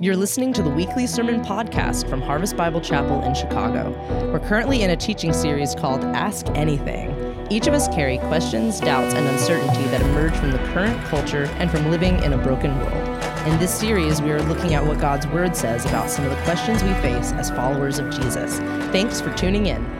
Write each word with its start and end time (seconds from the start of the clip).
You're 0.00 0.16
listening 0.16 0.52
to 0.52 0.62
the 0.62 0.70
weekly 0.70 1.08
sermon 1.08 1.42
podcast 1.42 2.08
from 2.08 2.22
Harvest 2.22 2.56
Bible 2.56 2.80
Chapel 2.80 3.20
in 3.24 3.34
Chicago. 3.34 3.90
We're 4.30 4.38
currently 4.38 4.82
in 4.82 4.90
a 4.90 4.96
teaching 4.96 5.32
series 5.32 5.74
called 5.74 6.04
Ask 6.04 6.46
Anything. 6.50 7.10
Each 7.50 7.66
of 7.66 7.74
us 7.74 7.88
carry 7.88 8.18
questions, 8.18 8.78
doubts, 8.78 9.12
and 9.14 9.26
uncertainty 9.26 9.82
that 9.86 10.00
emerge 10.02 10.36
from 10.36 10.52
the 10.52 10.58
current 10.72 11.02
culture 11.06 11.46
and 11.58 11.68
from 11.68 11.90
living 11.90 12.22
in 12.22 12.32
a 12.32 12.38
broken 12.38 12.78
world. 12.78 13.08
In 13.48 13.58
this 13.58 13.76
series, 13.76 14.22
we 14.22 14.30
are 14.30 14.42
looking 14.42 14.72
at 14.72 14.86
what 14.86 15.00
God's 15.00 15.26
Word 15.26 15.56
says 15.56 15.84
about 15.84 16.08
some 16.08 16.24
of 16.24 16.30
the 16.30 16.42
questions 16.44 16.84
we 16.84 16.92
face 17.02 17.32
as 17.32 17.50
followers 17.50 17.98
of 17.98 18.08
Jesus. 18.10 18.58
Thanks 18.92 19.20
for 19.20 19.34
tuning 19.34 19.66
in. 19.66 19.97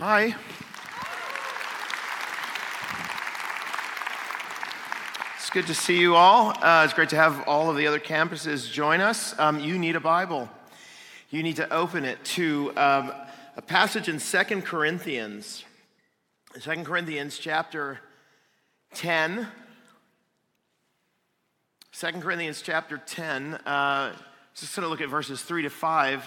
Hi. 0.00 0.34
It's 5.36 5.50
good 5.50 5.66
to 5.66 5.74
see 5.74 6.00
you 6.00 6.16
all. 6.16 6.54
Uh, 6.58 6.84
it's 6.86 6.94
great 6.94 7.10
to 7.10 7.16
have 7.16 7.46
all 7.46 7.68
of 7.68 7.76
the 7.76 7.86
other 7.86 8.00
campuses 8.00 8.72
join 8.72 9.02
us. 9.02 9.38
Um, 9.38 9.60
you 9.60 9.78
need 9.78 9.96
a 9.96 10.00
Bible. 10.00 10.48
You 11.28 11.42
need 11.42 11.56
to 11.56 11.70
open 11.70 12.06
it 12.06 12.24
to 12.36 12.72
um, 12.78 13.12
a 13.58 13.60
passage 13.60 14.08
in 14.08 14.18
Second 14.20 14.64
Corinthians. 14.64 15.66
Second 16.58 16.86
Corinthians 16.86 17.36
chapter 17.36 18.00
10. 18.94 19.48
2 21.92 22.06
Corinthians 22.20 22.62
chapter 22.62 22.96
10. 22.96 23.52
Uh, 23.66 24.14
just 24.54 24.74
going 24.74 24.84
to 24.84 24.88
look 24.88 25.02
at 25.02 25.10
verses 25.10 25.42
3 25.42 25.64
to 25.64 25.68
5, 25.68 26.24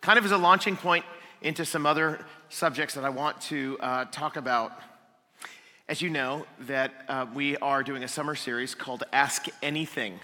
kind 0.00 0.18
of 0.18 0.24
as 0.24 0.32
a 0.32 0.38
launching 0.38 0.74
point 0.74 1.04
into 1.42 1.66
some 1.66 1.84
other 1.84 2.24
subjects 2.52 2.96
that 2.96 3.04
I 3.04 3.10
want 3.10 3.40
to 3.42 3.78
uh, 3.78 4.04
talk 4.06 4.36
about. 4.36 4.72
As 5.88 6.02
you 6.02 6.10
know, 6.10 6.46
that 6.62 6.92
uh, 7.08 7.26
we 7.32 7.56
are 7.58 7.84
doing 7.84 8.02
a 8.02 8.08
summer 8.08 8.34
series 8.34 8.74
called 8.74 9.04
Ask 9.12 9.46
Anything. 9.62 10.18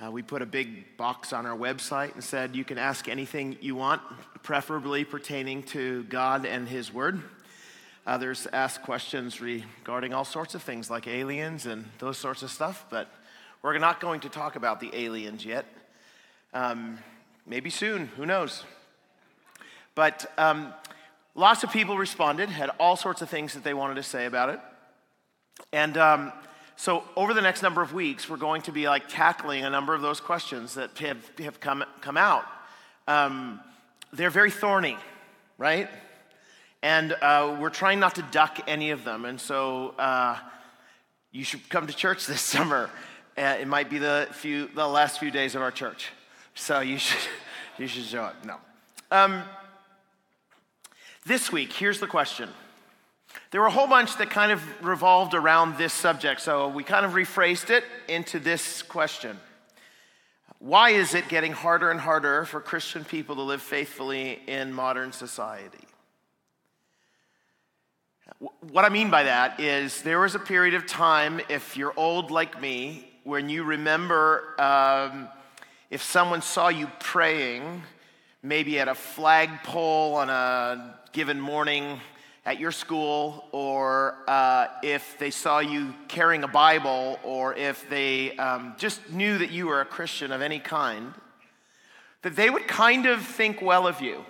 Uh, 0.00 0.12
we 0.12 0.22
put 0.22 0.40
a 0.40 0.46
big 0.46 0.96
box 0.96 1.32
on 1.32 1.46
our 1.46 1.58
website 1.58 2.14
and 2.14 2.22
said 2.22 2.54
you 2.54 2.64
can 2.64 2.78
ask 2.78 3.08
anything 3.08 3.58
you 3.60 3.74
want, 3.74 4.00
preferably 4.44 5.04
pertaining 5.04 5.64
to 5.64 6.04
God 6.04 6.46
and 6.46 6.68
His 6.68 6.94
Word. 6.94 7.20
Others 8.06 8.46
ask 8.52 8.80
questions 8.82 9.40
regarding 9.40 10.14
all 10.14 10.24
sorts 10.24 10.54
of 10.54 10.62
things 10.62 10.88
like 10.88 11.08
aliens 11.08 11.66
and 11.66 11.86
those 11.98 12.18
sorts 12.18 12.44
of 12.44 12.52
stuff, 12.52 12.86
but 12.88 13.10
we're 13.62 13.76
not 13.78 13.98
going 13.98 14.20
to 14.20 14.28
talk 14.28 14.54
about 14.54 14.78
the 14.78 14.90
aliens 14.94 15.44
yet. 15.44 15.66
Um, 16.54 17.00
maybe 17.44 17.68
soon, 17.68 18.06
who 18.16 18.26
knows? 18.26 18.62
But 19.96 20.32
um, 20.38 20.72
lots 21.38 21.62
of 21.62 21.70
people 21.70 21.96
responded, 21.96 22.48
had 22.48 22.68
all 22.80 22.96
sorts 22.96 23.22
of 23.22 23.30
things 23.30 23.54
that 23.54 23.62
they 23.62 23.72
wanted 23.72 23.94
to 23.94 24.02
say 24.02 24.26
about 24.26 24.50
it. 24.50 24.58
And 25.72 25.96
um, 25.96 26.32
so 26.74 27.04
over 27.16 27.32
the 27.32 27.40
next 27.40 27.62
number 27.62 27.80
of 27.80 27.92
weeks, 27.92 28.28
we're 28.28 28.36
going 28.36 28.62
to 28.62 28.72
be 28.72 28.88
like 28.88 29.08
tackling 29.08 29.64
a 29.64 29.70
number 29.70 29.94
of 29.94 30.02
those 30.02 30.18
questions 30.20 30.74
that 30.74 30.98
have, 30.98 31.30
have 31.38 31.60
come, 31.60 31.84
come 32.00 32.16
out. 32.16 32.44
Um, 33.06 33.60
they're 34.12 34.30
very 34.30 34.50
thorny, 34.50 34.96
right? 35.58 35.88
And 36.82 37.12
uh, 37.12 37.56
we're 37.60 37.70
trying 37.70 38.00
not 38.00 38.16
to 38.16 38.22
duck 38.22 38.58
any 38.66 38.90
of 38.90 39.04
them. 39.04 39.24
And 39.24 39.40
so 39.40 39.90
uh, 39.90 40.38
you 41.30 41.44
should 41.44 41.68
come 41.68 41.86
to 41.86 41.94
church 41.94 42.26
this 42.26 42.40
summer. 42.54 42.90
Uh, 43.36 43.56
it 43.60 43.68
might 43.68 43.88
be 43.88 43.98
the, 43.98 44.26
few, 44.32 44.66
the 44.74 44.86
last 44.86 45.20
few 45.20 45.30
days 45.30 45.54
of 45.54 45.62
our 45.62 45.70
church. 45.70 46.08
So 46.56 46.80
you 46.80 46.98
should, 46.98 47.28
you 47.78 47.86
should 47.86 48.04
show 48.04 48.24
up. 48.24 48.44
No. 48.44 48.56
Um, 49.12 49.44
this 51.28 51.52
week, 51.52 51.72
here's 51.72 52.00
the 52.00 52.06
question. 52.06 52.48
There 53.50 53.60
were 53.60 53.66
a 53.66 53.70
whole 53.70 53.86
bunch 53.86 54.16
that 54.16 54.30
kind 54.30 54.50
of 54.50 54.62
revolved 54.84 55.34
around 55.34 55.76
this 55.76 55.92
subject, 55.92 56.40
so 56.40 56.68
we 56.68 56.82
kind 56.82 57.04
of 57.04 57.12
rephrased 57.12 57.70
it 57.70 57.84
into 58.08 58.38
this 58.38 58.82
question 58.82 59.38
Why 60.58 60.90
is 60.90 61.14
it 61.14 61.28
getting 61.28 61.52
harder 61.52 61.90
and 61.90 62.00
harder 62.00 62.46
for 62.46 62.60
Christian 62.60 63.04
people 63.04 63.36
to 63.36 63.42
live 63.42 63.62
faithfully 63.62 64.40
in 64.46 64.72
modern 64.72 65.12
society? 65.12 65.78
What 68.70 68.84
I 68.84 68.88
mean 68.88 69.10
by 69.10 69.24
that 69.24 69.60
is 69.60 70.02
there 70.02 70.20
was 70.20 70.34
a 70.34 70.38
period 70.38 70.74
of 70.74 70.86
time, 70.86 71.40
if 71.48 71.76
you're 71.76 71.94
old 71.96 72.30
like 72.30 72.60
me, 72.60 73.08
when 73.24 73.48
you 73.48 73.64
remember 73.64 74.54
um, 74.60 75.28
if 75.90 76.02
someone 76.02 76.40
saw 76.40 76.68
you 76.68 76.90
praying, 77.00 77.82
maybe 78.42 78.78
at 78.78 78.88
a 78.88 78.94
flagpole 78.94 80.14
on 80.14 80.30
a 80.30 80.97
given 81.12 81.40
morning 81.40 82.00
at 82.44 82.58
your 82.58 82.72
school, 82.72 83.44
or 83.52 84.16
uh, 84.26 84.68
if 84.82 85.18
they 85.18 85.30
saw 85.30 85.58
you 85.58 85.94
carrying 86.08 86.44
a 86.44 86.48
Bible, 86.48 87.18
or 87.22 87.54
if 87.54 87.88
they 87.90 88.36
um, 88.36 88.74
just 88.78 89.10
knew 89.10 89.38
that 89.38 89.50
you 89.50 89.66
were 89.66 89.80
a 89.80 89.84
Christian 89.84 90.32
of 90.32 90.40
any 90.40 90.58
kind, 90.58 91.12
that 92.22 92.36
they 92.36 92.48
would 92.48 92.66
kind 92.66 93.06
of 93.06 93.22
think 93.22 93.60
well 93.60 93.86
of 93.86 94.00
you. 94.00 94.24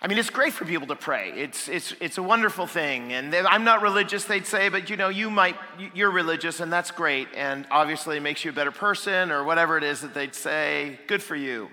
I 0.00 0.06
mean, 0.06 0.18
it's 0.18 0.30
great 0.30 0.52
for 0.52 0.66
people 0.66 0.86
to 0.88 0.96
pray. 0.96 1.32
It's, 1.34 1.68
it's, 1.68 1.94
it's 1.98 2.18
a 2.18 2.22
wonderful 2.22 2.66
thing. 2.66 3.12
And 3.14 3.34
I'm 3.34 3.64
not 3.64 3.80
religious, 3.80 4.24
they'd 4.24 4.46
say, 4.46 4.68
but 4.68 4.90
you 4.90 4.96
know, 4.96 5.08
you 5.08 5.30
might, 5.30 5.56
you're 5.94 6.10
religious, 6.10 6.60
and 6.60 6.70
that's 6.70 6.90
great. 6.90 7.28
And 7.34 7.66
obviously, 7.70 8.18
it 8.18 8.20
makes 8.20 8.44
you 8.44 8.50
a 8.50 8.54
better 8.54 8.70
person, 8.70 9.30
or 9.30 9.44
whatever 9.44 9.78
it 9.78 9.84
is 9.84 10.02
that 10.02 10.12
they'd 10.12 10.34
say. 10.34 10.98
Good 11.06 11.22
for 11.22 11.36
you. 11.36 11.70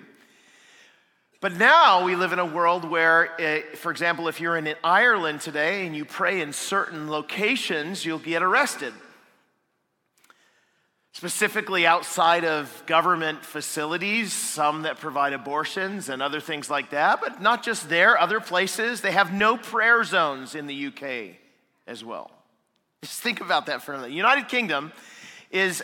But 1.42 1.58
now 1.58 2.06
we 2.06 2.16
live 2.16 2.34
in 2.34 2.40
a 2.40 2.46
world 2.46 2.86
where, 2.86 3.32
uh, 3.42 3.76
for 3.76 3.92
example, 3.92 4.28
if 4.28 4.40
you're 4.40 4.58
in 4.58 4.76
Ireland 4.84 5.42
today 5.42 5.88
and 5.88 5.96
you 5.96 6.06
pray 6.06 6.40
in 6.40 6.54
certain 6.54 7.10
locations, 7.10 8.06
you'll 8.06 8.20
get 8.20 8.44
arrested. 8.44 8.94
Specifically 11.14 11.88
outside 11.88 12.46
of 12.46 12.84
government 12.86 13.44
facilities, 13.44 14.32
some 14.32 14.84
that 14.84 15.00
provide 15.00 15.34
abortions 15.34 16.10
and 16.10 16.22
other 16.22 16.40
things 16.40 16.70
like 16.70 16.92
that, 16.92 17.20
but 17.20 17.42
not 17.42 17.64
just 17.64 17.90
there, 17.90 18.20
other 18.20 18.40
places. 18.40 19.02
They 19.02 19.12
have 19.12 19.34
no 19.34 19.58
prayer 19.58 20.04
zones 20.04 20.54
in 20.54 20.68
the 20.68 20.86
UK 20.88 21.38
as 21.88 22.06
well. 22.06 22.30
Just 23.02 23.20
think 23.20 23.42
about 23.42 23.66
that 23.66 23.82
for 23.82 23.94
a 23.94 23.98
minute. 23.98 24.10
The 24.10 24.14
United 24.14 24.48
Kingdom 24.48 24.92
is 25.50 25.82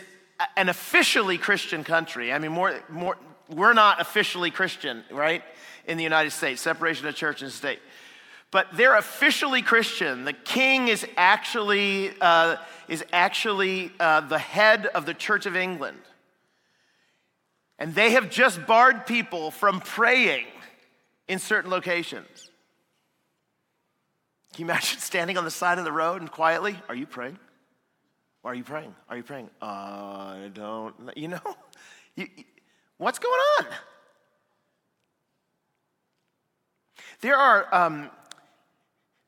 an 0.56 0.68
officially 0.68 1.36
Christian 1.36 1.82
country. 1.82 2.32
I 2.32 2.38
mean, 2.38 2.52
more, 2.52 2.80
more, 2.88 3.16
we're 3.48 3.72
not 3.72 4.00
officially 4.00 4.50
Christian, 4.50 5.04
right? 5.10 5.42
In 5.86 5.96
the 5.96 6.04
United 6.04 6.30
States, 6.30 6.60
separation 6.60 7.06
of 7.06 7.14
church 7.14 7.42
and 7.42 7.50
state. 7.50 7.80
But 8.50 8.68
they're 8.74 8.96
officially 8.96 9.62
Christian. 9.62 10.24
The 10.24 10.32
king 10.32 10.88
is 10.88 11.06
actually, 11.16 12.12
uh, 12.20 12.56
is 12.88 13.04
actually 13.12 13.92
uh, 14.00 14.22
the 14.22 14.38
head 14.38 14.86
of 14.86 15.04
the 15.06 15.14
Church 15.14 15.44
of 15.46 15.54
England. 15.54 15.98
And 17.78 17.94
they 17.94 18.12
have 18.12 18.30
just 18.30 18.66
barred 18.66 19.06
people 19.06 19.50
from 19.50 19.80
praying 19.80 20.46
in 21.28 21.38
certain 21.38 21.70
locations. 21.70 22.50
Can 24.54 24.64
you 24.64 24.70
imagine 24.72 24.98
standing 25.00 25.36
on 25.38 25.44
the 25.44 25.50
side 25.50 25.78
of 25.78 25.84
the 25.84 25.92
road 25.92 26.20
and 26.20 26.30
quietly, 26.30 26.78
are 26.88 26.94
you 26.94 27.06
praying? 27.06 27.38
Are 28.44 28.54
you 28.54 28.64
praying? 28.64 28.94
Are 29.08 29.16
you 29.16 29.22
praying? 29.22 29.50
Uh, 29.60 29.64
I 29.64 30.50
don't, 30.52 30.94
you 31.16 31.28
know? 31.28 31.40
You, 32.16 32.26
What's 32.98 33.18
going 33.20 33.40
on? 33.58 33.66
There 37.20 37.36
are, 37.36 37.74
um, 37.74 38.10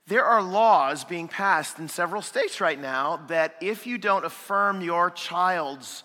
there 0.07 0.25
are 0.25 0.43
laws 0.43 1.05
being 1.05 1.29
passed 1.29 1.79
in 1.79 1.89
several 1.89 2.23
states 2.23 2.61
right 2.61 2.81
now 2.81 3.21
that 3.29 3.55
if 3.61 3.87
you 3.87 3.97
don't 3.97 4.25
affirm 4.25 4.81
your 4.81 5.11
child's 5.11 6.03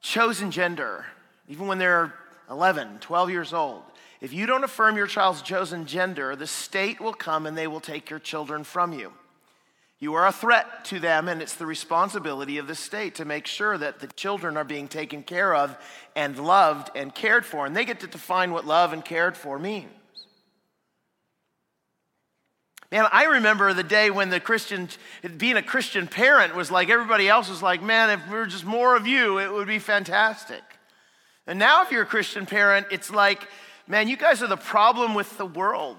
chosen 0.00 0.50
gender, 0.50 1.04
even 1.48 1.66
when 1.66 1.78
they're 1.78 2.14
11, 2.48 2.98
12 3.00 3.30
years 3.30 3.52
old, 3.52 3.82
if 4.20 4.32
you 4.32 4.46
don't 4.46 4.64
affirm 4.64 4.96
your 4.96 5.06
child's 5.06 5.42
chosen 5.42 5.86
gender, 5.86 6.36
the 6.36 6.46
state 6.46 7.00
will 7.00 7.12
come 7.12 7.46
and 7.46 7.58
they 7.58 7.66
will 7.66 7.80
take 7.80 8.08
your 8.08 8.18
children 8.18 8.64
from 8.64 8.92
you. 8.92 9.12
You 10.00 10.14
are 10.14 10.26
a 10.26 10.32
threat 10.32 10.84
to 10.86 10.98
them, 10.98 11.28
and 11.28 11.40
it's 11.40 11.54
the 11.54 11.66
responsibility 11.66 12.58
of 12.58 12.66
the 12.66 12.74
state 12.74 13.14
to 13.16 13.24
make 13.24 13.46
sure 13.46 13.78
that 13.78 14.00
the 14.00 14.08
children 14.08 14.56
are 14.56 14.64
being 14.64 14.88
taken 14.88 15.22
care 15.22 15.54
of 15.54 15.76
and 16.14 16.38
loved 16.38 16.90
and 16.94 17.14
cared 17.14 17.46
for. 17.46 17.64
And 17.64 17.74
they 17.74 17.84
get 17.84 18.00
to 18.00 18.06
define 18.06 18.52
what 18.52 18.66
love 18.66 18.92
and 18.92 19.04
cared 19.04 19.36
for 19.36 19.58
means. 19.58 19.90
Man, 22.90 23.06
I 23.10 23.24
remember 23.24 23.72
the 23.72 23.82
day 23.82 24.10
when 24.10 24.30
the 24.30 24.38
Christian, 24.38 24.88
being 25.36 25.56
a 25.56 25.62
Christian 25.62 26.06
parent 26.06 26.54
was 26.54 26.70
like 26.70 26.90
everybody 26.90 27.28
else 27.28 27.48
was 27.48 27.62
like, 27.62 27.82
man, 27.82 28.10
if 28.10 28.28
we 28.28 28.36
were 28.36 28.46
just 28.46 28.64
more 28.64 28.94
of 28.94 29.06
you, 29.06 29.38
it 29.38 29.52
would 29.52 29.66
be 29.66 29.80
fantastic. 29.80 30.62
And 31.46 31.58
now, 31.58 31.82
if 31.82 31.90
you're 31.90 32.02
a 32.02 32.06
Christian 32.06 32.46
parent, 32.46 32.86
it's 32.90 33.10
like, 33.10 33.48
man, 33.88 34.06
you 34.06 34.16
guys 34.16 34.42
are 34.42 34.46
the 34.46 34.56
problem 34.56 35.14
with 35.14 35.36
the 35.38 35.46
world. 35.46 35.96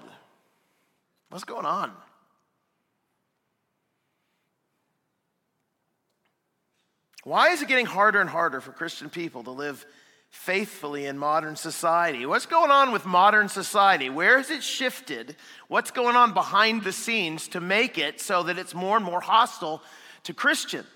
What's 1.28 1.44
going 1.44 1.66
on? 1.66 1.92
Why 7.26 7.48
is 7.48 7.60
it 7.60 7.66
getting 7.66 7.86
harder 7.86 8.20
and 8.20 8.30
harder 8.30 8.60
for 8.60 8.70
Christian 8.70 9.10
people 9.10 9.42
to 9.42 9.50
live 9.50 9.84
faithfully 10.30 11.06
in 11.06 11.18
modern 11.18 11.56
society. 11.56 12.26
What's 12.26 12.46
going 12.46 12.70
on 12.70 12.92
with 12.92 13.06
modern 13.06 13.48
society? 13.48 14.10
Where 14.10 14.36
has 14.36 14.50
it 14.50 14.62
shifted? 14.62 15.34
What's 15.68 15.90
going 15.90 16.14
on 16.14 16.34
behind 16.34 16.84
the 16.84 16.92
scenes 16.92 17.48
to 17.48 17.60
make 17.60 17.96
it 17.98 18.20
so 18.20 18.42
that 18.44 18.58
it's 18.58 18.74
more 18.74 18.96
and 18.96 19.04
more 19.04 19.20
hostile 19.20 19.82
to 20.24 20.34
Christians? 20.34 20.86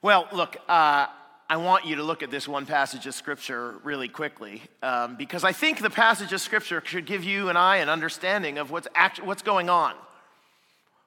Well, 0.00 0.26
look, 0.32 0.56
uh, 0.68 1.06
I 1.48 1.56
want 1.58 1.84
you 1.84 1.96
to 1.96 2.02
look 2.02 2.22
at 2.22 2.30
this 2.30 2.48
one 2.48 2.66
passage 2.66 3.06
of 3.06 3.14
Scripture 3.14 3.78
really 3.84 4.08
quickly 4.08 4.62
um, 4.82 5.16
because 5.16 5.44
I 5.44 5.52
think 5.52 5.80
the 5.80 5.90
passage 5.90 6.32
of 6.32 6.40
Scripture 6.40 6.82
should 6.84 7.06
give 7.06 7.22
you 7.22 7.50
and 7.50 7.58
I 7.58 7.76
an 7.76 7.88
understanding 7.88 8.58
of 8.58 8.70
what's, 8.70 8.88
act- 8.94 9.22
what's 9.22 9.42
going 9.42 9.68
on 9.68 9.94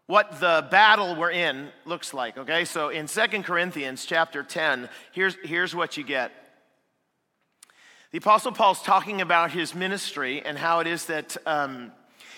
what 0.08 0.40
the 0.40 0.68
battle 0.70 1.16
we're 1.16 1.32
in 1.32 1.70
looks 1.86 2.14
like 2.14 2.38
okay? 2.38 2.66
So 2.66 2.90
in 2.90 3.08
Second 3.08 3.44
corinthians 3.44 4.06
chapter 4.06 4.44
10 4.44 4.90
here's, 5.12 5.36
here's 5.44 5.76
what 5.76 5.98
you 5.98 6.04
get. 6.04 6.32
The 8.12 8.20
apostle 8.20 8.52
paul's 8.52 8.82
talking 8.82 9.20
about 9.22 9.52
his 9.52 9.76
ministry 9.76 10.42
and 10.42 10.58
how 10.58 10.80
it 10.80 10.88
is 10.88 11.08
that 11.08 11.36
um, 11.46 11.92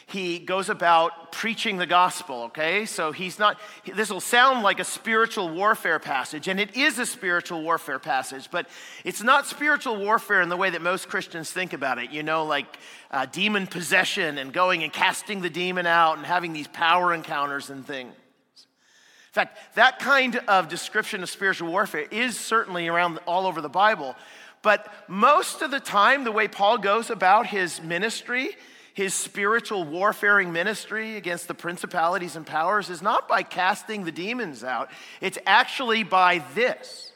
he 0.09 0.39
goes 0.39 0.69
about 0.69 1.33
preaching 1.33 1.75
the 1.75 1.85
gospel, 1.85 2.43
okay? 2.43 2.85
So 2.85 3.11
he's 3.11 3.37
not, 3.37 3.59
this 3.93 4.09
will 4.09 4.21
sound 4.21 4.63
like 4.63 4.79
a 4.79 4.85
spiritual 4.85 5.49
warfare 5.49 5.99
passage, 5.99 6.47
and 6.47 6.61
it 6.61 6.77
is 6.77 6.97
a 6.97 7.05
spiritual 7.05 7.61
warfare 7.61 7.99
passage, 7.99 8.47
but 8.49 8.69
it's 9.03 9.21
not 9.21 9.47
spiritual 9.47 9.97
warfare 9.97 10.41
in 10.41 10.47
the 10.47 10.55
way 10.55 10.69
that 10.69 10.81
most 10.81 11.09
Christians 11.09 11.51
think 11.51 11.73
about 11.73 11.99
it, 11.99 12.11
you 12.11 12.23
know, 12.23 12.45
like 12.45 12.79
uh, 13.11 13.25
demon 13.25 13.67
possession 13.67 14.37
and 14.37 14.53
going 14.53 14.81
and 14.81 14.93
casting 14.93 15.41
the 15.41 15.49
demon 15.49 15.85
out 15.85 16.15
and 16.15 16.25
having 16.25 16.53
these 16.53 16.69
power 16.69 17.13
encounters 17.13 17.69
and 17.69 17.85
things. 17.85 18.13
In 18.13 19.33
fact, 19.33 19.57
that 19.75 19.99
kind 19.99 20.37
of 20.47 20.69
description 20.69 21.21
of 21.21 21.29
spiritual 21.29 21.69
warfare 21.69 22.07
is 22.11 22.39
certainly 22.39 22.87
around 22.87 23.19
all 23.27 23.45
over 23.45 23.59
the 23.59 23.67
Bible. 23.67 24.15
But 24.61 24.87
most 25.09 25.61
of 25.61 25.69
the 25.69 25.81
time, 25.81 26.23
the 26.23 26.31
way 26.31 26.47
Paul 26.47 26.77
goes 26.77 27.09
about 27.09 27.47
his 27.47 27.81
ministry 27.81 28.55
his 28.97 29.13
spiritual 29.13 29.83
warfaring 29.83 30.51
ministry 30.51 31.17
against 31.17 31.47
the 31.47 31.53
principalities 31.53 32.35
and 32.35 32.47
powers 32.47 32.89
is 32.89 32.99
not 32.99 33.27
by 33.27 33.43
casting 33.43 34.05
the 34.05 34.11
demons 34.11 34.63
out, 34.63 34.89
it's 35.21 35.37
actually 35.45 36.01
by 36.01 36.43
this. 36.55 37.11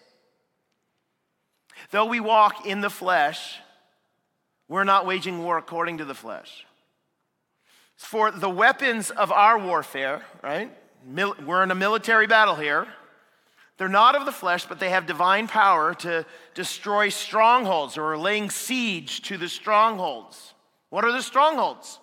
Though 1.89 2.05
we 2.05 2.19
walk 2.19 2.67
in 2.67 2.81
the 2.81 2.91
flesh, 2.91 3.57
we're 4.67 4.83
not 4.83 5.07
waging 5.07 5.41
war 5.43 5.57
according 5.57 5.97
to 5.97 6.05
the 6.05 6.13
flesh. 6.13 6.67
For 7.95 8.29
the 8.29 8.47
weapons 8.47 9.09
of 9.09 9.31
our 9.31 9.57
warfare, 9.57 10.21
right? 10.43 10.71
We're 11.03 11.63
in 11.63 11.71
a 11.71 11.75
military 11.75 12.27
battle 12.27 12.57
here. 12.57 12.85
They're 13.79 13.89
not 13.89 14.13
of 14.13 14.27
the 14.27 14.31
flesh, 14.31 14.67
but 14.67 14.79
they 14.79 14.91
have 14.91 15.07
divine 15.07 15.47
power 15.47 15.95
to 15.95 16.27
destroy 16.53 17.09
strongholds 17.09 17.97
or 17.97 18.15
laying 18.19 18.51
siege 18.51 19.23
to 19.23 19.37
the 19.39 19.49
strongholds. 19.49 20.50
What 20.91 21.05
are 21.05 21.13
the 21.13 21.21
strongholds? 21.21 21.99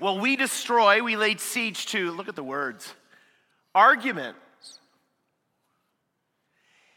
Well, 0.00 0.18
we 0.18 0.34
destroy, 0.34 1.00
we 1.00 1.16
laid 1.16 1.40
siege 1.40 1.86
to, 1.86 2.10
look 2.10 2.28
at 2.28 2.34
the 2.34 2.42
words, 2.42 2.92
arguments. 3.72 4.80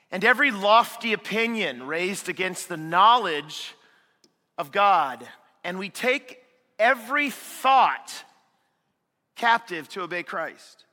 And 0.09 0.25
every 0.25 0.49
lofty 0.49 1.13
opinion 1.13 1.83
raised 1.83 2.29
against 2.29 2.67
the 2.67 2.77
knowledge 2.77 3.75
of 4.57 4.71
God. 4.71 5.25
And 5.63 5.77
we 5.77 5.89
take 5.89 6.39
every 6.79 7.29
thought 7.29 8.11
captive 9.35 9.87
to 9.89 10.01
obey 10.01 10.23
Christ. 10.23 10.85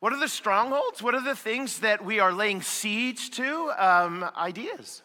What 0.00 0.12
are 0.12 0.18
the 0.18 0.28
strongholds? 0.28 1.00
What 1.00 1.14
are 1.14 1.22
the 1.22 1.36
things 1.36 1.78
that 1.78 2.04
we 2.04 2.18
are 2.18 2.32
laying 2.32 2.60
siege 2.60 3.30
to? 3.30 3.72
Um, 3.78 4.28
ideas. 4.36 5.02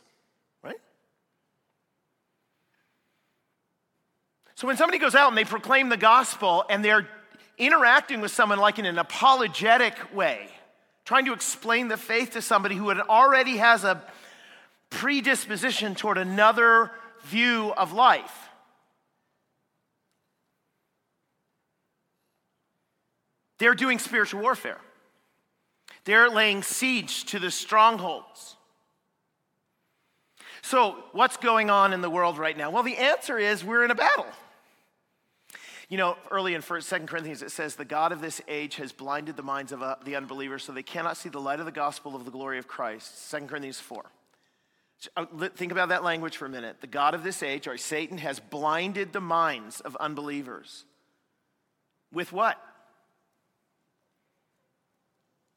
So 4.60 4.68
when 4.68 4.76
somebody 4.76 4.98
goes 4.98 5.16
out 5.16 5.30
and 5.30 5.38
they 5.38 5.46
proclaim 5.46 5.88
the 5.88 5.96
gospel 5.96 6.66
and 6.70 6.84
they're 6.84 7.08
interacting 7.58 8.20
with 8.20 8.32
someone 8.32 8.60
like 8.60 8.78
in 8.78 8.86
an 8.86 8.98
apologetic 8.98 10.14
way, 10.14 10.50
trying 11.06 11.24
to 11.28 11.32
explain 11.32 11.88
the 11.88 11.96
faith 11.96 12.32
to 12.32 12.42
somebody 12.42 12.76
who 12.76 12.92
already 12.92 13.56
has 13.56 13.86
a 13.86 14.04
predisposition 14.90 15.96
toward 15.96 16.18
another 16.18 16.92
view 17.24 17.74
of 17.78 17.94
life. 17.94 18.50
They're 23.60 23.76
doing 23.76 23.98
spiritual 23.98 24.42
warfare. 24.42 24.82
They're 26.04 26.30
laying 26.30 26.64
siege 26.64 27.24
to 27.28 27.40
the 27.40 27.50
strongholds. 27.50 28.58
So, 30.64 31.02
what's 31.14 31.38
going 31.38 31.70
on 31.70 31.94
in 31.94 32.02
the 32.02 32.10
world 32.10 32.38
right 32.38 32.58
now? 32.58 32.72
Well, 32.72 32.84
the 32.84 32.98
answer 32.98 33.38
is 33.38 33.64
we're 33.64 33.86
in 33.86 33.92
a 33.92 33.96
battle. 33.96 34.28
You 35.90 35.98
know, 35.98 36.18
early 36.30 36.54
in 36.54 36.62
1st, 36.62 37.00
2 37.00 37.06
Corinthians, 37.08 37.42
it 37.42 37.50
says, 37.50 37.76
The 37.76 37.84
God 37.84 38.12
of 38.12 38.22
this 38.22 38.42
age 38.48 38.76
has 38.76 38.92
blinded 38.92 39.36
the 39.36 39.44
minds 39.44 39.72
of 39.72 39.82
uh, 39.82 39.96
the 40.06 40.16
unbelievers 40.16 40.64
so 40.64 40.72
they 40.72 40.84
cannot 40.84 41.18
see 41.18 41.30
the 41.30 41.42
light 41.42 41.60
of 41.60 41.66
the 41.66 41.72
gospel 41.72 42.16
of 42.16 42.26
the 42.26 42.32
glory 42.32 42.60
of 42.60 42.68
Christ. 42.68 43.32
2 43.32 43.42
Corinthians 43.48 43.80
4. 43.80 44.06
Uh, 45.18 45.26
think 45.56 45.72
about 45.72 45.90
that 45.90 46.04
language 46.04 46.38
for 46.38 46.46
a 46.46 46.50
minute. 46.50 46.82
The 46.82 46.88
God 46.88 47.16
of 47.16 47.24
this 47.24 47.42
age, 47.42 47.68
or 47.68 47.76
Satan, 47.78 48.20
has 48.20 48.40
blinded 48.40 49.14
the 49.14 49.22
minds 49.22 49.82
of 49.82 49.96
unbelievers. 49.96 50.86
With 52.14 52.32
what? 52.32 52.62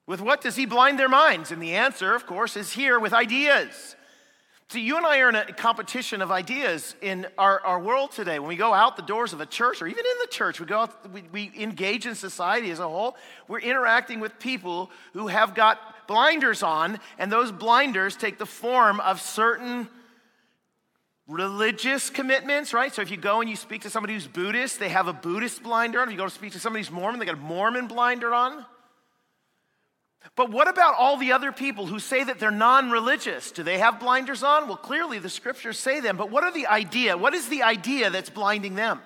With 0.07 0.23
what 0.23 0.41
does 0.41 0.57
he 0.57 0.65
blind 0.65 0.99
their 0.99 1.11
minds? 1.11 1.51
And 1.51 1.63
the 1.63 1.75
answer, 1.75 2.15
of 2.15 2.27
course, 2.27 2.57
is 2.57 2.73
here 2.73 2.99
with 2.99 3.13
ideas. 3.13 3.97
See, 4.73 4.81
you 4.81 4.97
and 4.97 5.05
I 5.05 5.19
are 5.19 5.29
in 5.29 5.35
a 5.35 5.53
competition 5.53 6.23
of 6.23 6.31
ideas 6.31 6.95
in 7.03 7.27
our, 7.37 7.61
our 7.61 7.79
world 7.79 8.11
today. 8.13 8.39
When 8.39 8.49
we 8.49 8.57
go 8.57 8.73
out 8.73 8.97
the 8.97 9.03
doors 9.03 9.35
of 9.35 9.43
a 9.43 9.45
church 9.45 9.83
or 9.83 9.87
even 9.87 9.99
in 9.99 10.19
the 10.23 10.29
church, 10.29 10.61
we 10.61 10.65
go 10.65 10.79
out, 10.79 11.13
we, 11.13 11.25
we 11.31 11.53
engage 11.59 12.07
in 12.07 12.15
society 12.15 12.71
as 12.71 12.79
a 12.79 12.89
whole. 12.89 13.15
We're 13.49 13.61
interacting 13.61 14.19
with 14.19 14.39
people 14.39 14.91
who 15.13 15.27
have 15.27 15.55
got 15.55 15.79
blinders 16.09 16.63
on, 16.63 17.01
and 17.19 17.31
those 17.31 17.53
blinders 17.53 18.17
take 18.17 18.39
the 18.39 18.47
form 18.47 18.99
of 19.01 19.21
certain 19.21 19.89
religious 21.29 22.09
commitments, 22.09 22.73
right? 22.73 22.95
So 22.95 23.03
if 23.03 23.11
you 23.11 23.19
go 23.19 23.43
and 23.43 23.51
you 23.51 23.57
speak 23.57 23.83
to 23.83 23.91
somebody 23.91 24.15
who's 24.15 24.27
Buddhist, 24.27 24.81
they 24.81 24.89
have 24.89 25.07
a 25.07 25.13
Buddhist 25.13 25.63
blinder 25.63 26.01
on. 26.01 26.09
If 26.09 26.13
you 26.13 26.19
go 26.19 26.25
to 26.25 26.31
speak 26.31 26.53
to 26.53 26.59
somebody 26.59 26.83
who's 26.83 26.91
Mormon, 26.91 27.21
they 27.21 27.27
got 27.27 27.35
a 27.35 27.37
Mormon 27.37 27.89
blinder 27.89 28.33
on. 28.33 28.65
But 30.35 30.51
what 30.51 30.69
about 30.69 30.95
all 30.99 31.17
the 31.17 31.33
other 31.33 31.53
people 31.53 31.87
who 31.87 31.99
say 31.99 32.25
that 32.25 32.39
they're 32.39 32.51
non 32.51 32.91
religious? 32.91 33.51
Do 33.51 33.63
they 33.63 33.79
have 33.79 34.01
blinders 34.01 34.43
on? 34.43 34.67
Well, 34.67 34.77
clearly 34.77 35.19
the 35.19 35.29
scriptures 35.29 35.79
say 35.79 36.01
them, 36.01 36.17
but 36.17 36.31
what 36.31 36.43
are 36.43 36.53
the 36.53 36.67
idea? 36.67 37.17
What 37.17 37.35
is 37.35 37.49
the 37.49 37.63
idea 37.63 38.09
that's 38.11 38.31
blinding 38.31 38.75
them? 38.75 39.01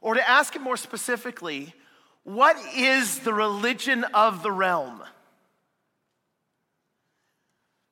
Or 0.00 0.14
to 0.14 0.28
ask 0.28 0.56
it 0.56 0.62
more 0.62 0.76
specifically, 0.76 1.74
what 2.24 2.56
is 2.74 3.20
the 3.20 3.34
religion 3.34 4.04
of 4.04 4.42
the 4.42 4.50
realm? 4.50 5.02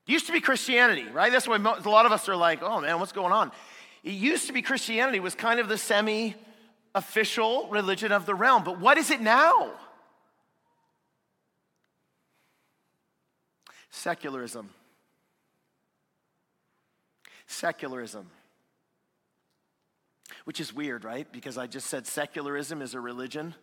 It 0.06 0.12
used 0.12 0.26
to 0.26 0.32
be 0.32 0.40
Christianity, 0.40 1.06
right? 1.12 1.30
That's 1.30 1.46
why 1.46 1.56
a 1.56 1.88
lot 1.88 2.06
of 2.06 2.12
us 2.12 2.28
are 2.28 2.36
like, 2.36 2.62
oh 2.62 2.80
man, 2.80 2.98
what's 2.98 3.12
going 3.12 3.32
on? 3.32 3.52
It 4.02 4.12
used 4.12 4.46
to 4.46 4.52
be 4.52 4.62
Christianity 4.62 5.20
was 5.20 5.34
kind 5.34 5.60
of 5.60 5.68
the 5.68 5.78
semi 5.78 6.34
official 6.94 7.68
religion 7.68 8.10
of 8.10 8.26
the 8.26 8.34
realm, 8.34 8.64
but 8.64 8.80
what 8.80 8.98
is 8.98 9.10
it 9.10 9.20
now? 9.20 9.70
Secularism. 13.90 14.70
Secularism. 17.46 18.30
Which 20.44 20.60
is 20.60 20.72
weird, 20.72 21.04
right? 21.04 21.30
Because 21.30 21.58
I 21.58 21.66
just 21.66 21.88
said 21.88 22.06
secularism 22.06 22.82
is 22.82 22.94
a 22.94 23.00
religion. 23.00 23.54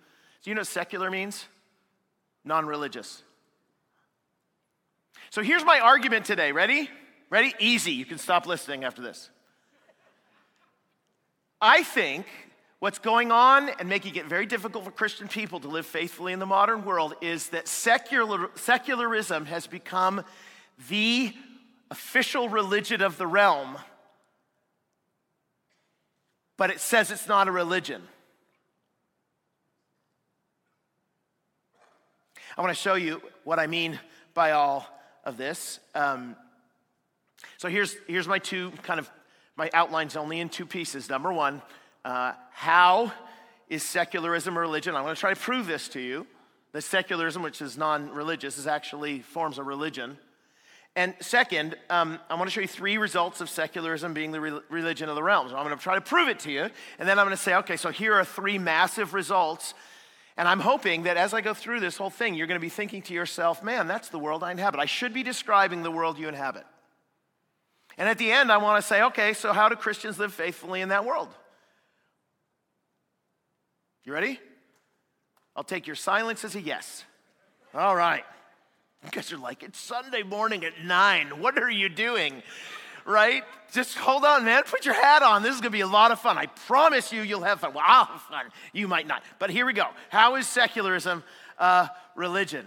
Do 0.43 0.50
you 0.50 0.55
know 0.55 0.60
what 0.60 0.67
secular 0.67 1.10
means? 1.10 1.46
Non 2.43 2.65
religious. 2.65 3.24
So 5.29 5.41
here's 5.41 5.65
my 5.65 5.79
argument 5.79 6.25
today. 6.25 6.51
Ready? 6.51 6.89
Ready? 7.29 7.53
Easy. 7.60 7.91
You 7.91 8.05
can 8.05 8.17
stop 8.17 8.46
listening 8.46 8.84
after 8.84 9.01
this. 9.01 9.29
I 11.60 11.84
think 11.84 12.25
What's 12.79 13.00
going 13.00 13.31
on 13.31 13.69
and 13.79 13.89
making 13.89 14.17
it 14.17 14.27
very 14.27 14.46
difficult 14.46 14.86
for 14.86 14.91
Christian 14.91 15.27
people 15.27 15.60
to 15.62 15.67
live 15.67 15.88
faithfully 15.88 16.31
in 16.31 16.38
the 16.38 16.46
modern 16.46 16.86
world 16.86 17.15
is 17.22 17.50
that 17.50 17.67
secular, 17.67 18.51
secularism 18.53 19.48
has 19.48 19.65
become 19.65 20.24
the 20.88 21.34
official 21.89 22.50
religion 22.50 23.01
of 23.01 23.17
the 23.17 23.25
realm, 23.25 23.79
but 26.55 26.69
it 26.69 26.79
says 26.79 27.10
it's 27.10 27.27
not 27.27 27.48
a 27.48 27.51
religion. 27.51 28.03
I 32.55 32.62
want 32.62 32.75
to 32.75 32.79
show 32.79 32.93
you 32.93 33.24
what 33.43 33.57
I 33.57 33.65
mean 33.65 34.00
by 34.36 34.51
all 34.51 34.86
of 35.25 35.36
this. 35.36 35.79
Um, 35.96 36.36
so 37.57 37.69
here's, 37.69 37.96
here's 38.07 38.27
my 38.27 38.38
two 38.38 38.72
kind 38.84 39.00
of 39.00 39.10
my 39.55 39.72
outlines 39.74 40.15
only 40.15 40.39
in 40.39 40.50
two 40.50 40.67
pieces. 40.67 41.10
Number 41.10 41.34
one, 41.34 41.63
uh, 42.08 42.32
how 42.54 43.12
is 43.68 43.84
secularism 43.84 44.56
a 44.56 44.62
religion? 44.62 44.96
I'm 44.96 45.04
going 45.04 45.14
to 45.14 45.20
try 45.20 45.34
to 45.34 45.40
prove 45.40 45.68
this 45.68 45.90
to 45.90 46.00
you. 46.00 46.26
The 46.72 46.82
secularism, 46.82 47.44
which 47.44 47.62
is 47.62 47.78
non 47.78 48.12
religious, 48.12 48.58
is 48.58 48.66
actually 48.66 49.20
forms 49.20 49.58
a 49.58 49.64
religion. 49.64 50.18
And 50.96 51.16
second, 51.20 51.76
um, 51.90 52.18
I 52.30 52.36
want 52.36 52.48
to 52.48 52.52
show 52.52 52.62
you 52.62 52.68
three 52.68 52.98
results 52.98 53.42
of 53.42 53.50
secularism 53.50 54.14
being 54.14 54.32
the 54.32 54.40
re- 54.40 54.60
religion 54.70 55.10
of 55.10 55.16
the 55.16 55.22
realms. 55.22 55.52
I'm 55.52 55.66
going 55.66 55.78
to 55.78 55.84
try 55.84 55.96
to 55.96 56.02
prove 56.02 56.30
it 56.30 56.40
to 56.40 56.52
you, 56.52 56.70
and 56.98 57.10
then 57.10 57.20
I'm 57.20 57.26
going 57.26 57.36
to 57.36 57.44
say, 57.44 57.56
okay, 57.56 57.76
so 57.76 57.90
here 57.90 58.14
are 58.14 58.24
three 58.24 58.58
massive 58.58 59.14
results. 59.14 59.74
And 60.38 60.48
I'm 60.48 60.62
hoping 60.62 61.04
that 61.04 61.18
as 61.18 61.34
I 61.34 61.42
go 61.42 61.54
through 61.54 61.82
this 61.82 61.98
whole 61.98 62.10
thing, 62.10 62.36
you're 62.36 62.48
going 62.48 62.60
to 62.60 62.66
be 62.66 62.70
thinking 62.70 63.02
to 63.02 63.14
yourself, 63.14 63.62
man, 63.62 63.86
that's 63.86 64.08
the 64.08 64.20
world 64.20 64.46
I 64.46 64.52
inhabit. 64.52 64.80
I 64.80 64.86
should 64.86 65.14
be 65.14 65.24
describing 65.24 65.84
the 65.84 65.92
world 65.92 66.18
you 66.18 66.30
inhabit. 66.30 66.64
And 67.98 68.08
at 68.08 68.18
the 68.18 68.32
end, 68.32 68.50
I 68.50 68.58
want 68.58 68.82
to 68.82 68.88
say, 68.88 69.04
okay, 69.04 69.34
so 69.34 69.52
how 69.52 69.68
do 69.68 69.76
Christians 69.76 70.18
live 70.18 70.34
faithfully 70.34 70.80
in 70.80 70.88
that 70.90 71.04
world? 71.04 71.28
You 74.08 74.14
ready? 74.14 74.40
I'll 75.54 75.66
take 75.66 75.86
your 75.86 75.98
silence 75.98 76.46
as 76.46 76.56
a 76.56 76.62
yes. 76.62 77.04
All 77.74 77.94
right. 77.94 78.24
You 79.04 79.12
guys 79.12 79.34
are 79.34 79.38
like, 79.38 79.64
it's 79.64 79.78
Sunday 79.78 80.24
morning 80.24 80.64
at 80.64 80.82
nine. 80.82 81.42
What 81.42 81.62
are 81.62 81.70
you 81.70 81.90
doing? 81.90 82.42
Right? 83.06 83.44
Just 83.74 83.98
hold 83.98 84.24
on, 84.24 84.46
man. 84.46 84.64
Put 84.64 84.86
your 84.86 84.94
hat 84.94 85.24
on. 85.24 85.44
This 85.44 85.56
is 85.56 85.60
going 85.60 85.74
to 85.74 85.78
be 85.78 85.82
a 85.82 85.88
lot 85.88 86.12
of 86.12 86.22
fun. 86.22 86.38
I 86.38 86.46
promise 86.46 87.12
you, 87.12 87.22
you'll 87.22 87.44
have 87.44 87.60
fun. 87.60 87.74
Well, 87.74 87.84
I'll 87.86 88.06
have 88.06 88.22
fun. 88.22 88.46
You 88.72 88.88
might 88.88 89.08
not. 89.08 89.24
But 89.40 89.50
here 89.50 89.66
we 89.66 89.74
go. 89.74 89.88
How 90.08 90.38
is 90.38 90.48
secularism 90.48 91.22
uh, 91.60 91.90
religion? 92.16 92.66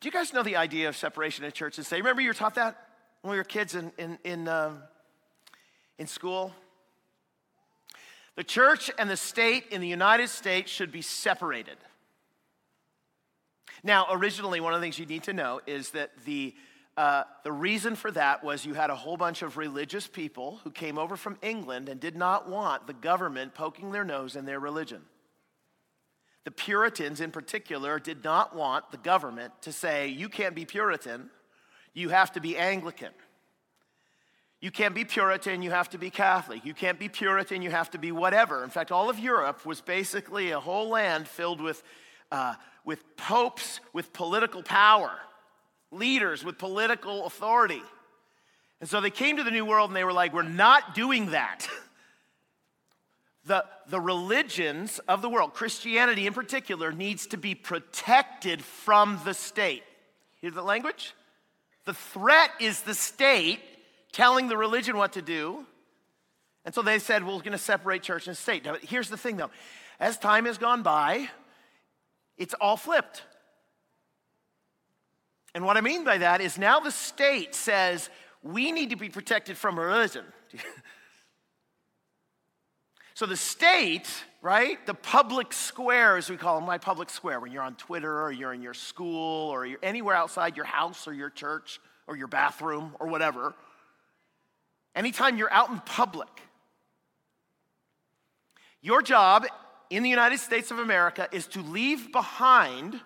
Do 0.00 0.08
you 0.08 0.12
guys 0.12 0.32
know 0.32 0.44
the 0.44 0.56
idea 0.56 0.88
of 0.88 0.96
separation 0.96 1.44
in 1.44 1.52
church 1.52 1.76
and 1.76 1.86
say, 1.86 1.98
remember 1.98 2.22
you 2.22 2.30
were 2.30 2.34
taught 2.34 2.54
that 2.54 2.88
when 3.20 3.32
we 3.32 3.36
were 3.36 3.44
kids 3.44 3.74
in, 3.74 3.92
in, 3.98 4.18
in, 4.24 4.48
um, 4.48 4.78
in 5.98 6.06
school? 6.06 6.54
The 8.36 8.44
church 8.44 8.90
and 8.98 9.08
the 9.08 9.16
state 9.16 9.64
in 9.70 9.80
the 9.80 9.88
United 9.88 10.28
States 10.28 10.70
should 10.70 10.92
be 10.92 11.02
separated. 11.02 11.78
Now, 13.82 14.06
originally, 14.10 14.60
one 14.60 14.74
of 14.74 14.80
the 14.80 14.84
things 14.84 14.98
you 14.98 15.06
need 15.06 15.24
to 15.24 15.32
know 15.32 15.60
is 15.66 15.90
that 15.90 16.10
the, 16.24 16.54
uh, 16.96 17.24
the 17.44 17.52
reason 17.52 17.96
for 17.96 18.10
that 18.10 18.44
was 18.44 18.66
you 18.66 18.74
had 18.74 18.90
a 18.90 18.94
whole 18.94 19.16
bunch 19.16 19.42
of 19.42 19.56
religious 19.56 20.06
people 20.06 20.60
who 20.64 20.70
came 20.70 20.98
over 20.98 21.16
from 21.16 21.38
England 21.40 21.88
and 21.88 21.98
did 21.98 22.16
not 22.16 22.48
want 22.48 22.86
the 22.86 22.92
government 22.92 23.54
poking 23.54 23.90
their 23.90 24.04
nose 24.04 24.36
in 24.36 24.44
their 24.44 24.60
religion. 24.60 25.02
The 26.44 26.50
Puritans, 26.50 27.20
in 27.20 27.30
particular, 27.30 27.98
did 27.98 28.22
not 28.22 28.54
want 28.54 28.90
the 28.90 28.98
government 28.98 29.52
to 29.62 29.72
say, 29.72 30.08
you 30.08 30.28
can't 30.28 30.54
be 30.54 30.64
Puritan, 30.64 31.30
you 31.94 32.10
have 32.10 32.32
to 32.32 32.40
be 32.40 32.56
Anglican. 32.56 33.12
You 34.60 34.70
can't 34.70 34.94
be 34.94 35.04
Puritan, 35.04 35.62
you 35.62 35.70
have 35.70 35.90
to 35.90 35.98
be 35.98 36.10
Catholic. 36.10 36.64
You 36.64 36.74
can't 36.74 36.98
be 36.98 37.08
Puritan, 37.08 37.62
you 37.62 37.70
have 37.70 37.90
to 37.90 37.98
be 37.98 38.10
whatever. 38.10 38.64
In 38.64 38.70
fact, 38.70 38.90
all 38.90 39.10
of 39.10 39.18
Europe 39.18 39.66
was 39.66 39.80
basically 39.80 40.50
a 40.50 40.60
whole 40.60 40.88
land 40.88 41.28
filled 41.28 41.60
with 41.60 41.82
uh, 42.32 42.54
with 42.84 43.16
popes 43.16 43.80
with 43.92 44.12
political 44.12 44.62
power, 44.62 45.12
leaders 45.90 46.44
with 46.44 46.56
political 46.56 47.26
authority. 47.26 47.82
And 48.80 48.88
so 48.88 49.00
they 49.00 49.10
came 49.10 49.36
to 49.38 49.42
the 49.42 49.50
New 49.50 49.64
World 49.64 49.90
and 49.90 49.96
they 49.96 50.04
were 50.04 50.12
like, 50.12 50.32
we're 50.32 50.42
not 50.42 50.94
doing 50.94 51.30
that. 51.30 51.68
the, 53.46 53.64
the 53.88 54.00
religions 54.00 55.00
of 55.08 55.22
the 55.22 55.28
world, 55.28 55.54
Christianity 55.54 56.26
in 56.26 56.32
particular, 56.32 56.92
needs 56.92 57.26
to 57.28 57.36
be 57.36 57.54
protected 57.54 58.62
from 58.62 59.20
the 59.24 59.34
state. 59.34 59.82
Hear 60.40 60.50
the 60.50 60.62
language? 60.62 61.14
The 61.86 61.94
threat 61.94 62.50
is 62.60 62.82
the 62.82 62.94
state 62.94 63.60
telling 64.16 64.48
the 64.48 64.56
religion 64.56 64.96
what 64.96 65.12
to 65.12 65.20
do. 65.20 65.66
And 66.64 66.74
so 66.74 66.80
they 66.80 66.98
said, 66.98 67.22
well, 67.22 67.36
we're 67.36 67.42
going 67.42 67.52
to 67.52 67.58
separate 67.58 68.02
church 68.02 68.26
and 68.26 68.36
state. 68.36 68.64
Now, 68.64 68.76
here's 68.80 69.10
the 69.10 69.18
thing 69.18 69.36
though 69.36 69.50
as 70.00 70.18
time 70.18 70.46
has 70.46 70.58
gone 70.58 70.82
by, 70.82 71.28
it's 72.38 72.54
all 72.54 72.78
flipped. 72.78 73.22
And 75.54 75.64
what 75.64 75.76
I 75.76 75.82
mean 75.82 76.02
by 76.02 76.18
that 76.18 76.40
is 76.40 76.58
now 76.58 76.80
the 76.80 76.90
state 76.90 77.54
says 77.54 78.08
we 78.42 78.72
need 78.72 78.90
to 78.90 78.96
be 78.96 79.10
protected 79.10 79.56
from 79.56 79.78
religion. 79.78 80.24
so 83.14 83.26
the 83.26 83.36
state, 83.36 84.08
right, 84.40 84.84
the 84.86 84.94
public 84.94 85.52
square, 85.52 86.16
as 86.16 86.30
we 86.30 86.38
call 86.38 86.56
them, 86.56 86.66
my 86.66 86.78
public 86.78 87.10
square, 87.10 87.38
when 87.38 87.52
you're 87.52 87.62
on 87.62 87.74
Twitter 87.74 88.22
or 88.22 88.32
you're 88.32 88.54
in 88.54 88.62
your 88.62 88.74
school 88.74 89.50
or 89.50 89.66
you're 89.66 89.78
anywhere 89.82 90.14
outside 90.14 90.56
your 90.56 90.66
house 90.66 91.06
or 91.06 91.12
your 91.12 91.30
church 91.30 91.80
or 92.06 92.16
your 92.16 92.28
bathroom 92.28 92.94
or 92.98 93.08
whatever, 93.08 93.54
anytime 94.96 95.38
you're 95.38 95.52
out 95.52 95.70
in 95.70 95.78
public, 95.80 96.28
your 98.80 99.02
job 99.02 99.46
in 99.90 100.02
the 100.02 100.10
United 100.10 100.38
States 100.38 100.70
of 100.70 100.78
America 100.78 101.28
is 101.30 101.46
to 101.48 101.60
leave 101.60 102.10
behind 102.10 103.00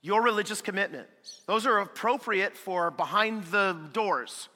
your 0.00 0.22
religious 0.22 0.60
commitments. 0.60 1.42
Those 1.46 1.66
are 1.66 1.78
appropriate 1.78 2.56
for 2.56 2.90
behind 2.90 3.44
the 3.44 3.76
doors. 3.92 4.48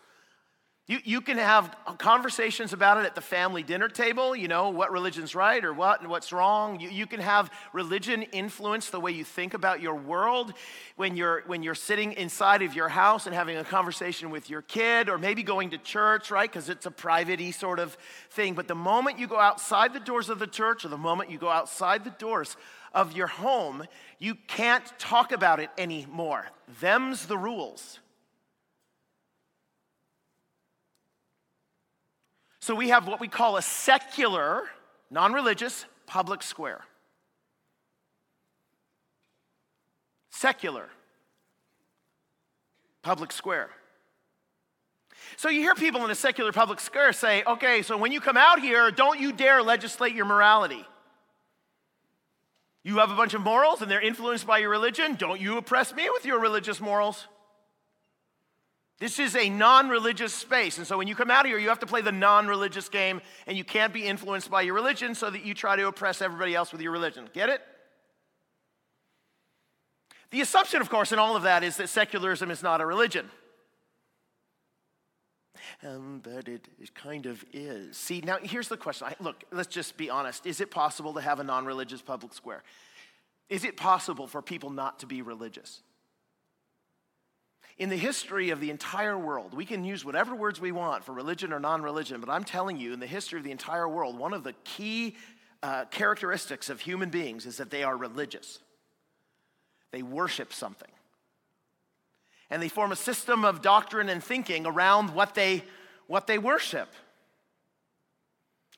You, 0.93 0.99
you 1.05 1.21
can 1.23 1.39
have 1.39 1.75
conversations 1.97 2.75
about 2.75 2.99
it 2.99 3.07
at 3.07 3.15
the 3.15 3.23
family 3.23 3.63
dinner 3.63 3.89
table, 3.89 4.37
you 4.37 4.47
know, 4.47 4.69
what 4.69 4.93
religion's 4.93 5.35
right 5.35 5.65
or 5.65 5.73
what 5.73 6.03
and 6.03 6.11
what's 6.11 6.35
wrong. 6.35 6.81
You, 6.81 6.91
you 6.91 7.07
can 7.07 7.21
have 7.21 7.51
religion 7.73 8.21
influence 8.25 8.91
the 8.91 9.01
way 9.01 9.13
you 9.13 9.25
think 9.25 9.55
about 9.55 9.81
your 9.81 9.95
world 9.95 10.53
when 10.97 11.17
you're, 11.17 11.45
when 11.47 11.63
you're 11.63 11.75
sitting 11.75 12.13
inside 12.13 12.61
of 12.61 12.75
your 12.75 12.91
house 12.91 13.25
and 13.25 13.35
having 13.35 13.57
a 13.57 13.65
conversation 13.65 14.29
with 14.29 14.51
your 14.51 14.61
kid 14.61 15.09
or 15.09 15.17
maybe 15.17 15.43
going 15.43 15.71
to 15.71 15.79
church, 15.79 16.31
right? 16.31 16.53
Because 16.53 16.69
it's 16.69 16.85
a 16.85 16.91
private 16.91 17.41
sort 17.55 17.79
of 17.79 17.97
thing. 18.29 18.53
But 18.53 18.69
the 18.69 18.75
moment 18.75 19.19
you 19.19 19.27
go 19.27 19.41
outside 19.41 19.95
the 19.95 20.01
doors 20.01 20.29
of 20.29 20.39
the 20.41 20.47
church 20.47 20.85
or 20.85 20.89
the 20.89 20.99
moment 20.99 21.31
you 21.31 21.39
go 21.39 21.49
outside 21.49 22.05
the 22.05 22.11
doors 22.11 22.55
of 22.93 23.17
your 23.17 23.29
home, 23.29 23.87
you 24.19 24.35
can't 24.47 24.85
talk 24.99 25.33
about 25.33 25.59
it 25.59 25.71
anymore. 25.79 26.49
Them's 26.83 27.25
the 27.25 27.39
rules. 27.39 27.99
So 32.63 32.77
we 32.77 32.91
have 32.91 33.09
what 33.09 33.19
we 33.19 33.27
call 33.27 33.57
a 33.57 33.63
secular, 33.63 34.63
non 35.11 35.33
religious, 35.33 35.85
public 36.07 36.45
square. 36.45 36.83
Secular, 40.31 40.89
public 43.03 43.33
square. 43.33 43.69
So 45.37 45.49
you 45.49 45.61
hear 45.61 45.75
people 45.75 46.05
in 46.05 46.13
a 46.13 46.15
secular 46.15 46.53
public 46.53 46.79
square 46.79 47.13
say, 47.13 47.43
okay, 47.45 47.83
so 47.83 47.97
when 47.97 48.13
you 48.13 48.21
come 48.21 48.37
out 48.37 48.61
here, 48.61 48.93
don't 48.93 49.19
you 49.19 49.33
dare 49.33 49.61
legislate 49.61 50.15
your 50.15 50.27
morality. 50.27 50.87
You 52.85 52.99
have 52.99 53.11
a 53.11 53.17
bunch 53.17 53.35
of 53.35 53.41
morals 53.41 53.83
and 53.83 53.91
they're 53.91 54.01
influenced 54.01 54.47
by 54.47 54.59
your 54.59 54.71
religion. 54.71 55.17
Don't 55.17 55.41
you 55.41 55.57
oppress 55.57 55.93
me 55.93 56.09
with 56.11 56.25
your 56.25 56.39
religious 56.39 56.81
morals. 56.81 57.27
This 59.03 59.19
is 59.19 59.35
a 59.35 59.49
non 59.51 59.89
religious 59.89 60.33
space. 60.33 60.79
And 60.79 60.87
so 60.87 60.97
when 60.97 61.09
you 61.09 61.17
come 61.17 61.29
out 61.29 61.45
of 61.45 61.51
here, 61.51 61.59
you 61.59 61.71
have 61.71 61.81
to 61.81 61.87
play 61.87 62.03
the 62.03 62.13
non 62.13 62.47
religious 62.47 62.89
game, 62.89 63.21
and 63.49 63.59
you 63.59 63.65
can't 63.65 63.93
be 63.93 64.07
influenced 64.07 64.49
by 64.49 64.63
your 64.63 64.75
religion 64.75 65.17
so 65.17 65.29
that 65.29 65.45
you 65.45 65.55
try 65.55 65.75
to 65.75 65.89
oppress 65.89 66.23
everybody 66.23 66.55
else 66.55 66.71
with 66.71 66.81
your 66.81 66.93
religion. 66.93 67.29
Get 67.33 67.49
it? 67.49 67.63
The 70.31 70.41
assumption, 70.41 70.81
of 70.81 70.89
course, 70.89 71.11
in 71.11 71.19
all 71.19 71.35
of 71.35 71.43
that 71.43 71.65
is 71.65 71.79
that 71.79 71.89
secularism 71.89 72.49
is 72.53 72.63
not 72.63 72.81
a 72.81 72.87
religion. 72.87 73.29
Um, 75.83 76.21
but 76.23 76.47
it, 76.47 76.69
it 76.81 76.95
kind 76.95 77.27
of 77.27 77.45
is. 77.53 77.97
See, 77.97 78.21
now 78.21 78.39
here's 78.41 78.69
the 78.69 78.77
question. 78.77 79.09
I, 79.09 79.17
look, 79.19 79.43
let's 79.51 79.67
just 79.67 79.97
be 79.97 80.11
honest. 80.11 80.47
Is 80.47 80.61
it 80.61 80.71
possible 80.71 81.13
to 81.15 81.21
have 81.21 81.41
a 81.41 81.45
non 81.45 81.65
religious 81.65 82.03
public 82.03 82.33
square? 82.35 82.63
Is 83.49 83.65
it 83.65 83.77
possible 83.77 84.29
for 84.29 84.41
people 84.43 84.71
not 84.71 85.01
to 85.01 85.07
be 85.07 85.23
religious? 85.23 85.83
In 87.79 87.89
the 87.89 87.97
history 87.97 88.51
of 88.51 88.61
the 88.61 88.71
entire 88.71 89.19
world, 89.19 89.55
we 89.55 89.65
can 89.65 89.85
use 89.85 90.05
whatever 90.05 90.35
words 90.35 90.61
we 90.61 90.73
want 90.73 91.05
for 91.05 91.13
religion 91.13 91.53
or 91.53 91.61
non 91.61 91.83
religion, 91.83 92.21
but 92.21 92.31
I'm 92.31 92.45
telling 92.45 92.79
you, 92.79 92.93
in 92.93 93.01
the 93.01 93.07
history 93.07 93.39
of 93.39 93.45
the 93.45 93.51
entire 93.51 93.89
world, 93.89 94.19
one 94.19 94.35
of 94.35 94.45
the 94.45 94.55
key 94.65 95.17
uh, 95.63 95.85
characteristics 95.87 96.69
of 96.71 96.81
human 96.81 97.09
beings 97.09 97.47
is 97.47 97.57
that 97.57 97.71
they 97.71 97.83
are 97.83 97.97
religious. 97.97 98.59
They 99.91 100.03
worship 100.03 100.53
something. 100.53 100.91
And 102.51 102.63
they 102.63 102.69
form 102.69 102.93
a 102.93 102.97
system 102.97 103.45
of 103.45 103.63
doctrine 103.63 104.09
and 104.09 104.23
thinking 104.23 104.67
around 104.67 105.15
what 105.15 105.35
they, 105.35 105.65
what 106.07 106.27
they 106.27 106.39
worship. 106.39 106.89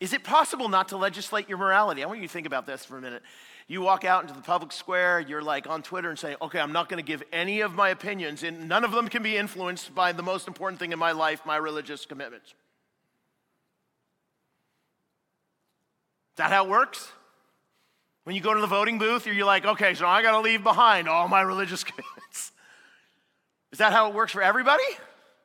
Is 0.00 0.12
it 0.12 0.22
possible 0.22 0.68
not 0.68 0.88
to 0.88 0.96
legislate 0.96 1.48
your 1.48 1.58
morality? 1.58 2.02
I 2.02 2.06
want 2.06 2.20
you 2.20 2.26
to 2.26 2.32
think 2.32 2.46
about 2.46 2.66
this 2.66 2.84
for 2.84 2.98
a 2.98 3.00
minute. 3.00 3.22
You 3.66 3.80
walk 3.80 4.04
out 4.04 4.22
into 4.22 4.34
the 4.34 4.42
public 4.42 4.72
square, 4.72 5.20
you're 5.20 5.42
like 5.42 5.66
on 5.66 5.82
Twitter 5.82 6.10
and 6.10 6.18
saying, 6.18 6.36
okay, 6.42 6.60
I'm 6.60 6.72
not 6.72 6.88
going 6.88 7.02
to 7.02 7.06
give 7.06 7.22
any 7.32 7.62
of 7.62 7.74
my 7.74 7.88
opinions, 7.88 8.42
and 8.42 8.68
none 8.68 8.84
of 8.84 8.92
them 8.92 9.08
can 9.08 9.22
be 9.22 9.36
influenced 9.36 9.94
by 9.94 10.12
the 10.12 10.22
most 10.22 10.46
important 10.46 10.78
thing 10.78 10.92
in 10.92 10.98
my 10.98 11.12
life, 11.12 11.40
my 11.46 11.56
religious 11.56 12.04
commitments. 12.04 12.50
Is 16.34 16.36
that 16.36 16.50
how 16.50 16.64
it 16.64 16.70
works? 16.70 17.10
When 18.24 18.36
you 18.36 18.42
go 18.42 18.52
to 18.52 18.60
the 18.60 18.66
voting 18.66 18.98
booth, 18.98 19.26
you're 19.26 19.46
like, 19.46 19.64
okay, 19.64 19.94
so 19.94 20.06
I 20.06 20.20
got 20.20 20.32
to 20.32 20.40
leave 20.40 20.62
behind 20.62 21.08
all 21.08 21.28
my 21.28 21.40
religious 21.40 21.84
commitments. 21.84 22.52
Is 23.72 23.78
that 23.78 23.92
how 23.92 24.08
it 24.08 24.14
works 24.14 24.32
for 24.32 24.42
everybody? 24.42 24.82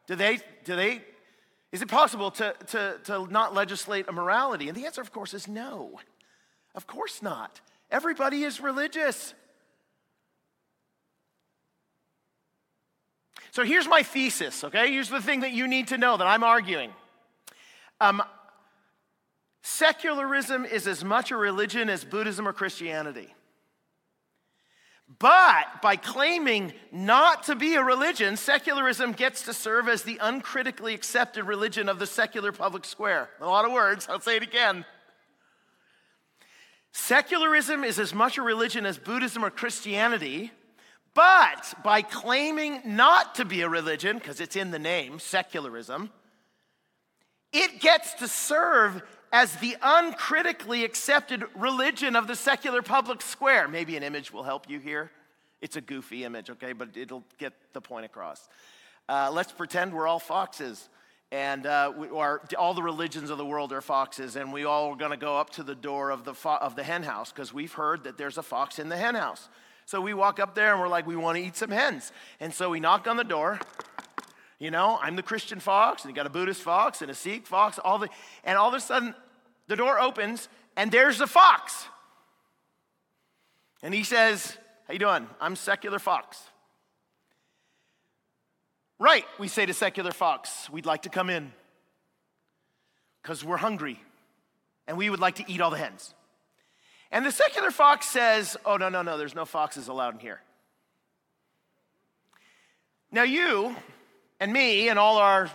Do 0.08 0.16
they, 0.16 0.40
do 0.66 0.76
they, 0.76 1.02
is 1.72 1.82
it 1.82 1.88
possible 1.88 2.32
to, 2.32 2.54
to, 2.68 2.98
to 3.06 3.28
not 3.28 3.54
legislate 3.54 4.08
a 4.10 4.12
morality? 4.12 4.68
And 4.68 4.76
the 4.76 4.86
answer, 4.86 5.02
of 5.02 5.14
course, 5.14 5.34
is 5.34 5.48
no. 5.48 6.00
Of 6.76 6.86
course 6.86 7.22
not. 7.22 7.62
Everybody 7.92 8.44
is 8.44 8.60
religious. 8.60 9.34
So 13.52 13.64
here's 13.64 13.88
my 13.88 14.04
thesis, 14.04 14.64
okay? 14.64 14.92
Here's 14.92 15.10
the 15.10 15.22
thing 15.22 15.40
that 15.42 15.52
you 15.52 15.68
need 15.68 15.88
to 15.88 15.98
know 15.98 16.18
that 16.18 16.28
I'm 16.28 16.44
arguing. 16.44 16.92
Um, 18.00 18.22
secularism 19.64 20.66
is 20.66 20.88
as 20.88 21.04
much 21.04 21.32
a 21.32 21.36
religion 21.36 21.90
as 21.90 22.04
Buddhism 22.04 22.48
or 22.48 22.54
Christianity. 22.54 23.34
But 25.18 25.82
by 25.82 25.96
claiming 25.96 26.74
not 26.92 27.44
to 27.46 27.56
be 27.56 27.74
a 27.74 27.84
religion, 27.84 28.38
secularism 28.38 29.14
gets 29.14 29.44
to 29.46 29.54
serve 29.56 29.90
as 29.90 30.04
the 30.04 30.20
uncritically 30.22 30.94
accepted 30.94 31.46
religion 31.46 31.90
of 31.90 31.98
the 31.98 32.06
secular 32.06 32.52
public 32.52 32.86
square. 32.86 33.30
A 33.42 33.48
lot 33.48 33.66
of 33.66 33.72
words, 33.72 34.08
I'll 34.08 34.20
say 34.20 34.36
it 34.36 34.44
again. 34.44 34.86
Secularism 36.92 37.84
is 37.84 38.00
as 38.00 38.14
much 38.14 38.38
a 38.38 38.42
religion 38.42 38.86
as 38.86 38.98
Buddhism 38.98 39.46
or 39.46 39.50
Christianity, 39.50 40.52
but 41.14 41.74
by 41.84 42.02
claiming 42.02 42.82
not 42.86 43.36
to 43.36 43.46
be 43.46 43.62
a 43.62 43.70
religion, 43.70 44.18
because 44.18 44.40
it's 44.40 44.56
in 44.56 44.72
the 44.72 44.80
name, 44.80 45.20
secularism, 45.20 46.12
it 47.52 47.80
gets 47.80 48.14
to 48.16 48.28
serve 48.28 49.02
as 49.32 49.56
the 49.58 49.76
uncritically 49.82 50.84
accepted 50.84 51.44
religion 51.56 52.16
of 52.16 52.28
the 52.28 52.36
secular 52.36 52.82
public 52.82 53.22
square. 53.22 53.68
Maybe 53.68 53.96
an 53.98 54.04
image 54.04 54.34
will 54.34 54.44
help 54.44 54.70
you 54.70 54.80
here. 54.80 55.12
It's 55.62 55.76
a 55.76 55.82
goofy 55.82 56.24
image, 56.24 56.50
okay, 56.50 56.74
but 56.74 56.96
it'll 56.96 57.24
get 57.38 57.54
the 57.74 57.82
point 57.82 58.06
across. 58.06 58.48
Uh, 59.08 59.30
let's 59.32 59.52
pretend 59.52 59.94
we're 59.94 60.08
all 60.08 60.20
foxes 60.20 60.90
and 61.32 61.66
uh, 61.66 61.94
we 61.96 62.10
are, 62.10 62.42
all 62.58 62.74
the 62.74 62.82
religions 62.82 63.30
of 63.30 63.38
the 63.38 63.46
world 63.46 63.72
are 63.72 63.82
foxes, 63.82 64.36
and 64.36 64.52
we 64.52 64.66
all 64.66 64.92
are 64.92 64.96
going 64.96 65.12
to 65.12 65.18
go 65.18 65.38
up 65.38 65.52
to 65.52 65.64
the 65.64 65.76
door 65.76 66.10
of 66.10 66.26
the, 66.26 66.34
fo- 66.34 66.58
of 66.58 66.76
the 66.76 66.84
hen 66.84 67.04
house 67.04 67.32
because 67.32 67.54
we've 67.54 67.74
heard 67.74 68.04
that 68.06 68.18
there's 68.18 68.38
a 68.38 68.44
fox 68.44 68.80
in 68.80 68.90
the 68.90 68.98
hen 68.98 69.14
house. 69.14 69.48
So 69.86 70.02
we 70.02 70.14
walk 70.14 70.40
up 70.40 70.56
there 70.56 70.72
and 70.72 70.82
we're 70.82 70.88
like, 70.88 71.06
we 71.06 71.16
want 71.16 71.38
to 71.38 71.44
eat 71.44 71.56
some 71.56 71.72
hens. 71.72 72.12
And 72.40 72.54
so 72.54 72.70
we 72.70 72.80
knock 72.80 73.08
on 73.08 73.18
the 73.18 73.24
door. 73.24 73.60
You 74.60 74.72
know, 74.72 75.00
I'm 75.02 75.16
the 75.16 75.24
Christian 75.24 75.60
fox, 75.60 76.04
and 76.04 76.12
you 76.12 76.16
got 76.16 76.26
a 76.26 76.32
Buddhist 76.32 76.62
fox 76.62 77.02
and 77.02 77.10
a 77.10 77.16
Sikh 77.16 77.48
fox, 77.48 77.80
all 77.80 77.98
the, 77.98 78.10
and 78.44 78.58
all 78.58 78.70
of 78.70 78.74
a 78.74 78.80
sudden 78.80 79.16
the 79.68 79.76
door 79.76 80.00
opens 80.00 80.50
and 80.76 80.92
there's 80.92 81.20
the 81.20 81.28
fox. 81.28 81.86
And 83.82 83.94
he 83.94 84.04
says, 84.04 84.58
How 84.86 84.94
you 84.94 85.00
doing? 85.00 85.28
I'm 85.40 85.56
secular 85.56 86.00
fox. 86.00 86.42
Right, 89.00 89.26
we 89.38 89.48
say 89.48 89.66
to 89.66 89.74
secular 89.74 90.12
fox, 90.12 90.70
we'd 90.70 90.86
like 90.86 91.04
to 91.04 91.10
come 91.10 91.30
in 91.30 91.54
because 93.24 93.46
we're 93.46 93.58
hungry 93.58 93.98
and 94.88 94.98
we 94.98 95.10
would 95.10 95.22
like 95.22 95.36
to 95.36 95.50
eat 95.50 95.62
all 95.62 95.70
the 95.70 95.78
hens. 95.78 96.14
And 97.10 97.26
the 97.26 97.32
secular 97.32 97.72
fox 97.72 98.08
says, 98.08 98.58
Oh, 98.66 98.76
no, 98.76 98.90
no, 98.90 99.02
no, 99.02 99.18
there's 99.18 99.36
no 99.36 99.46
foxes 99.46 99.88
allowed 99.88 100.16
in 100.16 100.20
here. 100.20 100.42
Now, 103.10 103.24
you 103.24 103.74
and 104.40 104.52
me 104.52 104.90
and 104.90 105.00
all 105.00 105.18
our 105.18 105.50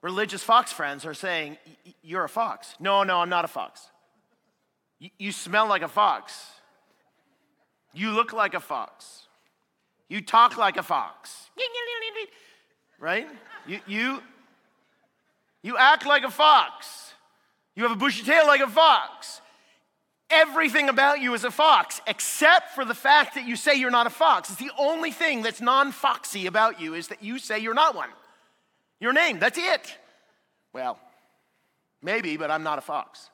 religious 0.00 0.42
fox 0.42 0.72
friends 0.72 1.04
are 1.04 1.12
saying, 1.12 1.58
You're 2.02 2.24
a 2.24 2.28
fox. 2.28 2.76
No, 2.78 3.02
no, 3.02 3.18
I'm 3.18 3.28
not 3.28 3.44
a 3.44 3.48
fox. 3.48 3.90
You 5.18 5.32
smell 5.32 5.66
like 5.66 5.82
a 5.82 5.88
fox. 5.88 6.46
You 7.92 8.12
look 8.12 8.32
like 8.32 8.54
a 8.54 8.60
fox. 8.60 9.26
You 10.08 10.20
talk 10.20 10.56
like 10.56 10.76
a 10.76 10.82
fox 10.82 11.50
right? 13.00 13.26
You, 13.66 13.80
you, 13.86 14.22
you 15.62 15.76
act 15.76 16.06
like 16.06 16.22
a 16.22 16.30
fox. 16.30 17.14
You 17.74 17.82
have 17.84 17.92
a 17.92 17.96
bushy 17.96 18.22
tail 18.24 18.46
like 18.46 18.60
a 18.60 18.68
fox. 18.68 19.40
Everything 20.30 20.88
about 20.88 21.20
you 21.20 21.34
is 21.34 21.42
a 21.42 21.50
fox, 21.50 22.00
except 22.06 22.74
for 22.74 22.84
the 22.84 22.94
fact 22.94 23.34
that 23.34 23.48
you 23.48 23.56
say 23.56 23.74
you're 23.74 23.90
not 23.90 24.06
a 24.06 24.10
fox. 24.10 24.50
It's 24.50 24.60
the 24.60 24.70
only 24.78 25.10
thing 25.10 25.42
that's 25.42 25.60
non 25.60 25.90
foxy 25.90 26.46
about 26.46 26.80
you 26.80 26.94
is 26.94 27.08
that 27.08 27.22
you 27.22 27.38
say 27.38 27.58
you're 27.58 27.74
not 27.74 27.96
one. 27.96 28.10
Your 29.00 29.12
name, 29.12 29.40
that's 29.40 29.58
it. 29.58 29.96
Well, 30.72 31.00
maybe, 32.00 32.36
but 32.36 32.50
I'm 32.50 32.62
not 32.62 32.78
a 32.78 32.82
fox. 32.82 33.30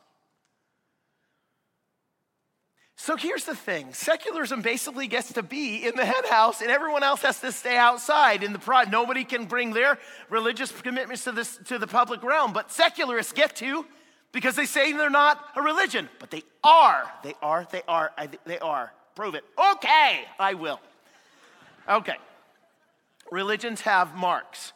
So 3.06 3.14
here's 3.14 3.45
the 3.45 3.54
thing 3.54 3.92
secularism 3.92 4.62
basically 4.62 5.06
gets 5.06 5.32
to 5.34 5.42
be 5.45 5.86
in 5.86 5.95
the 5.95 6.04
hen 6.04 6.25
house, 6.28 6.60
and 6.60 6.73
everyone 6.73 7.04
else 7.04 7.23
has 7.23 7.38
to 7.38 7.52
stay 7.52 7.76
outside 7.76 8.42
in 8.42 8.52
the 8.52 8.58
pride. 8.58 8.90
Nobody 8.90 9.23
can 9.23 9.45
bring 9.45 9.73
their 9.73 10.00
religious 10.28 10.73
commitments 10.73 11.23
to, 11.23 11.30
this, 11.30 11.56
to 11.66 11.78
the 11.78 11.86
public 11.86 12.25
realm, 12.25 12.52
but 12.52 12.73
secularists 12.73 13.32
get 13.32 13.54
to 13.56 13.86
because 14.32 14.56
they 14.56 14.66
say 14.66 14.92
they're 14.92 15.08
not 15.08 15.40
a 15.54 15.62
religion, 15.62 16.08
but 16.19 16.32
they 16.32 16.42
are. 16.64 17.08
They 17.23 17.34
are, 17.40 17.69
they 17.71 17.82
are, 17.86 18.10
they 18.45 18.58
are. 18.58 18.92
Prove 19.14 19.36
it. 19.36 19.45
Okay, 19.75 20.25
I 20.40 20.54
will. 20.54 20.80
Okay. 21.88 22.16
Religions 23.30 23.82
have 23.82 24.16
marks 24.16 24.73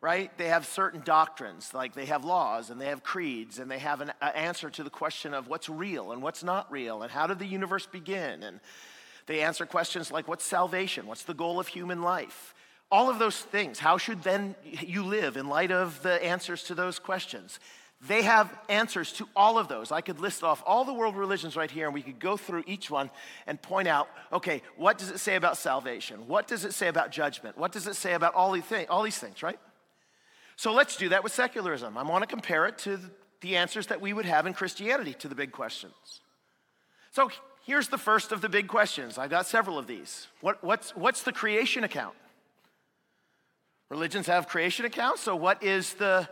right? 0.00 0.36
They 0.38 0.48
have 0.48 0.66
certain 0.66 1.02
doctrines, 1.04 1.74
like 1.74 1.94
they 1.94 2.06
have 2.06 2.24
laws 2.24 2.70
and 2.70 2.80
they 2.80 2.86
have 2.86 3.02
creeds 3.02 3.58
and 3.58 3.70
they 3.70 3.78
have 3.78 4.00
an 4.00 4.12
answer 4.34 4.70
to 4.70 4.82
the 4.82 4.90
question 4.90 5.34
of 5.34 5.48
what's 5.48 5.68
real 5.68 6.12
and 6.12 6.22
what's 6.22 6.42
not 6.42 6.70
real 6.72 7.02
and 7.02 7.10
how 7.10 7.26
did 7.26 7.38
the 7.38 7.46
universe 7.46 7.86
begin. 7.86 8.42
And 8.42 8.60
they 9.26 9.42
answer 9.42 9.66
questions 9.66 10.10
like 10.10 10.26
what's 10.26 10.44
salvation? 10.44 11.06
What's 11.06 11.24
the 11.24 11.34
goal 11.34 11.60
of 11.60 11.68
human 11.68 12.02
life? 12.02 12.54
All 12.90 13.10
of 13.10 13.18
those 13.18 13.38
things. 13.38 13.78
How 13.78 13.98
should 13.98 14.22
then 14.22 14.54
you 14.64 15.04
live 15.04 15.36
in 15.36 15.48
light 15.48 15.70
of 15.70 16.02
the 16.02 16.22
answers 16.24 16.64
to 16.64 16.74
those 16.74 16.98
questions? 16.98 17.60
They 18.08 18.22
have 18.22 18.50
answers 18.70 19.12
to 19.14 19.28
all 19.36 19.58
of 19.58 19.68
those. 19.68 19.92
I 19.92 20.00
could 20.00 20.20
list 20.20 20.42
off 20.42 20.62
all 20.66 20.86
the 20.86 20.94
world 20.94 21.16
religions 21.16 21.54
right 21.54 21.70
here, 21.70 21.84
and 21.84 21.92
we 21.92 22.00
could 22.00 22.18
go 22.18 22.38
through 22.38 22.64
each 22.66 22.90
one 22.90 23.10
and 23.46 23.60
point 23.60 23.88
out 23.88 24.08
okay, 24.32 24.62
what 24.76 24.96
does 24.96 25.10
it 25.10 25.18
say 25.18 25.36
about 25.36 25.58
salvation? 25.58 26.26
What 26.26 26.48
does 26.48 26.64
it 26.64 26.72
say 26.72 26.88
about 26.88 27.12
judgment? 27.12 27.58
What 27.58 27.72
does 27.72 27.86
it 27.86 27.96
say 27.96 28.14
about 28.14 28.34
all 28.34 28.52
these 28.52 28.64
things, 28.64 28.86
all 28.88 29.02
these 29.02 29.18
things 29.18 29.42
right? 29.42 29.58
So 30.60 30.74
let's 30.74 30.96
do 30.96 31.08
that 31.08 31.24
with 31.24 31.32
secularism. 31.32 31.96
I 31.96 32.02
want 32.02 32.22
to 32.22 32.26
compare 32.26 32.66
it 32.66 32.76
to 32.80 33.00
the 33.40 33.56
answers 33.56 33.86
that 33.86 34.02
we 34.02 34.12
would 34.12 34.26
have 34.26 34.46
in 34.46 34.52
Christianity 34.52 35.14
to 35.14 35.26
the 35.26 35.34
big 35.34 35.52
questions. 35.52 35.94
So 37.12 37.30
here's 37.64 37.88
the 37.88 37.96
first 37.96 38.30
of 38.30 38.42
the 38.42 38.50
big 38.50 38.68
questions. 38.68 39.16
I've 39.16 39.30
got 39.30 39.46
several 39.46 39.78
of 39.78 39.86
these. 39.86 40.26
What, 40.42 40.62
what's, 40.62 40.94
what's 40.94 41.22
the 41.22 41.32
creation 41.32 41.82
account? 41.82 42.14
Religions 43.88 44.26
have 44.26 44.48
creation 44.48 44.84
accounts, 44.84 45.22
so 45.22 45.34
what 45.34 45.62
is 45.62 45.94
the 45.94 46.28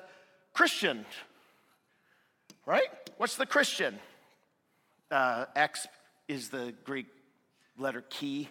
Christian? 0.53 1.07
Right? 2.67 2.89
What's 3.17 3.37
the 3.37 3.47
Christian? 3.47 3.99
Uh, 5.11 5.47
X 5.57 5.87
is 6.29 6.51
the 6.51 6.75
Greek 6.85 7.07
letter 7.79 8.05
key. 8.11 8.51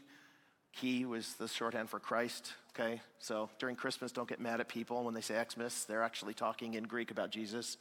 Key 0.74 1.06
was 1.06 1.36
the 1.36 1.48
shorthand 1.48 1.92
for 1.92 2.00
Christ 2.00 2.54
okay? 2.78 3.02
So 3.20 3.50
during 3.60 3.76
Christmas, 3.76 4.12
don't 4.12 4.28
get 4.28 4.40
mad 4.40 4.60
at 4.60 4.68
people 4.68 5.04
when 5.04 5.14
they 5.14 5.22
say 5.22 5.42
Xmas. 5.50 5.86
They're 5.86 6.04
actually 6.04 6.34
talking 6.34 6.76
in 6.76 6.84
Greek 6.84 7.12
about 7.12 7.32
Jesus. 7.32 7.78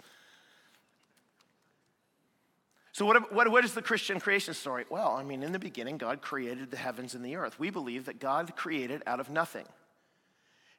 So, 2.92 3.04
what, 3.04 3.32
what, 3.32 3.50
what 3.50 3.64
is 3.64 3.74
the 3.74 3.82
Christian 3.82 4.20
creation 4.20 4.54
story? 4.54 4.86
Well, 4.88 5.10
I 5.10 5.22
mean, 5.22 5.42
in 5.42 5.52
the 5.52 5.58
beginning, 5.58 5.98
God 5.98 6.22
created 6.22 6.70
the 6.70 6.78
heavens 6.78 7.14
and 7.14 7.22
the 7.22 7.36
earth. 7.36 7.58
We 7.58 7.68
believe 7.68 8.06
that 8.06 8.20
God 8.20 8.56
created 8.56 9.02
out 9.06 9.20
of 9.20 9.28
nothing, 9.28 9.66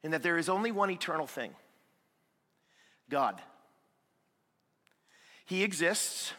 and 0.04 0.12
that 0.14 0.24
there 0.24 0.38
is 0.38 0.50
only 0.50 0.72
one 0.72 0.90
eternal 0.90 1.28
thing 1.28 1.54
God. 3.08 3.40
He 5.46 5.64
exists 5.64 6.34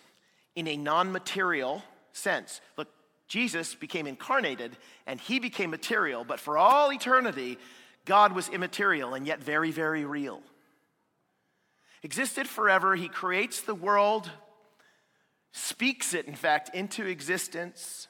in 0.57 0.67
a 0.67 0.77
non 0.77 1.13
material 1.13 1.85
sense. 2.13 2.61
Look, 2.77 2.89
Jesus 3.29 3.75
became 3.75 4.07
incarnated 4.07 4.77
and 5.07 5.21
he 5.21 5.39
became 5.39 5.71
material, 5.71 6.25
but 6.25 6.41
for 6.41 6.59
all 6.59 6.91
eternity, 6.93 7.59
God 8.05 8.33
was 8.35 8.49
immaterial 8.49 9.15
and 9.15 9.27
yet 9.27 9.43
very, 9.43 9.71
very 9.71 10.05
real. 10.05 10.43
Existed 12.03 12.49
forever, 12.49 12.97
he 12.97 13.09
creates 13.09 13.61
the 13.61 13.75
world, 13.75 14.31
speaks 15.53 16.15
it, 16.15 16.27
in 16.27 16.35
fact, 16.35 16.75
into 16.75 17.05
existence. 17.07 18.09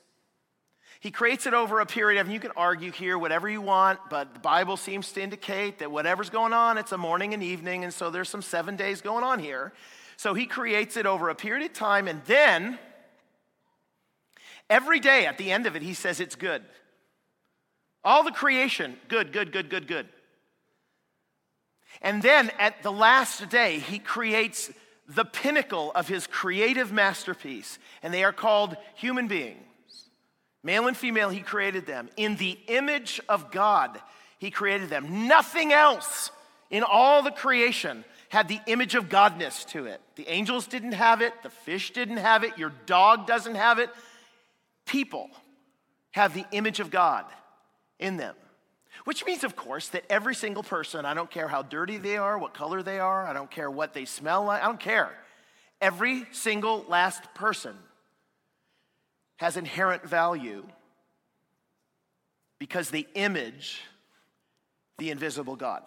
He 1.00 1.10
creates 1.10 1.46
it 1.46 1.54
over 1.54 1.80
a 1.80 1.86
period 1.86 2.20
of, 2.20 2.28
you 2.28 2.40
can 2.40 2.50
argue 2.56 2.92
here 2.92 3.18
whatever 3.18 3.48
you 3.48 3.60
want, 3.60 3.98
but 4.10 4.34
the 4.34 4.40
Bible 4.40 4.76
seems 4.76 5.10
to 5.12 5.22
indicate 5.22 5.78
that 5.78 5.90
whatever's 5.90 6.30
going 6.30 6.52
on, 6.52 6.76
it's 6.76 6.92
a 6.92 6.98
morning 6.98 7.34
and 7.34 7.42
evening, 7.42 7.84
and 7.84 7.94
so 7.94 8.10
there's 8.10 8.28
some 8.28 8.42
seven 8.42 8.76
days 8.76 9.00
going 9.00 9.24
on 9.24 9.38
here. 9.38 9.72
So 10.16 10.34
he 10.34 10.46
creates 10.46 10.96
it 10.96 11.06
over 11.06 11.28
a 11.28 11.34
period 11.34 11.64
of 11.64 11.72
time, 11.72 12.08
and 12.08 12.22
then 12.26 12.78
Every 14.70 15.00
day 15.00 15.26
at 15.26 15.38
the 15.38 15.50
end 15.50 15.66
of 15.66 15.76
it, 15.76 15.82
he 15.82 15.94
says 15.94 16.20
it's 16.20 16.36
good. 16.36 16.62
All 18.04 18.22
the 18.22 18.30
creation, 18.30 18.96
good, 19.08 19.32
good, 19.32 19.52
good, 19.52 19.70
good, 19.70 19.86
good. 19.86 20.08
And 22.02 22.22
then 22.22 22.50
at 22.58 22.82
the 22.82 22.92
last 22.92 23.48
day, 23.48 23.78
he 23.78 23.98
creates 23.98 24.70
the 25.08 25.24
pinnacle 25.24 25.90
of 25.92 26.06
his 26.06 26.26
creative 26.26 26.92
masterpiece, 26.92 27.78
and 28.02 28.12
they 28.12 28.24
are 28.24 28.32
called 28.32 28.76
human 28.94 29.26
beings. 29.26 29.64
Male 30.62 30.86
and 30.86 30.96
female, 30.96 31.30
he 31.30 31.40
created 31.40 31.86
them. 31.86 32.10
In 32.16 32.36
the 32.36 32.58
image 32.68 33.20
of 33.28 33.50
God, 33.50 33.98
he 34.38 34.50
created 34.50 34.90
them. 34.90 35.26
Nothing 35.26 35.72
else 35.72 36.30
in 36.70 36.82
all 36.82 37.22
the 37.22 37.30
creation 37.30 38.04
had 38.28 38.48
the 38.48 38.60
image 38.66 38.94
of 38.94 39.08
Godness 39.08 39.66
to 39.68 39.86
it. 39.86 40.00
The 40.16 40.28
angels 40.28 40.66
didn't 40.66 40.92
have 40.92 41.22
it, 41.22 41.32
the 41.42 41.50
fish 41.50 41.92
didn't 41.92 42.18
have 42.18 42.44
it, 42.44 42.58
your 42.58 42.72
dog 42.84 43.26
doesn't 43.26 43.54
have 43.54 43.78
it, 43.78 43.90
people 44.88 45.30
have 46.10 46.34
the 46.34 46.44
image 46.50 46.80
of 46.80 46.90
God 46.90 47.24
in 48.00 48.16
them. 48.16 48.34
Which 49.04 49.24
means, 49.24 49.44
of 49.44 49.54
course, 49.54 49.88
that 49.90 50.04
every 50.10 50.34
single 50.34 50.62
person, 50.62 51.04
I 51.04 51.14
don't 51.14 51.30
care 51.30 51.46
how 51.46 51.62
dirty 51.62 51.98
they 51.98 52.16
are, 52.16 52.36
what 52.36 52.54
color 52.54 52.82
they 52.82 52.98
are, 52.98 53.26
I 53.26 53.32
don't 53.32 53.50
care 53.50 53.70
what 53.70 53.94
they 53.94 54.04
smell 54.04 54.44
like, 54.44 54.62
I 54.62 54.66
don't 54.66 54.80
care. 54.80 55.12
Every 55.80 56.26
single 56.32 56.84
last 56.88 57.22
person 57.34 57.76
has 59.36 59.56
inherent 59.56 60.02
value 60.02 60.66
because 62.58 62.90
they 62.90 63.06
image 63.14 63.80
the 64.98 65.10
invisible 65.10 65.54
God. 65.54 65.82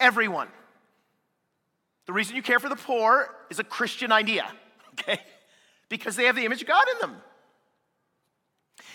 Everyone. 0.00 0.48
The 2.06 2.14
reason 2.14 2.36
you 2.36 2.42
care 2.42 2.58
for 2.58 2.70
the 2.70 2.76
poor 2.76 3.28
is 3.50 3.58
a 3.58 3.64
Christian 3.64 4.10
idea, 4.10 4.50
okay? 4.92 5.20
Because 5.90 6.16
they 6.16 6.24
have 6.24 6.36
the 6.36 6.46
image 6.46 6.62
of 6.62 6.68
God 6.68 6.86
in 6.94 7.00
them. 7.00 7.20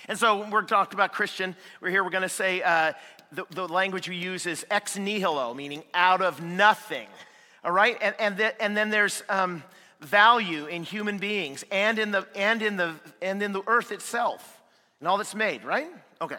And 0.08 0.18
so 0.18 0.40
when 0.40 0.50
we're 0.50 0.64
talking 0.64 0.96
about 0.96 1.14
Christian. 1.14 1.56
We're 1.80 1.90
here, 1.90 2.04
we're 2.04 2.10
going 2.10 2.24
to 2.24 2.30
say 2.30 2.62
uh, 2.62 2.94
the, 3.32 3.46
the, 3.52 3.68
language 3.68 4.10
we 4.10 4.18
use 4.18 4.46
is 4.46 4.66
ex 4.70 4.98
nihilo, 4.98 5.54
meaning 5.54 5.84
out 5.94 6.22
of 6.22 6.42
nothing. 6.42 7.08
All 7.64 7.72
right? 7.72 7.98
And, 8.02 8.16
and, 8.20 8.38
the, 8.38 8.62
and 8.62 8.76
then 8.76 8.90
there's 8.90 9.24
um, 9.30 9.64
value 10.02 10.66
in 10.66 10.84
human 10.84 11.18
beings 11.18 11.64
and 11.72 11.98
in, 11.98 12.12
the, 12.12 12.28
and, 12.36 12.62
in 12.62 12.76
the, 12.76 12.96
and 13.22 13.42
in 13.42 13.54
the 13.54 13.64
earth 13.66 13.92
itself 13.92 14.62
and 15.00 15.08
all 15.08 15.18
that's 15.18 15.36
made, 15.36 15.64
right? 15.64 15.88
Okay. 16.22 16.38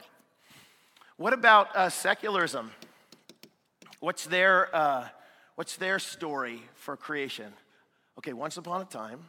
What 1.16 1.33
about 1.33 1.74
uh, 1.74 1.88
secularism? 1.88 2.70
What's 4.00 4.27
their, 4.27 4.74
uh, 4.74 5.09
what's 5.55 5.77
their 5.77 5.98
story 5.98 6.62
for 6.74 6.96
creation? 6.96 7.53
Okay, 8.18 8.35
once 8.35 8.57
upon 8.59 8.83
a 8.83 8.85
time, 8.85 9.20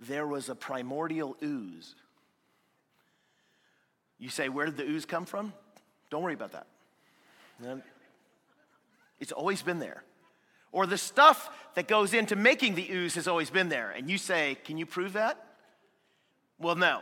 there 0.00 0.26
was 0.26 0.48
a 0.48 0.54
primordial 0.54 1.36
ooze 1.42 1.94
you 4.18 4.28
say, 4.28 4.48
Where 4.48 4.66
did 4.66 4.76
the 4.76 4.84
ooze 4.84 5.06
come 5.06 5.24
from? 5.24 5.52
Don't 6.10 6.22
worry 6.22 6.34
about 6.34 6.52
that. 6.52 6.66
It's 9.20 9.32
always 9.32 9.62
been 9.62 9.78
there. 9.78 10.02
Or 10.72 10.86
the 10.86 10.98
stuff 10.98 11.50
that 11.74 11.88
goes 11.88 12.12
into 12.12 12.36
making 12.36 12.74
the 12.74 12.90
ooze 12.90 13.14
has 13.14 13.28
always 13.28 13.50
been 13.50 13.68
there. 13.68 13.90
And 13.90 14.10
you 14.10 14.18
say, 14.18 14.56
Can 14.64 14.78
you 14.78 14.86
prove 14.86 15.14
that? 15.14 15.42
Well, 16.58 16.76
no. 16.76 17.00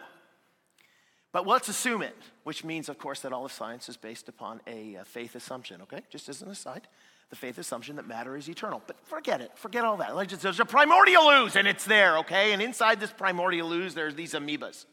But 1.33 1.48
let's 1.48 1.68
assume 1.68 2.03
it, 2.03 2.16
which 2.44 2.62
means, 2.62 2.88
of 2.88 2.98
course, 2.98 3.20
that 3.20 3.33
all 3.33 3.44
of 3.44 3.50
science 3.50 3.88
is 3.88 3.96
based 3.96 4.29
upon 4.29 4.61
a 4.68 4.98
faith 5.05 5.35
assumption, 5.35 5.83
okay? 5.83 6.00
Just 6.09 6.29
as 6.29 6.42
an 6.42 6.48
aside, 6.48 6.87
the 7.31 7.35
faith 7.35 7.59
assumption 7.59 7.96
that 7.96 8.07
matter 8.07 8.37
is 8.37 8.48
eternal. 8.48 8.81
But 8.87 8.96
forget 9.05 9.40
it, 9.40 9.50
forget 9.57 9.85
all 9.85 9.96
that. 9.96 10.40
There's 10.40 10.61
a 10.61 10.64
primordial 10.64 11.29
ooze 11.29 11.57
and 11.57 11.66
it's 11.66 11.85
there, 11.85 12.18
okay? 12.18 12.53
And 12.53 12.62
inside 12.62 13.00
this 13.00 13.11
primordial 13.11 13.72
ooze, 13.72 13.94
there's 13.94 14.14
these 14.14 14.35
amoebas. 14.35 14.87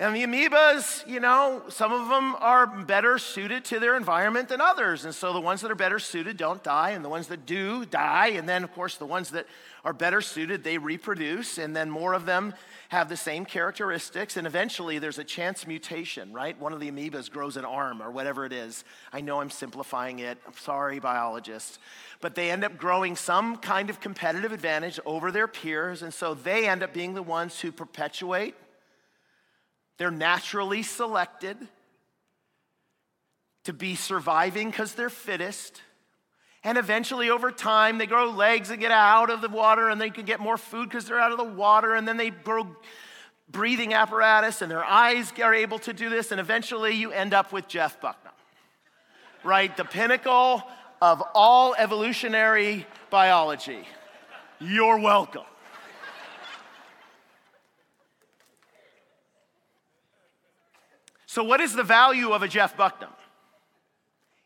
And 0.00 0.14
the 0.14 0.22
amoebas, 0.22 1.04
you 1.08 1.18
know, 1.18 1.64
some 1.70 1.92
of 1.92 2.08
them 2.08 2.36
are 2.38 2.68
better 2.68 3.18
suited 3.18 3.64
to 3.64 3.80
their 3.80 3.96
environment 3.96 4.48
than 4.48 4.60
others. 4.60 5.04
And 5.04 5.12
so 5.12 5.32
the 5.32 5.40
ones 5.40 5.60
that 5.62 5.72
are 5.72 5.76
better 5.76 5.98
suited 5.98 6.36
don't 6.36 6.62
die, 6.62 6.90
and 6.90 7.04
the 7.04 7.08
ones 7.08 7.26
that 7.28 7.46
do 7.46 7.84
die. 7.84 8.28
And 8.28 8.48
then, 8.48 8.62
of 8.62 8.72
course, 8.72 8.96
the 8.96 9.06
ones 9.06 9.30
that 9.30 9.46
are 9.84 9.92
better 9.92 10.20
suited, 10.20 10.62
they 10.62 10.78
reproduce, 10.78 11.58
and 11.58 11.74
then 11.74 11.90
more 11.90 12.12
of 12.12 12.26
them 12.26 12.54
have 12.90 13.08
the 13.08 13.16
same 13.16 13.44
characteristics. 13.44 14.36
And 14.36 14.46
eventually, 14.46 15.00
there's 15.00 15.18
a 15.18 15.24
chance 15.24 15.66
mutation, 15.66 16.32
right? 16.32 16.56
One 16.60 16.72
of 16.72 16.78
the 16.78 16.92
amoebas 16.92 17.28
grows 17.28 17.56
an 17.56 17.64
arm 17.64 18.00
or 18.00 18.12
whatever 18.12 18.46
it 18.46 18.52
is. 18.52 18.84
I 19.12 19.20
know 19.20 19.40
I'm 19.40 19.50
simplifying 19.50 20.20
it. 20.20 20.38
I'm 20.46 20.54
sorry, 20.54 21.00
biologists. 21.00 21.80
But 22.20 22.36
they 22.36 22.52
end 22.52 22.62
up 22.62 22.78
growing 22.78 23.16
some 23.16 23.56
kind 23.56 23.90
of 23.90 23.98
competitive 23.98 24.52
advantage 24.52 25.00
over 25.04 25.32
their 25.32 25.48
peers. 25.48 26.02
And 26.02 26.14
so 26.14 26.34
they 26.34 26.68
end 26.68 26.84
up 26.84 26.94
being 26.94 27.14
the 27.14 27.22
ones 27.22 27.58
who 27.58 27.72
perpetuate 27.72 28.54
they're 29.98 30.10
naturally 30.10 30.82
selected 30.82 31.56
to 33.64 33.72
be 33.72 33.94
surviving 33.96 34.70
because 34.70 34.94
they're 34.94 35.10
fittest. 35.10 35.82
And 36.64 36.78
eventually, 36.78 37.30
over 37.30 37.50
time, 37.50 37.98
they 37.98 38.06
grow 38.06 38.30
legs 38.30 38.70
and 38.70 38.80
get 38.80 38.90
out 38.90 39.30
of 39.30 39.40
the 39.40 39.48
water, 39.48 39.88
and 39.88 40.00
they 40.00 40.10
can 40.10 40.24
get 40.24 40.40
more 40.40 40.56
food 40.56 40.88
because 40.88 41.04
they're 41.04 41.20
out 41.20 41.32
of 41.32 41.38
the 41.38 41.44
water, 41.44 41.94
and 41.94 42.06
then 42.06 42.16
they 42.16 42.30
grow 42.30 42.66
breathing 43.50 43.94
apparatus, 43.94 44.62
and 44.62 44.70
their 44.70 44.84
eyes 44.84 45.32
are 45.42 45.54
able 45.54 45.78
to 45.80 45.92
do 45.92 46.10
this, 46.10 46.32
and 46.32 46.40
eventually, 46.40 46.94
you 46.94 47.12
end 47.12 47.34
up 47.34 47.52
with 47.52 47.68
Jeff 47.68 48.00
Bucknam, 48.00 48.32
right? 49.44 49.76
The 49.76 49.84
pinnacle 49.84 50.62
of 51.00 51.22
all 51.34 51.74
evolutionary 51.78 52.86
biology. 53.10 53.86
You're 54.60 54.98
welcome. 54.98 55.44
So, 61.38 61.44
what 61.44 61.60
is 61.60 61.72
the 61.72 61.84
value 61.84 62.32
of 62.32 62.42
a 62.42 62.48
Jeff 62.48 62.76
Bucknam? 62.76 63.12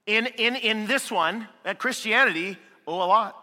In, 0.04 0.26
in, 0.26 0.56
in 0.56 0.86
this 0.86 1.10
one, 1.10 1.48
at 1.64 1.78
Christianity, 1.78 2.58
oh, 2.86 2.96
a 2.96 3.06
lot. 3.06 3.34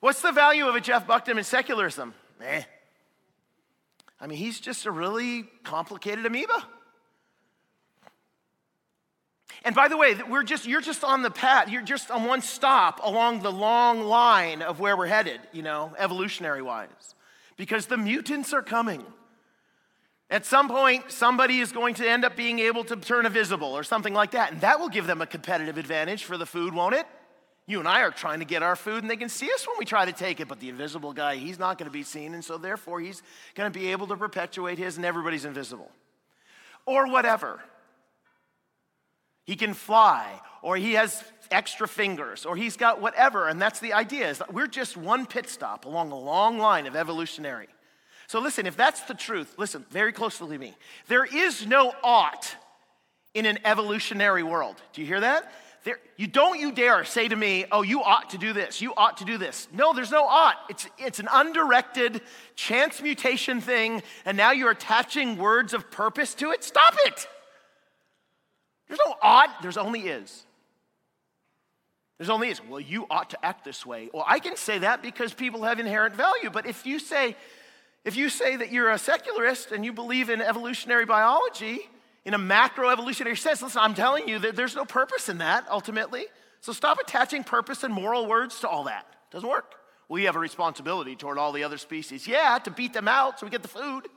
What's 0.00 0.22
the 0.22 0.32
value 0.32 0.66
of 0.66 0.76
a 0.76 0.80
Jeff 0.80 1.06
Bucknam 1.06 1.36
in 1.36 1.44
secularism? 1.44 2.14
Eh. 2.42 2.62
I 4.18 4.26
mean, 4.26 4.38
he's 4.38 4.60
just 4.60 4.86
a 4.86 4.90
really 4.90 5.44
complicated 5.62 6.24
amoeba. 6.24 6.66
And 9.62 9.74
by 9.74 9.88
the 9.88 9.98
way, 9.98 10.16
we're 10.26 10.44
just, 10.44 10.66
you're 10.66 10.80
just 10.80 11.04
on 11.04 11.20
the 11.20 11.30
path, 11.30 11.68
you're 11.68 11.82
just 11.82 12.10
on 12.10 12.24
one 12.24 12.40
stop 12.40 12.98
along 13.02 13.42
the 13.42 13.52
long 13.52 14.00
line 14.00 14.62
of 14.62 14.80
where 14.80 14.96
we're 14.96 15.06
headed, 15.06 15.38
you 15.52 15.60
know, 15.60 15.92
evolutionary 15.98 16.62
wise, 16.62 17.14
because 17.58 17.88
the 17.88 17.98
mutants 17.98 18.54
are 18.54 18.62
coming. 18.62 19.04
At 20.32 20.46
some 20.46 20.66
point, 20.66 21.12
somebody 21.12 21.58
is 21.58 21.72
going 21.72 21.94
to 21.96 22.08
end 22.08 22.24
up 22.24 22.36
being 22.36 22.58
able 22.58 22.84
to 22.84 22.96
turn 22.96 23.26
invisible 23.26 23.68
or 23.68 23.84
something 23.84 24.14
like 24.14 24.30
that, 24.30 24.50
and 24.50 24.62
that 24.62 24.80
will 24.80 24.88
give 24.88 25.06
them 25.06 25.20
a 25.20 25.26
competitive 25.26 25.76
advantage 25.76 26.24
for 26.24 26.38
the 26.38 26.46
food, 26.46 26.72
won't 26.72 26.94
it? 26.94 27.06
You 27.66 27.80
and 27.80 27.86
I 27.86 28.00
are 28.00 28.10
trying 28.10 28.38
to 28.38 28.46
get 28.46 28.62
our 28.62 28.74
food, 28.74 29.02
and 29.02 29.10
they 29.10 29.18
can 29.18 29.28
see 29.28 29.52
us 29.52 29.68
when 29.68 29.76
we 29.78 29.84
try 29.84 30.06
to 30.06 30.12
take 30.12 30.40
it, 30.40 30.48
but 30.48 30.58
the 30.58 30.70
invisible 30.70 31.12
guy, 31.12 31.36
he's 31.36 31.58
not 31.58 31.76
going 31.76 31.84
to 31.84 31.92
be 31.92 32.02
seen, 32.02 32.32
and 32.32 32.42
so 32.42 32.56
therefore 32.56 32.98
he's 32.98 33.22
going 33.54 33.70
to 33.70 33.78
be 33.78 33.92
able 33.92 34.06
to 34.06 34.16
perpetuate 34.16 34.78
his, 34.78 34.96
and 34.96 35.04
everybody's 35.04 35.44
invisible. 35.44 35.90
Or 36.86 37.12
whatever. 37.12 37.60
He 39.44 39.54
can 39.54 39.74
fly, 39.74 40.40
or 40.62 40.78
he 40.78 40.94
has 40.94 41.22
extra 41.50 41.86
fingers, 41.86 42.46
or 42.46 42.56
he's 42.56 42.78
got 42.78 43.02
whatever, 43.02 43.48
and 43.48 43.60
that's 43.60 43.80
the 43.80 43.92
idea. 43.92 44.30
Is 44.30 44.38
that 44.38 44.54
we're 44.54 44.66
just 44.66 44.96
one 44.96 45.26
pit 45.26 45.46
stop 45.46 45.84
along 45.84 46.10
a 46.10 46.18
long 46.18 46.58
line 46.58 46.86
of 46.86 46.96
evolutionary. 46.96 47.68
So 48.32 48.40
listen, 48.40 48.66
if 48.66 48.78
that's 48.78 49.02
the 49.02 49.12
truth, 49.12 49.56
listen 49.58 49.84
very 49.90 50.10
closely 50.10 50.56
to 50.56 50.58
me. 50.58 50.74
There 51.06 51.26
is 51.26 51.66
no 51.66 51.92
ought 52.02 52.56
in 53.34 53.44
an 53.44 53.58
evolutionary 53.62 54.42
world. 54.42 54.76
Do 54.94 55.02
you 55.02 55.06
hear 55.06 55.20
that? 55.20 55.52
There, 55.84 55.98
you 56.16 56.28
don't 56.28 56.58
you 56.58 56.72
dare 56.72 57.04
say 57.04 57.28
to 57.28 57.36
me, 57.36 57.66
oh, 57.70 57.82
you 57.82 58.02
ought 58.02 58.30
to 58.30 58.38
do 58.38 58.54
this, 58.54 58.80
you 58.80 58.94
ought 58.96 59.18
to 59.18 59.26
do 59.26 59.36
this. 59.36 59.68
No, 59.70 59.92
there's 59.92 60.10
no 60.10 60.24
ought. 60.24 60.56
It's, 60.70 60.86
it's 60.96 61.18
an 61.18 61.28
undirected 61.30 62.22
chance 62.54 63.02
mutation 63.02 63.60
thing, 63.60 64.02
and 64.24 64.34
now 64.34 64.52
you're 64.52 64.70
attaching 64.70 65.36
words 65.36 65.74
of 65.74 65.90
purpose 65.90 66.32
to 66.36 66.52
it. 66.52 66.64
Stop 66.64 66.94
it. 67.04 67.28
There's 68.88 69.00
no 69.06 69.14
ought, 69.20 69.60
there's 69.60 69.76
only 69.76 70.08
is. 70.08 70.46
There's 72.16 72.30
only 72.30 72.48
is. 72.48 72.64
Well, 72.64 72.80
you 72.80 73.06
ought 73.10 73.28
to 73.28 73.44
act 73.44 73.66
this 73.66 73.84
way. 73.84 74.08
Well, 74.10 74.24
I 74.26 74.38
can 74.38 74.56
say 74.56 74.78
that 74.78 75.02
because 75.02 75.34
people 75.34 75.64
have 75.64 75.78
inherent 75.78 76.14
value, 76.14 76.48
but 76.48 76.64
if 76.64 76.86
you 76.86 76.98
say, 76.98 77.36
if 78.04 78.16
you 78.16 78.28
say 78.28 78.56
that 78.56 78.72
you're 78.72 78.90
a 78.90 78.98
secularist 78.98 79.70
and 79.70 79.84
you 79.84 79.92
believe 79.92 80.28
in 80.28 80.42
evolutionary 80.42 81.04
biology 81.04 81.80
in 82.24 82.34
a 82.34 82.38
macroevolutionary 82.38 83.38
sense, 83.38 83.62
listen, 83.62 83.80
I'm 83.80 83.94
telling 83.94 84.28
you 84.28 84.38
that 84.40 84.56
there's 84.56 84.74
no 84.74 84.84
purpose 84.84 85.28
in 85.28 85.38
that 85.38 85.66
ultimately. 85.70 86.26
So 86.60 86.72
stop 86.72 86.98
attaching 86.98 87.44
purpose 87.44 87.82
and 87.84 87.92
moral 87.92 88.26
words 88.26 88.60
to 88.60 88.68
all 88.68 88.84
that. 88.84 89.06
It 89.30 89.34
doesn't 89.34 89.48
work. 89.48 89.74
We 90.08 90.24
have 90.24 90.36
a 90.36 90.40
responsibility 90.40 91.16
toward 91.16 91.38
all 91.38 91.52
the 91.52 91.64
other 91.64 91.78
species. 91.78 92.26
Yeah, 92.26 92.58
to 92.64 92.70
beat 92.70 92.92
them 92.92 93.08
out 93.08 93.40
so 93.40 93.46
we 93.46 93.50
get 93.50 93.62
the 93.62 93.68
food. 93.68 94.08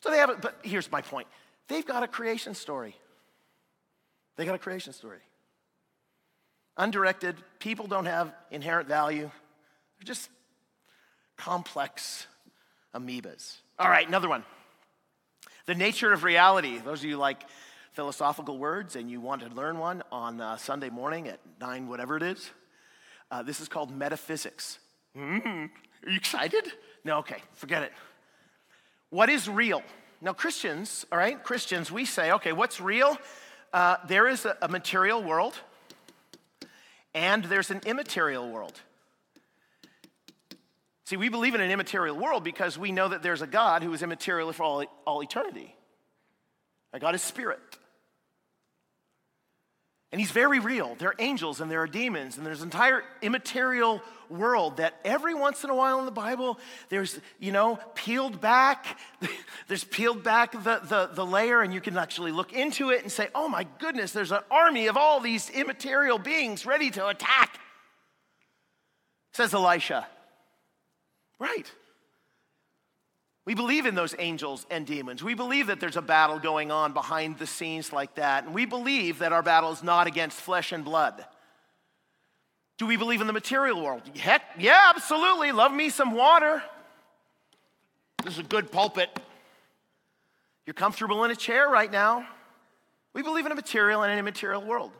So 0.00 0.10
they 0.10 0.18
have 0.18 0.30
it, 0.30 0.40
but 0.40 0.58
here's 0.62 0.90
my 0.90 1.00
point. 1.00 1.28
They've 1.68 1.86
got 1.86 2.02
a 2.02 2.08
creation 2.08 2.54
story. 2.54 2.96
They 4.36 4.44
got 4.44 4.54
a 4.54 4.58
creation 4.58 4.92
story. 4.92 5.20
Undirected, 6.76 7.36
people 7.60 7.86
don't 7.86 8.06
have 8.06 8.32
inherent 8.50 8.88
value. 8.88 9.30
They're 9.98 10.04
just 10.04 10.28
complex 11.42 12.28
amoebas. 12.94 13.56
All 13.76 13.90
right, 13.90 14.06
another 14.06 14.28
one. 14.28 14.44
The 15.66 15.74
nature 15.74 16.12
of 16.12 16.22
reality. 16.22 16.78
Those 16.78 17.00
of 17.00 17.06
you 17.06 17.16
like 17.16 17.42
philosophical 17.94 18.58
words 18.58 18.94
and 18.94 19.10
you 19.10 19.20
want 19.20 19.42
to 19.42 19.48
learn 19.48 19.78
one 19.78 20.04
on 20.12 20.40
uh, 20.40 20.56
Sunday 20.56 20.88
morning 20.88 21.26
at 21.26 21.40
nine, 21.60 21.88
whatever 21.88 22.16
it 22.16 22.22
is, 22.22 22.48
uh, 23.32 23.42
this 23.42 23.60
is 23.60 23.66
called 23.68 23.90
metaphysics. 23.90 24.78
Mm-hmm. 25.18 25.48
Are 26.06 26.10
you 26.10 26.16
excited? 26.16 26.64
No, 27.04 27.18
okay, 27.18 27.38
forget 27.54 27.82
it. 27.82 27.92
What 29.10 29.28
is 29.28 29.48
real? 29.48 29.82
Now, 30.20 30.34
Christians, 30.34 31.04
all 31.10 31.18
right, 31.18 31.42
Christians, 31.42 31.90
we 31.90 32.04
say, 32.04 32.30
okay, 32.32 32.52
what's 32.52 32.80
real? 32.80 33.18
Uh, 33.72 33.96
there 34.06 34.28
is 34.28 34.44
a, 34.44 34.56
a 34.62 34.68
material 34.68 35.20
world 35.20 35.58
and 37.14 37.42
there's 37.44 37.72
an 37.72 37.80
immaterial 37.84 38.48
world. 38.48 38.80
See, 41.04 41.16
we 41.16 41.28
believe 41.28 41.54
in 41.54 41.60
an 41.60 41.70
immaterial 41.70 42.16
world 42.16 42.44
because 42.44 42.78
we 42.78 42.92
know 42.92 43.08
that 43.08 43.22
there's 43.22 43.42
a 43.42 43.46
God 43.46 43.82
who 43.82 43.92
is 43.92 44.02
immaterial 44.02 44.52
for 44.52 44.62
all, 44.62 44.84
all 45.06 45.22
eternity. 45.22 45.74
That 46.92 47.00
God 47.00 47.14
is 47.14 47.22
spirit. 47.22 47.60
And 50.12 50.20
he's 50.20 50.30
very 50.30 50.60
real. 50.60 50.94
There 50.96 51.08
are 51.08 51.14
angels 51.18 51.60
and 51.60 51.70
there 51.70 51.80
are 51.80 51.86
demons, 51.86 52.36
and 52.36 52.46
there's 52.46 52.60
an 52.60 52.66
entire 52.66 53.02
immaterial 53.22 54.02
world 54.28 54.76
that 54.76 54.94
every 55.06 55.34
once 55.34 55.64
in 55.64 55.70
a 55.70 55.74
while 55.74 55.98
in 56.00 56.04
the 56.04 56.10
Bible, 56.10 56.58
there's, 56.90 57.18
you 57.40 57.50
know, 57.50 57.78
peeled 57.94 58.38
back, 58.38 58.98
there's 59.68 59.84
peeled 59.84 60.22
back 60.22 60.52
the, 60.52 60.80
the, 60.84 61.10
the 61.14 61.24
layer, 61.24 61.62
and 61.62 61.72
you 61.72 61.80
can 61.80 61.96
actually 61.96 62.30
look 62.30 62.52
into 62.52 62.90
it 62.90 63.02
and 63.02 63.10
say, 63.10 63.28
oh 63.34 63.48
my 63.48 63.66
goodness, 63.78 64.12
there's 64.12 64.32
an 64.32 64.42
army 64.50 64.86
of 64.86 64.98
all 64.98 65.18
these 65.18 65.48
immaterial 65.48 66.18
beings 66.18 66.66
ready 66.66 66.90
to 66.90 67.08
attack, 67.08 67.58
says 69.32 69.54
Elisha. 69.54 70.06
Right. 71.42 71.68
We 73.44 73.56
believe 73.56 73.84
in 73.84 73.96
those 73.96 74.14
angels 74.20 74.64
and 74.70 74.86
demons. 74.86 75.24
We 75.24 75.34
believe 75.34 75.66
that 75.66 75.80
there's 75.80 75.96
a 75.96 76.02
battle 76.02 76.38
going 76.38 76.70
on 76.70 76.92
behind 76.92 77.36
the 77.40 77.48
scenes 77.48 77.92
like 77.92 78.14
that. 78.14 78.44
And 78.44 78.54
we 78.54 78.64
believe 78.64 79.18
that 79.18 79.32
our 79.32 79.42
battle 79.42 79.72
is 79.72 79.82
not 79.82 80.06
against 80.06 80.38
flesh 80.38 80.70
and 80.70 80.84
blood. 80.84 81.26
Do 82.78 82.86
we 82.86 82.96
believe 82.96 83.20
in 83.20 83.26
the 83.26 83.32
material 83.32 83.82
world? 83.82 84.02
Heck, 84.16 84.42
yeah, 84.56 84.92
absolutely. 84.94 85.50
Love 85.50 85.72
me 85.72 85.90
some 85.90 86.12
water. 86.12 86.62
This 88.22 88.34
is 88.34 88.38
a 88.38 88.44
good 88.44 88.70
pulpit. 88.70 89.10
You're 90.64 90.74
comfortable 90.74 91.24
in 91.24 91.32
a 91.32 91.36
chair 91.36 91.68
right 91.68 91.90
now. 91.90 92.24
We 93.14 93.22
believe 93.22 93.46
in 93.46 93.50
a 93.50 93.56
material 93.56 94.04
and 94.04 94.12
an 94.12 94.18
immaterial 94.20 94.64
world. 94.64 94.92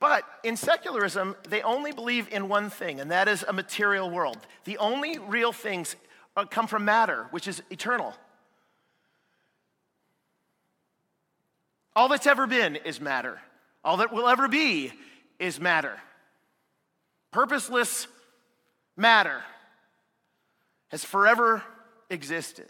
But 0.00 0.24
in 0.42 0.56
secularism, 0.56 1.36
they 1.48 1.60
only 1.60 1.92
believe 1.92 2.26
in 2.32 2.48
one 2.48 2.70
thing, 2.70 3.00
and 3.00 3.10
that 3.10 3.28
is 3.28 3.44
a 3.46 3.52
material 3.52 4.10
world. 4.10 4.38
The 4.64 4.78
only 4.78 5.18
real 5.18 5.52
things 5.52 5.94
uh, 6.36 6.46
come 6.46 6.66
from 6.66 6.86
matter, 6.86 7.26
which 7.30 7.46
is 7.46 7.62
eternal. 7.70 8.14
All 11.94 12.08
that's 12.08 12.26
ever 12.26 12.46
been 12.46 12.76
is 12.76 12.98
matter. 12.98 13.40
All 13.84 13.98
that 13.98 14.10
will 14.10 14.26
ever 14.26 14.48
be 14.48 14.90
is 15.38 15.60
matter. 15.60 16.00
Purposeless 17.30 18.06
matter 18.96 19.42
has 20.88 21.04
forever 21.04 21.62
existed. 22.08 22.66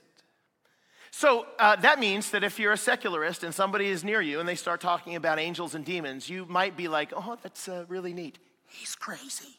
So 1.11 1.46
uh, 1.59 1.77
that 1.77 1.99
means 1.99 2.31
that 2.31 2.44
if 2.44 2.59
you're 2.59 2.73
a 2.73 2.79
secularist 2.79 3.42
and 3.42 3.55
somebody 3.55 3.87
is 3.87 4.05
near 4.05 4.20
you 4.20 4.40
and 4.40 4.49
they 4.49 4.55
start 4.55 4.81
talking 4.81 5.16
about 5.16 5.38
angels 5.38 5.75
and 5.75 5.85
demons, 5.85 6.29
you 6.29 6.46
might 6.46 6.77
be 6.77 6.88
like, 6.88 7.12
oh, 7.14 7.37
that's 7.42 7.68
uh, 7.68 7.85
really 7.88 8.12
neat. 8.12 8.38
He's 8.66 8.94
crazy. 8.94 9.59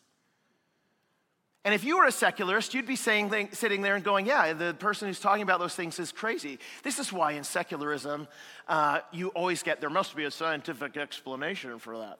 And 1.64 1.76
if 1.76 1.84
you 1.84 1.98
were 1.98 2.06
a 2.06 2.12
secularist, 2.12 2.74
you'd 2.74 2.88
be 2.88 2.96
saying, 2.96 3.50
sitting 3.52 3.82
there 3.82 3.96
and 3.96 4.04
going, 4.04 4.26
yeah, 4.26 4.54
the 4.54 4.74
person 4.74 5.08
who's 5.08 5.20
talking 5.20 5.44
about 5.44 5.60
those 5.60 5.76
things 5.76 6.00
is 6.00 6.12
crazy. 6.12 6.58
This 6.82 6.98
is 6.98 7.14
why 7.14 7.34
in 7.34 7.44
secularism, 7.44 8.28
uh, 8.68 9.02
you 9.12 9.28
always 9.30 9.62
get, 9.62 9.80
there 9.80 9.92
must 9.92 10.16
be 10.16 10.24
a 10.24 10.32
scientific 10.32 10.98
explanation 10.98 11.78
for 11.78 12.00
that. 12.00 12.18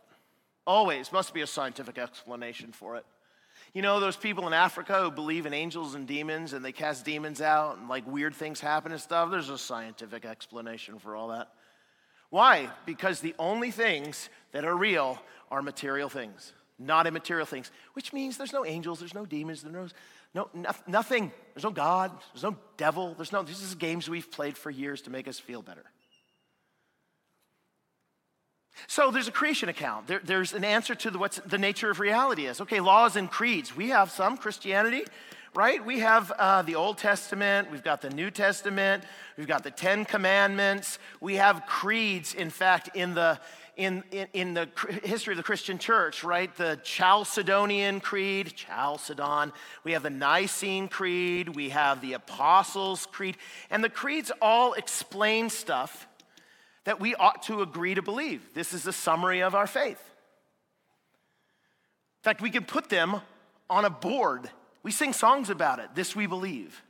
Always 0.68 1.12
must 1.12 1.34
be 1.34 1.42
a 1.42 1.48
scientific 1.48 1.98
explanation 1.98 2.72
for 2.72 2.98
it. 2.98 3.06
You 3.74 3.82
know, 3.82 4.00
those 4.00 4.18
people 4.18 4.48
in 4.48 4.54
Africa 4.54 5.02
who 5.02 5.12
believe 5.12 5.46
in 5.46 5.54
angels 5.54 5.96
and 5.96 6.08
demons 6.08 6.54
and 6.54 6.64
they 6.64 6.74
cast 6.74 7.06
demons 7.06 7.42
out 7.42 7.78
and 7.78 7.88
like 7.88 8.06
weird 8.06 8.36
things 8.36 8.60
happen 8.60 8.92
and 8.92 9.00
stuff, 9.00 9.32
there's 9.32 9.50
a 9.50 9.58
scientific 9.58 10.26
explanation 10.26 11.00
for 11.00 11.16
all 11.16 11.30
that. 11.30 11.50
Why? 12.30 12.70
Because 12.86 13.20
the 13.20 13.36
only 13.40 13.72
things 13.72 14.30
that 14.52 14.66
are 14.66 14.76
real 14.76 15.22
are 15.50 15.62
material 15.62 16.10
things 16.10 16.54
not 16.82 17.08
immaterial 17.08 17.46
things, 17.46 17.72
which 17.94 18.12
means 18.12 18.38
there's 18.38 18.54
no 18.54 18.66
angels, 18.66 19.00
there's 19.00 19.14
no 19.14 19.26
demons, 19.26 19.62
there's 19.62 19.94
no, 20.34 20.48
no, 20.54 20.72
nothing. 20.88 21.32
There's 21.54 21.64
no 21.64 21.72
God, 21.72 22.12
there's 22.34 22.44
no 22.44 22.56
devil, 22.78 23.14
there's 23.14 23.32
no, 23.32 23.44
this 23.44 23.62
is 23.62 23.76
games 23.76 24.10
we've 24.10 24.32
played 24.32 24.58
for 24.58 24.70
years 24.70 25.02
to 25.04 25.10
make 25.10 25.28
us 25.28 25.40
feel 25.40 25.62
better. 25.62 25.84
So 28.88 29.12
there's 29.12 29.28
a 29.28 29.32
creation 29.32 29.70
account. 29.70 30.08
There, 30.08 30.22
there's 30.24 30.54
an 30.54 30.64
answer 30.64 30.96
to 30.96 31.12
the, 31.12 31.18
what's 31.18 31.38
the 31.46 31.58
nature 31.58 31.90
of 31.90 32.00
reality 32.00 32.46
is. 32.46 32.62
Okay, 32.62 32.80
laws 32.80 33.16
and 33.16 33.30
creeds. 33.30 33.76
We 33.76 33.90
have 33.90 34.12
some 34.12 34.38
Christianity, 34.38 35.04
right? 35.54 35.84
We 35.86 36.00
have 36.00 36.32
uh, 36.32 36.62
the 36.62 36.76
Old 36.76 36.98
Testament, 36.98 37.72
we've 37.72 37.84
got 37.84 38.02
the 38.02 38.10
New 38.10 38.32
Testament, 38.32 39.04
we've 39.38 39.48
got 39.48 39.64
the 39.64 39.72
Ten 39.72 40.06
Commandments, 40.06 41.00
we 41.20 41.36
have 41.36 41.66
creeds, 41.66 42.34
in 42.34 42.50
fact, 42.50 42.96
in 42.96 43.14
the 43.14 43.40
in, 43.78 44.04
in, 44.12 44.28
in, 44.34 44.54
the 44.54 44.70
history 45.04 45.34
of 45.34 45.38
the 45.38 45.44
Christian 45.44 45.78
church, 45.78 46.24
right? 46.24 46.54
The 46.56 46.80
Chalcedonian 46.84 48.02
Creed, 48.02 48.54
Chalcedon. 48.56 49.54
We 49.84 49.94
have 49.94 50.04
the 50.04 50.10
Nicene 50.10 50.88
Creed. 50.88 51.56
We 51.56 51.70
have 51.70 52.02
the 52.02 52.14
Apostles' 52.14 53.08
Creed. 53.08 53.38
And 53.70 53.84
the 53.84 53.90
creeds 53.90 54.32
all 54.42 54.74
explain 54.74 55.50
stuff 55.50 56.08
that 56.84 57.00
we 57.00 57.16
ought 57.16 57.44
to 57.44 57.62
agree 57.62 57.96
to 57.96 58.02
believe. 58.02 58.54
This 58.54 58.74
is 58.74 58.88
a 58.88 58.94
summary 58.94 59.42
of 59.42 59.56
our 59.56 59.68
faith. 59.68 60.02
In 62.20 62.24
fact, 62.24 62.42
we 62.42 62.50
can 62.50 62.64
put 62.64 62.90
them 62.90 63.22
on 63.70 63.86
a 63.86 63.90
board. 63.90 64.50
We 64.84 64.92
sing 64.92 65.14
songs 65.14 65.50
about 65.50 65.80
it. 65.80 65.90
This 65.96 66.16
we 66.16 66.28
believe. 66.28 66.82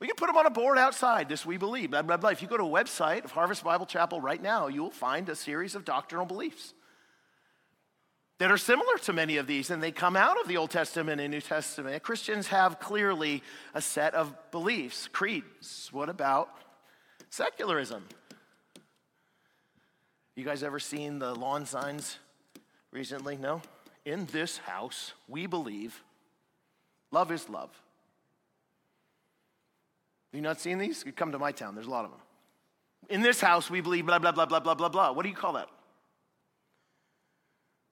We 0.00 0.08
can 0.08 0.16
put 0.16 0.26
them 0.26 0.36
on 0.36 0.46
a 0.46 0.50
board 0.50 0.76
outside, 0.76 1.28
this 1.28 1.46
we 1.46 1.56
believe, 1.56 1.90
blah, 1.90 2.02
blah, 2.02 2.16
blah. 2.18 2.30
If 2.30 2.42
you 2.42 2.48
go 2.48 2.56
to 2.56 2.64
a 2.64 2.66
website 2.66 3.24
of 3.24 3.30
Harvest 3.30 3.64
Bible 3.64 3.86
Chapel 3.86 4.20
right 4.20 4.42
now, 4.42 4.66
you 4.66 4.82
will 4.82 4.90
find 4.90 5.28
a 5.28 5.34
series 5.34 5.74
of 5.74 5.84
doctrinal 5.84 6.26
beliefs 6.26 6.74
that 8.38 8.50
are 8.50 8.58
similar 8.58 8.98
to 9.04 9.12
many 9.12 9.36
of 9.36 9.46
these, 9.46 9.70
and 9.70 9.82
they 9.82 9.92
come 9.92 10.16
out 10.16 10.38
of 10.40 10.48
the 10.48 10.56
Old 10.56 10.70
Testament 10.70 11.20
and 11.20 11.30
New 11.30 11.40
Testament. 11.40 12.02
Christians 12.02 12.48
have 12.48 12.80
clearly 12.80 13.42
a 13.72 13.80
set 13.80 14.14
of 14.14 14.34
beliefs, 14.50 15.08
creeds. 15.08 15.88
What 15.92 16.08
about 16.08 16.50
secularism? 17.30 18.04
You 20.36 20.44
guys 20.44 20.62
ever 20.64 20.80
seen 20.80 21.20
the 21.20 21.34
lawn 21.34 21.64
signs 21.64 22.18
recently? 22.90 23.36
No? 23.36 23.62
In 24.04 24.26
this 24.26 24.58
house, 24.58 25.12
we 25.28 25.46
believe 25.46 26.02
love 27.12 27.30
is 27.30 27.48
love. 27.48 27.70
Have 30.32 30.38
you 30.38 30.42
not 30.42 30.60
seen 30.60 30.78
these? 30.78 31.04
You 31.06 31.12
come 31.12 31.32
to 31.32 31.38
my 31.38 31.52
town, 31.52 31.74
there's 31.74 31.86
a 31.86 31.90
lot 31.90 32.04
of 32.04 32.10
them. 32.10 32.20
In 33.08 33.20
this 33.22 33.40
house, 33.40 33.70
we 33.70 33.80
believe 33.80 34.06
blah, 34.06 34.18
blah, 34.18 34.32
blah, 34.32 34.46
blah, 34.46 34.60
blah, 34.60 34.74
blah, 34.74 34.88
blah. 34.88 35.12
What 35.12 35.22
do 35.22 35.28
you 35.28 35.36
call 35.36 35.52
that? 35.52 35.68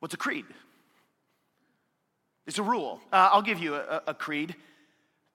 What's 0.00 0.14
a 0.14 0.18
creed? 0.18 0.46
It's 2.46 2.59
a 2.59 2.62
rule. 2.62 3.00
Uh, 3.12 3.28
I'll 3.31 3.42
give 3.42 3.61
you 3.61 3.76
a, 3.76 4.02
a 4.09 4.14
creed. 4.14 4.57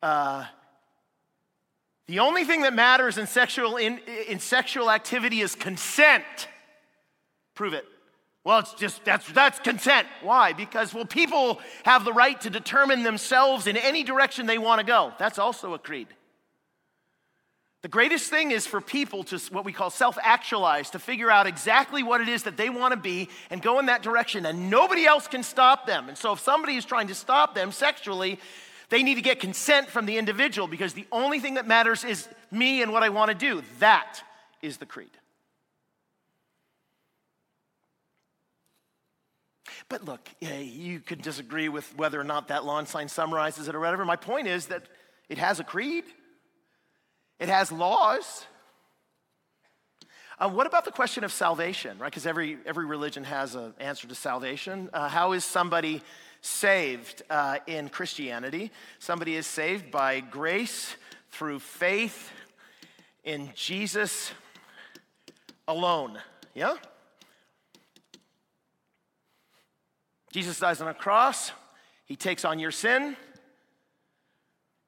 Uh, 0.04 0.46
the 2.08 2.20
only 2.20 2.44
thing 2.44 2.64
that 2.64 2.74
matters 2.74 3.18
in 3.18 3.28
sexual, 3.28 3.78
in, 3.78 4.00
in 4.28 4.40
sexual 4.40 4.92
activity 4.92 5.40
is 5.40 5.56
consent. 5.56 6.24
Prove 7.58 7.74
it. 7.74 7.86
Well, 8.44 8.60
it's 8.60 8.76
just 8.76 9.04
that's 9.04 9.28
that's 9.32 9.58
consent. 9.60 10.08
Why? 10.22 10.54
Because 10.54 10.94
well, 10.94 11.06
people 11.06 11.60
have 11.84 12.06
the 12.06 12.14
right 12.14 12.40
to 12.42 12.52
determine 12.52 13.02
themselves 13.02 13.66
in 13.66 13.76
any 13.76 14.04
direction 14.04 14.46
they 14.46 14.60
want 14.60 14.80
to 14.80 14.86
go. 14.86 15.12
That's 15.18 15.40
also 15.40 15.74
a 15.74 15.80
creed. 15.80 16.08
The 17.82 17.88
greatest 17.88 18.30
thing 18.30 18.52
is 18.52 18.68
for 18.68 18.80
people 18.80 19.24
to 19.26 19.40
what 19.52 19.66
we 19.66 19.74
call 19.74 19.90
self 19.90 20.20
actualize, 20.22 20.92
to 20.92 21.00
figure 21.00 21.32
out 21.32 21.48
exactly 21.48 22.04
what 22.04 22.22
it 22.22 22.30
is 22.30 22.44
that 22.44 22.58
they 22.58 22.70
want 22.70 22.94
to 22.94 23.00
be 23.00 23.28
and 23.50 23.60
go 23.60 23.80
in 23.80 23.88
that 23.88 24.04
direction, 24.04 24.46
and 24.46 24.70
nobody 24.70 25.08
else 25.08 25.28
can 25.28 25.42
stop 25.42 25.88
them. 25.88 26.08
And 26.08 26.18
so, 26.18 26.34
if 26.34 26.40
somebody 26.40 26.76
is 26.76 26.86
trying 26.86 27.08
to 27.08 27.16
stop 27.16 27.56
them 27.56 27.72
sexually, 27.72 28.40
they 28.90 29.02
need 29.02 29.16
to 29.16 29.22
get 29.22 29.40
consent 29.40 29.88
from 29.88 30.06
the 30.06 30.20
individual 30.20 30.68
because 30.68 30.94
the 30.94 31.08
only 31.12 31.40
thing 31.40 31.56
that 31.56 31.68
matters 31.68 32.04
is 32.04 32.30
me 32.52 32.84
and 32.84 32.94
what 32.94 33.02
I 33.02 33.10
want 33.10 33.32
to 33.32 33.36
do. 33.36 33.64
That 33.80 34.22
is 34.62 34.78
the 34.78 34.86
creed. 34.86 35.10
But 39.90 40.04
look, 40.04 40.30
you 40.42 41.00
could 41.00 41.22
disagree 41.22 41.70
with 41.70 41.96
whether 41.98 42.20
or 42.20 42.26
not 42.26 42.50
that 42.50 42.66
lawn 42.66 42.86
sign 42.86 43.08
summarizes 43.08 43.68
it 43.68 43.76
or 43.76 43.80
whatever. 43.80 44.04
My 44.04 44.18
point 44.18 44.48
is 44.48 44.68
that 44.68 44.84
it 45.30 45.38
has 45.38 45.60
a 45.60 45.64
creed. 45.64 46.04
It 47.40 47.50
has 47.50 47.72
laws. 47.72 48.46
Uh, 50.40 50.50
what 50.50 50.68
about 50.68 50.86
the 50.86 50.92
question 50.92 51.24
of 51.24 51.32
salvation, 51.32 51.98
right? 52.00 52.12
Because 52.12 52.28
every, 52.28 52.58
every 52.66 52.86
religion 52.86 53.24
has 53.24 53.56
an 53.56 53.74
answer 53.80 54.08
to 54.08 54.16
salvation. 54.16 54.90
Uh, 54.94 55.08
how 55.08 55.32
is 55.32 55.44
somebody 55.44 56.02
saved 56.42 57.24
uh, 57.30 57.58
in 57.66 57.90
Christianity? 57.90 58.72
Somebody 59.00 59.36
is 59.36 59.48
saved 59.48 59.90
by 59.90 60.20
grace 60.20 60.96
through 61.32 61.60
faith 61.60 62.32
in 63.24 63.52
Jesus 63.56 64.32
alone. 65.68 66.20
Yeah? 66.54 66.76
Jesus 70.32 70.60
dies 70.60 70.82
on 70.82 70.88
a 70.88 70.94
cross, 70.94 71.52
he 72.06 72.16
takes 72.16 72.46
on 72.46 72.60
your 72.60 72.72
sin, 72.72 73.16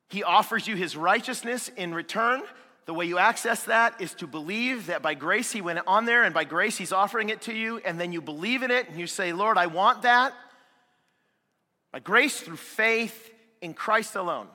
he 0.10 0.24
offers 0.24 0.68
you 0.68 0.76
his 0.76 0.96
righteousness 0.96 1.70
in 1.70 1.94
return. 1.94 2.42
The 2.86 2.94
way 2.96 3.06
you 3.06 3.20
access 3.20 3.66
that 3.66 4.02
is 4.02 4.16
to 4.16 4.26
believe 4.26 4.88
that 4.88 5.04
by 5.04 5.14
grace 5.14 5.52
he 5.52 5.62
went 5.62 5.80
on 5.86 6.06
there 6.06 6.24
and 6.24 6.34
by 6.34 6.44
grace 6.44 6.76
he's 6.76 6.92
offering 6.92 7.30
it 7.30 7.42
to 7.42 7.54
you, 7.54 7.78
and 7.86 8.00
then 8.00 8.12
you 8.12 8.20
believe 8.20 8.64
in 8.64 8.72
it 8.72 8.90
and 8.90 9.00
you 9.00 9.06
say, 9.06 9.32
Lord, 9.32 9.60
I 9.60 9.68
want 9.68 10.02
that. 10.02 10.34
By 11.92 12.00
grace 12.00 12.42
through 12.42 12.58
faith 12.58 13.32
in 13.62 13.76
Christ 13.76 14.16
alone. 14.16 14.48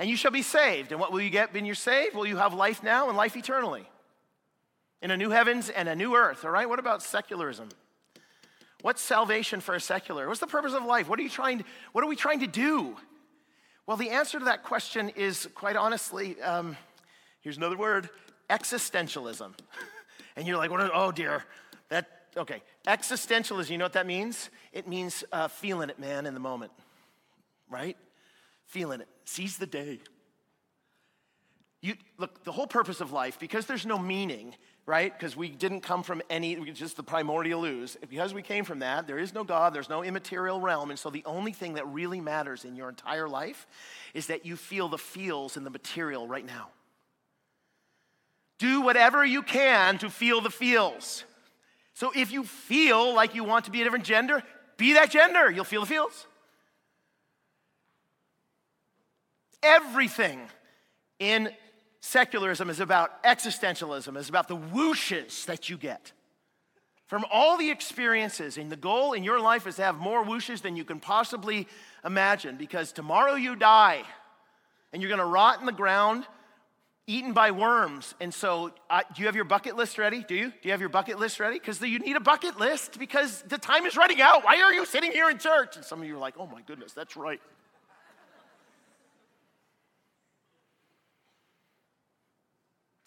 and 0.00 0.08
you 0.08 0.16
shall 0.16 0.30
be 0.30 0.40
saved. 0.40 0.92
And 0.92 1.00
what 1.00 1.12
will 1.12 1.20
you 1.20 1.28
get 1.28 1.52
when 1.52 1.66
you're 1.66 1.74
saved? 1.74 2.14
Well, 2.14 2.24
you 2.24 2.38
have 2.38 2.54
life 2.54 2.82
now 2.82 3.08
and 3.08 3.18
life 3.18 3.36
eternally 3.36 3.86
in 5.02 5.10
a 5.10 5.16
new 5.16 5.28
heavens 5.28 5.68
and 5.68 5.90
a 5.90 5.94
new 5.94 6.16
earth, 6.16 6.42
all 6.42 6.50
right? 6.50 6.66
What 6.66 6.78
about 6.78 7.02
secularism? 7.02 7.68
What's 8.82 9.02
salvation 9.02 9.60
for 9.60 9.74
a 9.74 9.80
secular? 9.80 10.26
What's 10.26 10.40
the 10.40 10.46
purpose 10.46 10.72
of 10.72 10.84
life? 10.84 11.08
What 11.08 11.18
are 11.18 11.22
you 11.22 11.28
trying 11.28 11.64
what 11.92 12.04
are 12.04 12.06
we 12.06 12.16
trying 12.16 12.40
to 12.40 12.46
do? 12.46 12.96
Well, 13.86 13.96
the 13.96 14.10
answer 14.10 14.38
to 14.38 14.44
that 14.44 14.62
question 14.62 15.08
is 15.10 15.48
quite 15.54 15.76
honestly, 15.76 16.40
um, 16.42 16.76
here's 17.40 17.56
another 17.56 17.76
word, 17.76 18.08
existentialism. 18.48 19.52
and 20.36 20.46
you're 20.46 20.56
like, 20.56 20.70
what, 20.70 20.90
oh 20.94 21.10
dear, 21.10 21.44
that, 21.88 22.08
okay. 22.36 22.62
Existentialism, 22.86 23.70
you 23.70 23.78
know 23.78 23.84
what 23.84 23.94
that 23.94 24.06
means? 24.06 24.50
It 24.72 24.86
means 24.86 25.24
uh, 25.32 25.48
feeling 25.48 25.90
it, 25.90 25.98
man, 25.98 26.26
in 26.26 26.34
the 26.34 26.40
moment, 26.40 26.72
right? 27.68 27.96
Feeling 28.66 29.00
it. 29.00 29.08
Seize 29.24 29.58
the 29.58 29.66
day. 29.66 29.98
You, 31.82 31.94
look, 32.18 32.44
the 32.44 32.52
whole 32.52 32.66
purpose 32.66 33.00
of 33.00 33.10
life, 33.10 33.38
because 33.38 33.66
there's 33.66 33.86
no 33.86 33.98
meaning, 33.98 34.54
right? 34.90 35.16
Because 35.16 35.36
we 35.36 35.48
didn't 35.48 35.82
come 35.82 36.02
from 36.02 36.20
any, 36.28 36.56
just 36.72 36.96
the 36.96 37.02
primordial 37.04 37.64
ooze. 37.64 37.96
Because 38.08 38.34
we 38.34 38.42
came 38.42 38.64
from 38.64 38.80
that, 38.80 39.06
there 39.06 39.20
is 39.20 39.32
no 39.32 39.44
God, 39.44 39.72
there's 39.72 39.88
no 39.88 40.02
immaterial 40.02 40.60
realm. 40.60 40.90
And 40.90 40.98
so 40.98 41.10
the 41.10 41.22
only 41.26 41.52
thing 41.52 41.74
that 41.74 41.86
really 41.86 42.20
matters 42.20 42.64
in 42.64 42.74
your 42.74 42.88
entire 42.88 43.28
life 43.28 43.68
is 44.14 44.26
that 44.26 44.44
you 44.44 44.56
feel 44.56 44.88
the 44.88 44.98
feels 44.98 45.56
in 45.56 45.62
the 45.62 45.70
material 45.70 46.26
right 46.26 46.44
now. 46.44 46.70
Do 48.58 48.80
whatever 48.80 49.24
you 49.24 49.42
can 49.42 49.96
to 49.98 50.10
feel 50.10 50.40
the 50.40 50.50
feels. 50.50 51.22
So 51.94 52.10
if 52.14 52.32
you 52.32 52.42
feel 52.42 53.14
like 53.14 53.36
you 53.36 53.44
want 53.44 53.66
to 53.66 53.70
be 53.70 53.82
a 53.82 53.84
different 53.84 54.04
gender, 54.04 54.42
be 54.76 54.94
that 54.94 55.12
gender. 55.12 55.48
You'll 55.48 55.62
feel 55.62 55.82
the 55.82 55.86
feels. 55.86 56.26
Everything 59.62 60.40
in 61.20 61.50
secularism 62.00 62.70
is 62.70 62.80
about 62.80 63.22
existentialism, 63.24 64.16
is 64.16 64.28
about 64.28 64.48
the 64.48 64.56
whooshes 64.56 65.44
that 65.46 65.68
you 65.68 65.76
get 65.76 66.12
from 67.06 67.24
all 67.30 67.56
the 67.56 67.70
experiences. 67.70 68.56
And 68.56 68.70
the 68.70 68.76
goal 68.76 69.12
in 69.12 69.24
your 69.24 69.40
life 69.40 69.66
is 69.66 69.76
to 69.76 69.82
have 69.82 69.96
more 69.96 70.24
whooshes 70.24 70.62
than 70.62 70.76
you 70.76 70.84
can 70.84 71.00
possibly 71.00 71.66
imagine 72.04 72.56
because 72.56 72.92
tomorrow 72.92 73.34
you 73.34 73.56
die 73.56 74.02
and 74.92 75.02
you're 75.02 75.08
going 75.08 75.20
to 75.20 75.24
rot 75.24 75.60
in 75.60 75.66
the 75.66 75.72
ground 75.72 76.24
eaten 77.06 77.32
by 77.32 77.50
worms. 77.50 78.14
And 78.20 78.32
so, 78.32 78.72
uh, 78.88 79.02
do 79.14 79.22
you 79.22 79.26
have 79.26 79.34
your 79.34 79.44
bucket 79.44 79.76
list 79.76 79.98
ready? 79.98 80.22
Do 80.22 80.34
you? 80.34 80.50
Do 80.50 80.56
you 80.62 80.70
have 80.70 80.80
your 80.80 80.88
bucket 80.88 81.18
list 81.18 81.40
ready? 81.40 81.58
Because 81.58 81.80
you 81.80 81.98
need 81.98 82.16
a 82.16 82.20
bucket 82.20 82.60
list 82.60 82.98
because 82.98 83.42
the 83.42 83.58
time 83.58 83.84
is 83.84 83.96
running 83.96 84.20
out. 84.20 84.44
Why 84.44 84.60
are 84.60 84.72
you 84.72 84.86
sitting 84.86 85.10
here 85.10 85.28
in 85.28 85.38
church? 85.38 85.76
And 85.76 85.84
some 85.84 86.00
of 86.00 86.06
you 86.06 86.14
are 86.14 86.20
like, 86.20 86.34
oh 86.38 86.46
my 86.46 86.62
goodness, 86.62 86.92
that's 86.92 87.16
right. 87.16 87.40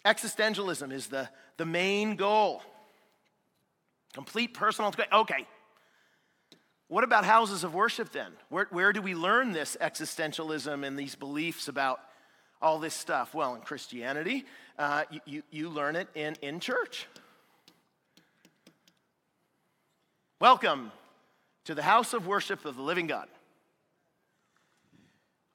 Existentialism 0.04 0.92
is 0.92 1.06
the, 1.06 1.28
the 1.56 1.64
main 1.64 2.16
goal. 2.16 2.62
Complete 4.12 4.54
personal. 4.54 4.92
Okay. 5.12 5.46
What 6.88 7.04
about 7.04 7.24
houses 7.24 7.64
of 7.64 7.74
worship 7.74 8.12
then? 8.12 8.30
Where, 8.50 8.66
where 8.70 8.92
do 8.92 9.00
we 9.00 9.14
learn 9.14 9.52
this 9.52 9.76
existentialism 9.80 10.86
and 10.86 10.98
these 10.98 11.14
beliefs 11.14 11.68
about 11.68 12.00
all 12.60 12.78
this 12.78 12.94
stuff? 12.94 13.34
Well, 13.34 13.54
in 13.54 13.62
Christianity, 13.62 14.44
uh, 14.78 15.04
you, 15.10 15.20
you, 15.24 15.42
you 15.50 15.68
learn 15.70 15.96
it 15.96 16.08
in, 16.14 16.36
in 16.42 16.60
church. 16.60 17.06
Welcome 20.40 20.92
to 21.64 21.74
the 21.74 21.82
house 21.82 22.12
of 22.12 22.26
worship 22.26 22.66
of 22.66 22.76
the 22.76 22.82
living 22.82 23.06
God. 23.06 23.28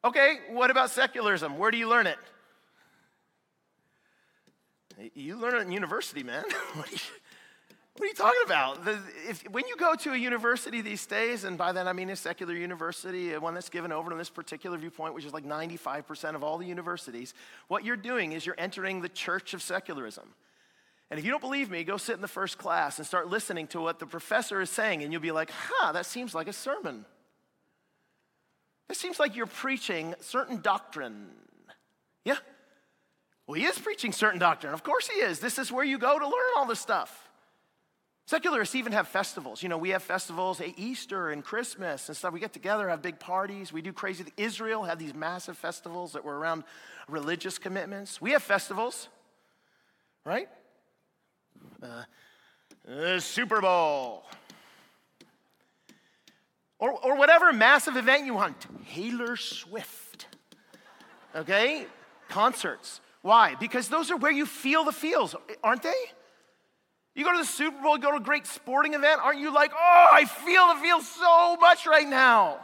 Okay, 0.03 0.39
what 0.49 0.71
about 0.71 0.89
secularism? 0.89 1.57
Where 1.57 1.69
do 1.69 1.77
you 1.77 1.87
learn 1.87 2.07
it? 2.07 2.17
You 5.13 5.37
learn 5.37 5.55
it 5.55 5.61
in 5.61 5.71
university, 5.71 6.23
man. 6.23 6.43
what, 6.73 6.87
are 6.87 6.91
you, 6.91 6.97
what, 7.95 8.03
are 8.03 8.07
you, 8.07 8.13
talking 8.13 8.41
about? 8.45 8.85
The, 8.85 8.99
if, 9.27 9.49
when 9.49 9.67
you 9.67 9.77
go 9.77 9.95
to 9.95 10.11
a 10.11 10.17
university 10.17 10.81
these 10.81 11.05
days, 11.05 11.43
and 11.43 11.57
by 11.57 11.71
that 11.71 11.87
I 11.87 11.93
mean 11.93 12.09
a 12.09 12.15
secular 12.15 12.53
university, 12.53 13.33
uh, 13.33 13.39
one 13.39 13.53
that's 13.53 13.69
given 13.69 13.91
over 13.91 14.09
to 14.09 14.15
this 14.15 14.29
particular 14.29 14.77
viewpoint, 14.77 15.13
which 15.13 15.25
is 15.25 15.33
like 15.33 15.45
95% 15.45 16.35
of 16.35 16.43
all 16.43 16.57
the 16.57 16.65
universities, 16.65 17.33
what 17.67 17.85
you're 17.85 17.95
doing 17.95 18.33
is 18.33 18.45
you're 18.45 18.55
entering 18.57 19.01
the 19.01 19.09
church 19.09 19.53
of 19.53 19.61
secularism. 19.61 20.33
And 21.09 21.17
if 21.19 21.25
you 21.25 21.31
don't 21.31 21.41
believe 21.41 21.71
me, 21.71 21.83
go 21.83 21.97
sit 21.97 22.15
in 22.15 22.21
the 22.21 22.27
first 22.27 22.57
class 22.57 22.97
and 22.97 23.07
start 23.07 23.29
listening 23.29 23.67
to 23.67 23.81
what 23.81 23.99
the 23.99 24.05
professor 24.05 24.61
is 24.61 24.69
saying, 24.69 25.01
and 25.01 25.11
you'll 25.11 25.21
be 25.21 25.31
like, 25.31 25.49
huh, 25.51 25.93
that 25.93 26.05
seems 26.05 26.35
like 26.35 26.47
a 26.47 26.53
sermon. 26.53 27.05
It 28.89 28.97
seems 28.97 29.19
like 29.19 29.35
you're 29.35 29.45
preaching 29.45 30.13
certain 30.19 30.61
doctrine. 30.61 31.29
Yeah? 32.25 32.37
Well, 33.49 33.55
he 33.55 33.65
is 33.65 33.79
preaching 33.79 34.11
certain 34.11 34.39
doctrine. 34.39 34.75
Of 34.75 34.83
course 34.83 35.07
he 35.07 35.21
is. 35.21 35.39
This 35.39 35.57
is 35.57 35.71
where 35.71 35.83
you 35.83 35.97
go 35.97 36.19
to 36.19 36.23
learn 36.23 36.49
all 36.55 36.67
this 36.67 36.79
stuff. 36.79 37.27
Secularists 38.27 38.75
even 38.75 38.91
have 38.91 39.07
festivals. 39.07 39.63
You 39.63 39.69
know, 39.69 39.77
we 39.79 39.89
have 39.89 40.03
festivals, 40.03 40.61
at 40.61 40.77
Easter 40.77 41.31
and 41.31 41.43
Christmas 41.43 42.09
and 42.09 42.15
stuff. 42.15 42.31
We 42.31 42.39
get 42.39 42.53
together, 42.53 42.87
have 42.89 43.01
big 43.01 43.19
parties. 43.19 43.73
We 43.73 43.81
do 43.81 43.91
crazy. 43.91 44.25
Israel 44.37 44.83
had 44.83 44.99
these 44.99 45.15
massive 45.15 45.57
festivals 45.57 46.13
that 46.13 46.23
were 46.23 46.37
around 46.37 46.63
religious 47.07 47.57
commitments. 47.57 48.21
We 48.21 48.33
have 48.33 48.43
festivals, 48.43 49.09
right? 50.23 50.47
Uh, 51.81 53.19
Super 53.19 53.61
Bowl. 53.61 54.25
Or, 56.77 56.91
or 56.91 57.15
whatever 57.17 57.51
massive 57.51 57.97
event 57.97 58.27
you 58.27 58.35
want. 58.35 58.67
Taylor 58.93 59.35
Swift. 59.37 60.27
Okay? 61.35 61.87
Concerts. 62.27 63.01
Why? 63.21 63.55
Because 63.55 63.89
those 63.89 64.11
are 64.11 64.17
where 64.17 64.31
you 64.31 64.45
feel 64.45 64.83
the 64.83 64.91
feels, 64.91 65.35
aren't 65.63 65.83
they? 65.83 65.93
You 67.15 67.25
go 67.25 67.33
to 67.33 67.39
the 67.39 67.45
Super 67.45 67.81
Bowl, 67.81 67.97
go 67.97 68.11
to 68.11 68.17
a 68.17 68.21
great 68.21 68.47
sporting 68.47 68.93
event, 68.93 69.19
aren't 69.21 69.39
you 69.39 69.53
like, 69.53 69.71
oh, 69.73 70.07
I 70.11 70.25
feel 70.25 70.67
the 70.73 70.81
feels 70.81 71.07
so 71.07 71.57
much 71.57 71.85
right 71.85 72.07
now? 72.07 72.59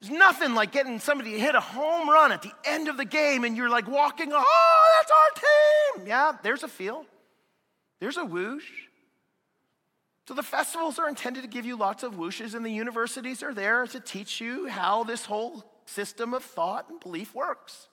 There's 0.00 0.12
nothing 0.12 0.54
like 0.54 0.72
getting 0.72 0.98
somebody 1.00 1.32
to 1.32 1.40
hit 1.40 1.54
a 1.54 1.60
home 1.60 2.08
run 2.08 2.32
at 2.32 2.42
the 2.42 2.52
end 2.64 2.88
of 2.88 2.96
the 2.96 3.04
game 3.04 3.44
and 3.44 3.56
you're 3.56 3.68
like 3.68 3.88
walking, 3.88 4.30
oh, 4.32 4.98
that's 5.00 5.10
our 5.10 5.98
team. 6.00 6.08
Yeah, 6.08 6.32
there's 6.42 6.62
a 6.62 6.68
feel. 6.68 7.04
There's 8.00 8.16
a 8.16 8.24
whoosh. 8.24 8.68
So 10.28 10.34
the 10.34 10.42
festivals 10.42 10.98
are 10.98 11.08
intended 11.08 11.42
to 11.42 11.48
give 11.48 11.64
you 11.64 11.76
lots 11.76 12.02
of 12.02 12.14
whooshes, 12.14 12.54
and 12.54 12.64
the 12.64 12.70
universities 12.70 13.42
are 13.42 13.54
there 13.54 13.86
to 13.86 13.98
teach 13.98 14.42
you 14.42 14.68
how 14.68 15.02
this 15.02 15.24
whole 15.24 15.64
system 15.86 16.34
of 16.34 16.44
thought 16.44 16.90
and 16.90 17.00
belief 17.00 17.34
works. 17.34 17.87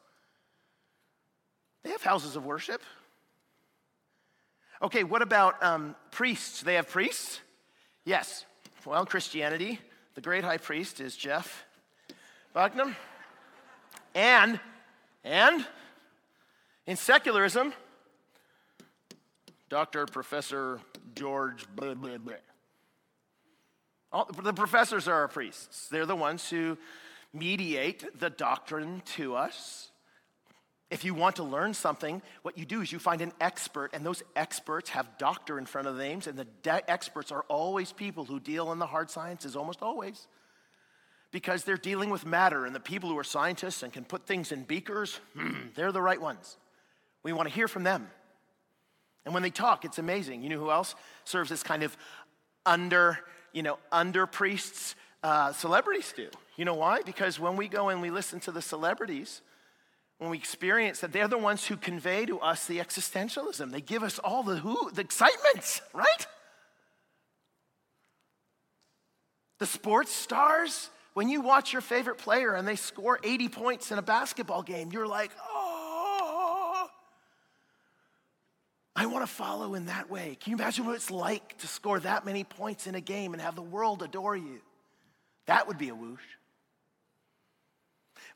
They 1.85 1.91
have 1.91 2.01
houses 2.01 2.35
of 2.35 2.43
worship. 2.43 2.81
Okay, 4.81 5.03
what 5.03 5.21
about 5.21 5.61
um, 5.63 5.95
priests? 6.09 6.63
They 6.63 6.73
have 6.73 6.89
priests? 6.89 7.39
Yes. 8.05 8.43
Well, 8.85 9.05
Christianity, 9.05 9.79
the 10.15 10.21
great 10.21 10.43
high 10.43 10.57
priest 10.57 10.99
is 10.99 11.15
Jeff 11.15 11.63
Bucknam. 12.55 12.95
And, 14.15 14.59
and 15.23 15.63
in 16.87 16.95
secularism, 16.95 17.71
Dr. 19.69 20.07
Professor 20.07 20.79
George 21.13 21.67
blah, 21.75 21.93
blah, 21.93 22.17
blah. 22.17 22.33
All, 24.11 24.27
the 24.41 24.53
professors 24.53 25.07
are 25.07 25.21
our 25.21 25.27
priests. 25.27 25.87
They're 25.89 26.07
the 26.07 26.15
ones 26.15 26.49
who 26.49 26.79
mediate 27.31 28.19
the 28.19 28.31
doctrine 28.31 29.03
to 29.17 29.35
us. 29.35 29.91
If 30.91 31.03
you 31.03 31.15
want 31.15 31.37
to 31.37 31.43
learn 31.43 31.73
something, 31.73 32.21
what 32.43 32.57
you 32.57 32.65
do 32.65 32.81
is 32.81 32.91
you 32.91 32.99
find 32.99 33.21
an 33.21 33.33
expert, 33.41 33.89
and 33.93 34.05
those 34.05 34.21
experts 34.35 34.91
have 34.91 35.17
doctor 35.17 35.57
in 35.57 35.65
front 35.65 35.87
of 35.87 35.97
the 35.97 36.03
names, 36.03 36.27
and 36.27 36.37
the 36.37 36.45
de- 36.45 36.91
experts 36.91 37.31
are 37.31 37.43
always 37.47 37.91
people 37.91 38.25
who 38.25 38.39
deal 38.39 38.71
in 38.71 38.77
the 38.77 38.85
hard 38.85 39.09
sciences, 39.09 39.55
almost 39.55 39.81
always. 39.81 40.27
Because 41.31 41.63
they're 41.63 41.75
dealing 41.75 42.11
with 42.11 42.25
matter, 42.25 42.65
and 42.65 42.75
the 42.75 42.79
people 42.79 43.09
who 43.09 43.17
are 43.17 43.23
scientists 43.23 43.81
and 43.81 43.91
can 43.91 44.05
put 44.05 44.27
things 44.27 44.51
in 44.51 44.63
beakers, 44.63 45.19
hmm, 45.33 45.53
they're 45.75 45.91
the 45.91 46.01
right 46.01 46.21
ones. 46.21 46.57
We 47.23 47.33
want 47.33 47.49
to 47.49 47.55
hear 47.55 47.67
from 47.67 47.83
them. 47.83 48.07
And 49.25 49.33
when 49.33 49.41
they 49.41 49.49
talk, 49.49 49.85
it's 49.85 49.97
amazing. 49.97 50.43
You 50.43 50.49
know 50.49 50.59
who 50.59 50.69
else 50.69 50.93
serves 51.23 51.51
as 51.51 51.63
kind 51.63 51.81
of 51.81 51.97
under, 52.63 53.19
you 53.53 53.63
know, 53.63 53.79
under 53.91 54.27
priests? 54.27 54.95
Uh, 55.23 55.51
celebrities 55.51 56.13
do. 56.15 56.29
You 56.57 56.65
know 56.65 56.75
why? 56.75 57.01
Because 57.01 57.39
when 57.39 57.55
we 57.55 57.67
go 57.67 57.89
and 57.89 58.03
we 58.03 58.11
listen 58.11 58.39
to 58.41 58.51
the 58.51 58.61
celebrities, 58.61 59.41
when 60.17 60.29
we 60.29 60.37
experience 60.37 60.99
that 61.01 61.11
they're 61.11 61.27
the 61.27 61.37
ones 61.37 61.65
who 61.65 61.75
convey 61.75 62.25
to 62.25 62.39
us 62.39 62.65
the 62.65 62.79
existentialism. 62.79 63.71
They 63.71 63.81
give 63.81 64.03
us 64.03 64.19
all 64.19 64.43
the 64.43 64.57
who, 64.57 64.91
the 64.91 65.01
excitement, 65.01 65.81
right? 65.93 66.27
The 69.59 69.65
sports 69.65 70.11
stars, 70.11 70.89
when 71.13 71.29
you 71.29 71.41
watch 71.41 71.73
your 71.73 71.81
favorite 71.81 72.17
player 72.17 72.55
and 72.55 72.67
they 72.67 72.75
score 72.75 73.19
80 73.23 73.49
points 73.49 73.91
in 73.91 73.97
a 73.97 74.01
basketball 74.01 74.63
game, 74.63 74.91
you're 74.91 75.07
like, 75.07 75.31
oh, 75.49 76.89
I 78.95 79.05
want 79.07 79.25
to 79.25 79.31
follow 79.31 79.75
in 79.75 79.87
that 79.87 80.09
way. 80.09 80.37
Can 80.39 80.51
you 80.51 80.57
imagine 80.57 80.85
what 80.85 80.95
it's 80.95 81.11
like 81.11 81.57
to 81.59 81.67
score 81.67 81.99
that 81.99 82.25
many 82.25 82.45
points 82.45 82.87
in 82.87 82.95
a 82.95 83.01
game 83.01 83.33
and 83.33 83.41
have 83.41 83.55
the 83.55 83.61
world 83.61 84.01
adore 84.01 84.35
you? 84.35 84.61
That 85.47 85.67
would 85.67 85.77
be 85.77 85.89
a 85.89 85.95
whoosh. 85.95 86.21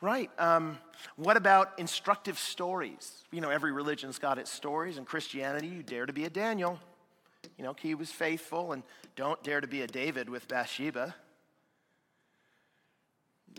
Right. 0.02 0.32
Um, 0.40 0.78
what 1.18 1.36
about 1.36 1.78
instructive 1.78 2.40
stories? 2.40 3.26
You 3.32 3.42
know, 3.42 3.50
every 3.50 3.74
religion's 3.74 4.18
got 4.18 4.38
its 4.38 4.50
stories. 4.50 4.98
In 4.98 5.04
Christianity, 5.04 5.68
you 5.68 5.84
dare 5.84 6.06
to 6.06 6.14
be 6.14 6.24
a 6.24 6.30
Daniel. 6.30 6.80
You 7.58 7.66
know, 7.66 7.76
he 7.78 7.96
was 7.96 8.10
faithful, 8.10 8.72
and 8.72 8.84
don't 9.18 9.42
dare 9.44 9.60
to 9.60 9.68
be 9.68 9.82
a 9.82 9.88
David 9.88 10.30
with 10.30 10.48
Bathsheba. 10.48 11.16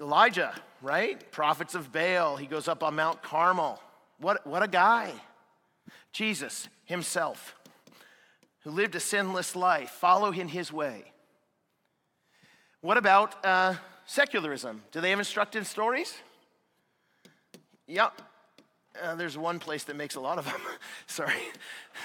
Elijah, 0.01 0.55
right? 0.81 1.31
Prophets 1.31 1.75
of 1.75 1.93
Baal. 1.93 2.37
He 2.37 2.47
goes 2.47 2.69
up 2.69 2.83
on 2.83 2.97
Mount 2.97 3.23
Carmel. 3.23 3.79
What, 4.19 4.47
what 4.47 4.63
a 4.63 4.69
guy. 4.69 5.13
Jesus 6.13 6.69
himself, 6.85 7.55
who 8.65 8.71
lived 8.71 8.95
a 8.95 9.01
sinless 9.01 9.55
life, 9.55 9.91
follow 9.91 10.33
in 10.33 10.49
his 10.49 10.73
way. 10.73 11.05
What 12.81 12.97
about 12.97 13.45
uh, 13.45 13.75
secularism? 14.07 14.83
Do 14.91 15.03
they 15.03 15.11
have 15.11 15.19
instructive 15.19 15.67
stories? 15.67 16.15
Yep. 17.91 18.23
Uh, 19.01 19.15
there's 19.15 19.39
one 19.39 19.59
place 19.59 19.85
that 19.85 19.97
makes 19.97 20.15
a 20.15 20.21
lot 20.21 20.39
of 20.39 20.45
them. 20.45 20.61
Sorry. 21.07 21.35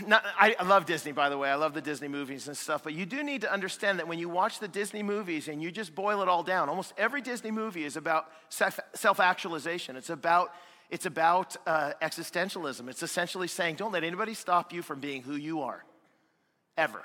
Not, 0.06 0.24
I, 0.40 0.56
I, 0.60 0.64
love 0.64 0.86
Disney, 0.86 1.12
by 1.12 1.30
the 1.30 1.38
way. 1.38 1.50
I 1.50 1.56
love 1.56 1.74
the 1.74 1.82
Disney 1.82 2.08
movies 2.08 2.48
and 2.48 2.56
stuff. 2.56 2.84
But 2.84 2.94
you 2.94 3.06
do 3.06 3.24
need 3.24 3.42
to 3.42 3.52
understand 3.52 4.00
that 4.00 4.08
when 4.08 4.20
you 4.20 4.30
watch 4.30 4.60
the 4.60 4.68
Disney 4.68 5.04
movies 5.04 5.48
and 5.48 5.62
you 5.62 5.72
just 5.72 5.96
boil 5.96 6.22
it 6.22 6.28
all 6.28 6.44
down, 6.44 6.70
almost 6.70 6.94
every 6.98 7.22
Disney 7.22 7.52
movie 7.52 7.86
is 7.86 7.98
about 7.98 8.28
self 8.50 9.20
actualization. 9.20 9.96
It's 9.96 10.10
about, 10.10 10.52
it's 10.90 11.06
about 11.06 11.56
uh, 11.66 11.94
existentialism. 12.02 12.88
It's 12.90 13.04
essentially 13.04 13.48
saying, 13.48 13.76
don't 13.76 13.92
let 13.92 14.04
anybody 14.04 14.34
stop 14.34 14.74
you 14.74 14.82
from 14.82 15.00
being 15.00 15.24
who 15.24 15.36
you 15.36 15.62
are, 15.62 15.84
ever. 16.78 17.02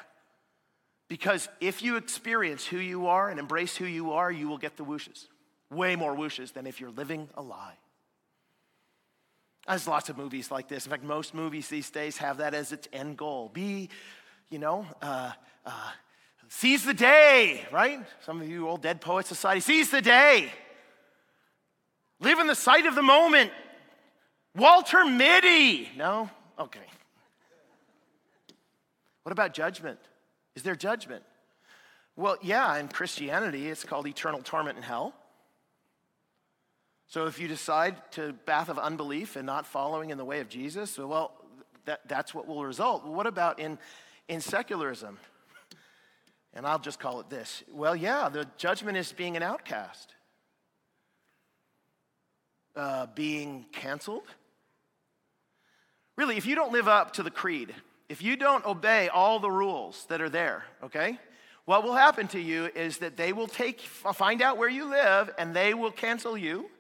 Because 1.09 1.49
if 1.61 1.83
you 1.83 1.97
experience 1.97 2.67
who 2.67 2.79
you 2.79 3.09
are 3.09 3.31
and 3.31 3.41
embrace 3.41 3.77
who 3.77 3.87
you 3.87 4.13
are, 4.13 4.31
you 4.31 4.47
will 4.47 4.59
get 4.59 4.77
the 4.77 4.85
whooshes. 4.85 5.27
Way 5.71 5.97
more 5.97 6.15
whooshes 6.15 6.53
than 6.53 6.67
if 6.67 6.81
you're 6.81 6.91
living 6.91 7.29
a 7.35 7.43
lie. 7.43 7.77
There's 9.69 9.87
lots 9.87 10.09
of 10.09 10.17
movies 10.17 10.51
like 10.51 10.69
this. 10.69 10.87
In 10.87 10.91
fact, 10.91 11.05
most 11.05 11.35
movies 11.35 11.69
these 11.69 11.91
days 11.91 12.17
have 12.19 12.39
that 12.39 12.55
as 12.55 12.73
its 12.73 12.89
end 12.93 13.17
goal. 13.17 13.51
Be, 13.53 13.89
you 14.49 14.59
know, 14.59 14.87
uh, 15.03 15.33
uh, 15.65 15.91
seize 16.49 16.85
the 16.85 16.95
day, 16.95 17.67
right? 17.71 18.01
Some 18.25 18.41
of 18.41 18.49
you 18.49 18.69
old 18.69 18.83
Dead 18.83 19.01
Poet 19.01 19.27
Society, 19.27 19.61
seize 19.61 19.91
the 19.91 20.03
day. 20.03 20.51
Live 22.21 22.39
in 22.39 22.47
the 22.47 22.55
sight 22.55 22.87
of 22.87 22.95
the 22.95 23.03
moment. 23.03 23.51
Walter 24.55 25.05
Mitty. 25.05 25.89
No? 25.97 26.29
Okay. 26.59 26.81
What 29.23 29.33
about 29.33 29.55
judgment? 29.55 29.99
Is 30.57 30.63
there 30.63 30.75
judgment? 30.75 31.23
Well, 32.17 32.37
yeah, 32.43 32.77
in 32.77 32.89
Christianity, 32.89 33.69
it's 33.69 33.85
called 33.85 34.07
eternal 34.07 34.43
torment 34.43 34.77
in 34.77 34.83
hell. 34.83 35.15
So 37.11 37.27
if 37.27 37.41
you 37.41 37.49
decide 37.49 37.97
to 38.13 38.33
bath 38.47 38.69
of 38.69 38.79
unbelief 38.79 39.35
and 39.35 39.45
not 39.45 39.67
following 39.67 40.11
in 40.11 40.17
the 40.17 40.25
way 40.25 40.39
of 40.39 40.49
Jesus, 40.49 40.97
well, 40.97 41.33
that, 41.85 42.07
that's 42.07 42.33
what 42.33 42.47
will 42.47 42.65
result. 42.65 43.05
what 43.05 43.27
about 43.27 43.59
in, 43.59 43.79
in 44.29 44.41
secularism? 44.41 45.19
And 46.55 46.65
I'll 46.65 46.79
just 46.79 47.01
call 47.01 47.19
it 47.19 47.29
this. 47.29 47.65
Well, 47.73 47.97
yeah, 47.97 48.29
the 48.29 48.47
judgment 48.57 48.97
is 48.97 49.11
being 49.11 49.37
an 49.37 49.43
outcast, 49.43 50.15
uh, 52.77 53.07
being 53.13 53.67
canceled. 53.73 54.23
Really, 56.17 56.37
if 56.37 56.47
you 56.47 56.55
don't 56.55 56.71
live 56.71 56.87
up 56.87 57.15
to 57.15 57.25
the 57.25 57.31
creed, 57.31 57.75
if 58.09 58.23
you 58.23 58.37
don't 58.37 58.65
obey 58.65 59.09
all 59.09 59.41
the 59.41 59.51
rules 59.51 60.05
that 60.11 60.21
are 60.21 60.31
there, 60.31 60.63
okay, 60.85 61.19
what 61.65 61.83
will 61.83 61.95
happen 61.95 62.29
to 62.29 62.41
you 62.41 62.67
is 62.67 62.99
that 62.99 63.17
they 63.17 63.33
will 63.33 63.49
take, 63.49 63.81
find 63.81 64.41
out 64.41 64.59
where 64.59 64.69
you 64.69 64.89
live 64.89 65.29
and 65.39 65.57
they 65.57 65.75
will 65.75 65.91
cancel 65.91 66.39
you 66.39 66.71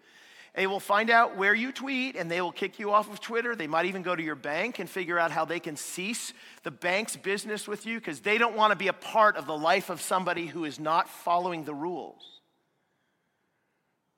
they 0.55 0.67
will 0.67 0.81
find 0.81 1.11
out 1.11 1.37
where 1.37 1.55
you 1.55 1.73
tweet 1.73 2.17
and 2.17 2.31
they 2.31 2.41
will 2.41 2.53
kick 2.53 2.79
you 2.79 2.91
off 2.91 3.11
of 3.11 3.21
Twitter. 3.21 3.55
They 3.55 3.67
might 3.67 3.87
even 3.87 4.03
go 4.03 4.17
to 4.17 4.23
your 4.23 4.35
bank 4.35 4.79
and 4.79 4.91
figure 4.91 5.19
out 5.19 5.31
how 5.31 5.45
they 5.45 5.61
can 5.61 5.77
cease 5.77 6.33
the 6.65 6.71
bank's 6.71 7.17
business 7.17 7.69
with 7.69 7.87
you 7.87 7.99
because 7.99 8.21
they 8.21 8.37
don't 8.37 8.57
want 8.57 8.73
to 8.73 8.77
be 8.77 8.89
a 8.89 8.93
part 8.93 9.37
of 9.37 9.47
the 9.47 9.57
life 9.57 9.91
of 9.91 10.01
somebody 10.01 10.47
who 10.47 10.65
is 10.65 10.81
not 10.81 11.09
following 11.09 11.65
the 11.65 11.75
rules. 11.75 12.41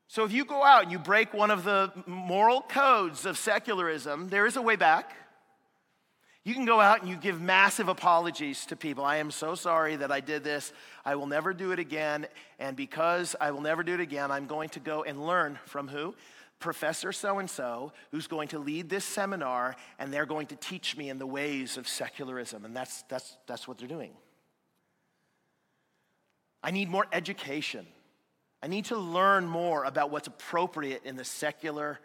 So 0.09 0.24
if 0.24 0.33
you 0.33 0.45
go 0.45 0.62
out 0.62 0.83
and 0.83 0.93
you 0.93 0.99
break 0.99 1.33
one 1.33 1.51
of 1.51 1.64
the 1.64 1.91
moral 2.07 2.61
codes 2.62 3.24
of 3.24 3.39
secularism, 3.39 4.28
there 4.28 4.47
is 4.47 4.57
a 4.57 4.62
way 4.62 4.76
back. 4.76 5.14
You 6.45 6.55
can 6.55 6.64
go 6.64 6.80
out 6.80 7.01
and 7.01 7.09
you 7.09 7.16
give 7.16 7.40
massive 7.40 7.88
apologies 7.88 8.66
to 8.66 8.76
people. 8.76 9.05
I 9.05 9.18
am 9.18 9.30
so 9.30 9.55
sorry 9.55 9.95
that 9.97 10.11
I 10.11 10.18
did 10.20 10.43
this. 10.43 10.72
I 11.05 11.14
will 11.14 11.28
never 11.28 11.55
do 11.55 11.70
it 11.70 11.78
again. 11.78 12.26
And 12.59 12.76
because 12.76 13.36
I 13.40 13.53
will 13.53 13.61
never 13.61 13.84
do 13.84 13.95
it 13.95 14.01
again, 14.01 14.32
I'm 14.32 14.47
going 14.47 14.68
to 14.70 14.80
go 14.80 15.05
and 15.05 15.24
learn 15.24 15.59
from 15.66 15.86
who? 15.86 16.14
Professor 16.59 17.12
so 17.12 17.38
and 17.38 17.49
so, 17.49 17.93
who's 18.11 18.26
going 18.26 18.49
to 18.49 18.59
lead 18.59 18.88
this 18.88 19.05
seminar, 19.05 19.76
and 19.99 20.12
they're 20.12 20.26
going 20.26 20.47
to 20.49 20.57
teach 20.57 20.97
me 20.97 21.11
in 21.11 21.18
the 21.18 21.26
ways 21.26 21.76
of 21.76 21.88
secularism. 21.88 22.64
And 22.64 22.74
that's, 22.74 23.03
that's, 23.09 23.36
that's 23.47 23.68
what 23.68 23.78
they're 23.78 23.88
doing. 23.88 24.12
I 26.62 26.70
need 26.70 26.88
more 26.88 27.07
education. 27.12 27.86
I 28.62 28.68
need 28.68 28.86
to 28.86 28.97
learn 28.97 29.47
more 29.47 29.84
about 29.84 30.11
what's 30.11 30.28
appropriate 30.28 31.05
in 31.05 31.16
the 31.16 31.24
secular 31.24 31.99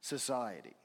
society. 0.00 0.76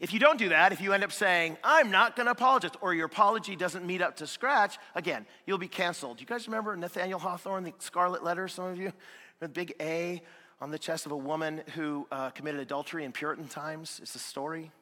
If 0.00 0.12
you 0.12 0.20
don't 0.20 0.38
do 0.38 0.50
that, 0.50 0.72
if 0.72 0.80
you 0.80 0.92
end 0.92 1.02
up 1.02 1.12
saying, 1.12 1.56
I'm 1.64 1.90
not 1.90 2.14
going 2.14 2.26
to 2.26 2.32
apologize, 2.32 2.70
or 2.80 2.94
your 2.94 3.06
apology 3.06 3.56
doesn't 3.56 3.84
meet 3.84 4.00
up 4.00 4.16
to 4.16 4.26
scratch, 4.26 4.78
again, 4.94 5.26
you'll 5.46 5.58
be 5.58 5.68
canceled. 5.68 6.20
You 6.20 6.26
guys 6.26 6.46
remember 6.46 6.76
Nathaniel 6.76 7.18
Hawthorne, 7.18 7.64
the 7.64 7.72
Scarlet 7.78 8.22
Letter, 8.22 8.48
some 8.48 8.66
of 8.66 8.78
you? 8.78 8.92
The 9.40 9.48
big 9.48 9.72
A 9.80 10.20
on 10.60 10.72
the 10.72 10.80
chest 10.80 11.06
of 11.06 11.12
a 11.12 11.16
woman 11.16 11.62
who 11.76 12.08
uh, 12.10 12.30
committed 12.30 12.60
adultery 12.60 13.04
in 13.04 13.12
Puritan 13.12 13.46
times. 13.46 14.00
It's 14.02 14.16
a 14.16 14.18
story. 14.18 14.72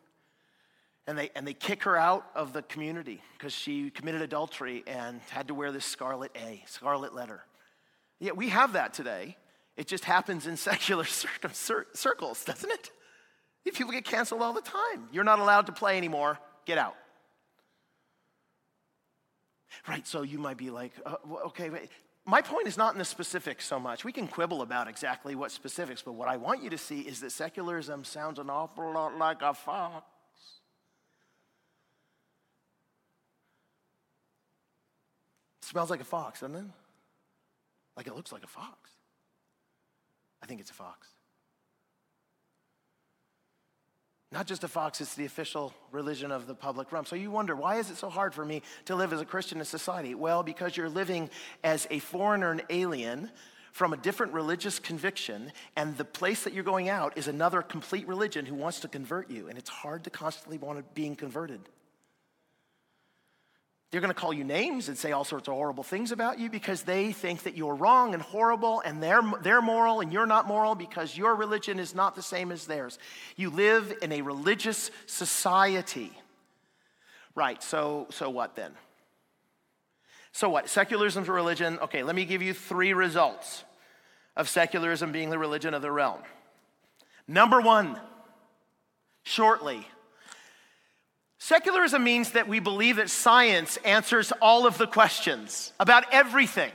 And 1.06 1.18
they, 1.18 1.28
and 1.36 1.46
they 1.46 1.52
kick 1.52 1.82
her 1.82 1.96
out 1.96 2.26
of 2.34 2.54
the 2.54 2.62
community 2.62 3.20
because 3.36 3.52
she 3.52 3.90
committed 3.90 4.22
adultery 4.22 4.82
and 4.86 5.20
had 5.28 5.48
to 5.48 5.54
wear 5.54 5.72
this 5.72 5.84
scarlet 5.84 6.34
A, 6.36 6.62
scarlet 6.66 7.14
letter. 7.14 7.44
Yeah, 8.18 8.32
we 8.32 8.48
have 8.48 8.72
that 8.72 8.94
today. 8.94 9.36
It 9.76 9.86
just 9.86 10.04
happens 10.04 10.46
in 10.46 10.56
secular 10.56 11.04
circles, 11.04 12.44
doesn't 12.44 12.70
it? 12.70 12.90
People 13.74 13.92
get 13.92 14.04
canceled 14.04 14.42
all 14.42 14.52
the 14.52 14.60
time. 14.60 15.08
You're 15.12 15.24
not 15.24 15.38
allowed 15.38 15.66
to 15.66 15.72
play 15.72 15.96
anymore. 15.96 16.38
Get 16.64 16.78
out. 16.78 16.96
Right, 19.88 20.06
so 20.06 20.22
you 20.22 20.38
might 20.38 20.56
be 20.56 20.70
like, 20.70 20.92
uh, 21.04 21.16
okay, 21.46 21.70
wait. 21.70 21.90
my 22.24 22.40
point 22.40 22.66
is 22.66 22.76
not 22.76 22.94
in 22.94 22.98
the 22.98 23.04
specifics 23.04 23.66
so 23.66 23.78
much. 23.78 24.04
We 24.04 24.12
can 24.12 24.26
quibble 24.26 24.62
about 24.62 24.88
exactly 24.88 25.34
what 25.34 25.50
specifics, 25.50 26.02
but 26.02 26.12
what 26.12 26.28
I 26.28 26.36
want 26.36 26.62
you 26.62 26.70
to 26.70 26.78
see 26.78 27.00
is 27.00 27.20
that 27.20 27.30
secularism 27.30 28.04
sounds 28.04 28.38
an 28.38 28.50
awful 28.50 28.92
lot 28.92 29.16
like 29.18 29.42
a 29.42 29.52
fox. 29.52 30.06
It 35.62 35.66
smells 35.66 35.90
like 35.90 36.00
a 36.00 36.04
fox, 36.04 36.40
doesn't 36.40 36.56
it? 36.56 36.64
Like 37.96 38.06
it 38.06 38.14
looks 38.14 38.32
like 38.32 38.44
a 38.44 38.48
fox. 38.48 38.90
I 40.42 40.46
think 40.46 40.60
it's 40.60 40.70
a 40.70 40.74
fox. 40.74 41.08
Not 44.36 44.46
just 44.46 44.64
a 44.64 44.68
fox, 44.68 45.00
it's 45.00 45.14
the 45.14 45.24
official 45.24 45.72
religion 45.92 46.30
of 46.30 46.46
the 46.46 46.54
public 46.54 46.92
realm. 46.92 47.06
So 47.06 47.16
you 47.16 47.30
wonder, 47.30 47.56
why 47.56 47.76
is 47.76 47.88
it 47.88 47.96
so 47.96 48.10
hard 48.10 48.34
for 48.34 48.44
me 48.44 48.60
to 48.84 48.94
live 48.94 49.14
as 49.14 49.22
a 49.22 49.24
Christian 49.24 49.60
in 49.60 49.64
society? 49.64 50.14
Well, 50.14 50.42
because 50.42 50.76
you're 50.76 50.90
living 50.90 51.30
as 51.64 51.86
a 51.90 52.00
foreigner 52.00 52.50
and 52.50 52.62
alien 52.68 53.30
from 53.72 53.94
a 53.94 53.96
different 53.96 54.34
religious 54.34 54.78
conviction, 54.78 55.52
and 55.74 55.96
the 55.96 56.04
place 56.04 56.44
that 56.44 56.52
you're 56.52 56.64
going 56.64 56.90
out 56.90 57.16
is 57.16 57.28
another 57.28 57.62
complete 57.62 58.06
religion 58.06 58.44
who 58.44 58.54
wants 58.54 58.80
to 58.80 58.88
convert 58.88 59.30
you, 59.30 59.48
and 59.48 59.56
it's 59.56 59.70
hard 59.70 60.04
to 60.04 60.10
constantly 60.10 60.58
want 60.58 60.78
to 60.78 60.84
being 60.92 61.16
converted. 61.16 61.60
They're 63.90 64.00
going 64.00 64.12
to 64.12 64.20
call 64.20 64.32
you 64.32 64.44
names 64.44 64.88
and 64.88 64.98
say 64.98 65.12
all 65.12 65.24
sorts 65.24 65.46
of 65.46 65.54
horrible 65.54 65.84
things 65.84 66.10
about 66.10 66.40
you 66.40 66.50
because 66.50 66.82
they 66.82 67.12
think 67.12 67.44
that 67.44 67.56
you're 67.56 67.74
wrong 67.74 68.14
and 68.14 68.22
horrible 68.22 68.80
and 68.80 69.00
they're, 69.00 69.22
they're 69.42 69.62
moral 69.62 70.00
and 70.00 70.12
you're 70.12 70.26
not 70.26 70.48
moral 70.48 70.74
because 70.74 71.16
your 71.16 71.36
religion 71.36 71.78
is 71.78 71.94
not 71.94 72.16
the 72.16 72.22
same 72.22 72.50
as 72.50 72.66
theirs. 72.66 72.98
You 73.36 73.50
live 73.50 73.92
in 74.02 74.10
a 74.10 74.22
religious 74.22 74.90
society. 75.06 76.10
Right, 77.36 77.62
so, 77.62 78.08
so 78.10 78.28
what 78.28 78.56
then? 78.56 78.72
So 80.32 80.50
what? 80.50 80.68
Secularism's 80.68 81.28
a 81.28 81.32
religion. 81.32 81.78
Okay, 81.80 82.02
let 82.02 82.16
me 82.16 82.24
give 82.24 82.42
you 82.42 82.52
three 82.52 82.92
results 82.92 83.64
of 84.36 84.48
secularism 84.48 85.12
being 85.12 85.30
the 85.30 85.38
religion 85.38 85.74
of 85.74 85.80
the 85.80 85.90
realm. 85.90 86.20
Number 87.28 87.60
one, 87.60 87.98
shortly, 89.22 89.86
Secularism 91.46 92.02
means 92.02 92.32
that 92.32 92.48
we 92.48 92.58
believe 92.58 92.96
that 92.96 93.08
science 93.08 93.76
answers 93.84 94.32
all 94.42 94.66
of 94.66 94.78
the 94.78 94.86
questions 94.88 95.72
about 95.78 96.02
everything. 96.12 96.72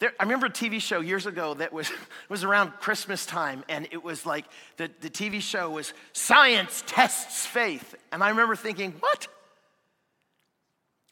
There, 0.00 0.12
I 0.18 0.24
remember 0.24 0.46
a 0.46 0.50
TV 0.50 0.80
show 0.80 0.98
years 0.98 1.26
ago 1.26 1.54
that 1.54 1.72
was, 1.72 1.88
was 2.28 2.42
around 2.42 2.72
Christmas 2.80 3.24
time, 3.24 3.62
and 3.68 3.86
it 3.92 4.02
was 4.02 4.26
like 4.26 4.46
the, 4.78 4.90
the 5.00 5.08
TV 5.08 5.40
show 5.40 5.70
was 5.70 5.94
Science 6.12 6.82
Tests 6.88 7.46
Faith. 7.46 7.94
And 8.10 8.24
I 8.24 8.30
remember 8.30 8.56
thinking, 8.56 8.94
what? 8.98 9.28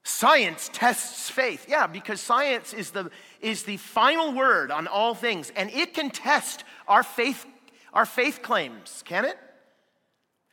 Science 0.03 0.70
tests 0.72 1.30
faith. 1.30 1.66
Yeah, 1.68 1.86
because 1.86 2.20
science 2.20 2.74
is 2.74 2.90
the, 2.90 3.12
is 3.40 3.62
the 3.62 3.76
final 3.76 4.32
word 4.32 4.72
on 4.72 4.88
all 4.88 5.14
things, 5.14 5.53
and 5.55 5.70
it 5.70 5.94
can 5.94 6.11
test 6.11 6.64
our 6.88 7.05
faith, 7.05 7.46
our 7.92 8.05
faith 8.05 8.42
claims, 8.42 9.05
can 9.07 9.24
it? 9.24 9.38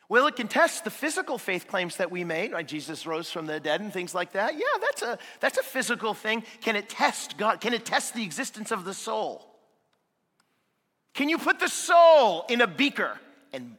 Well, 0.10 0.28
it 0.28 0.38
can 0.38 0.48
test 0.48 0.86
the 0.86 0.90
physical 0.90 1.38
faith 1.38 1.68
claims 1.68 1.98
that 1.98 2.10
we 2.10 2.24
made, 2.24 2.54
right? 2.54 2.66
Jesus 2.66 3.06
rose 3.06 3.30
from 3.30 3.46
the 3.46 3.60
dead 3.60 3.82
and 3.82 3.92
things 3.92 4.16
like 4.16 4.32
that. 4.34 4.54
Yeah, 4.56 4.66
that's 4.80 5.02
a, 5.02 5.20
that's 5.42 5.58
a 5.58 5.64
physical 5.64 6.14
thing. 6.14 6.44
Can 6.62 6.78
it 6.78 6.88
test 6.88 7.38
God? 7.38 7.60
Can 7.60 7.74
it 7.74 7.86
test 7.86 8.14
the 8.14 8.24
existence 8.24 8.72
of 8.72 8.86
the 8.86 8.94
soul? 8.94 9.46
Can 11.14 11.28
you 11.28 11.38
put 11.38 11.60
the 11.60 11.68
soul 11.68 12.46
in 12.48 12.62
a 12.62 12.68
beaker 12.68 13.20
and 13.52 13.76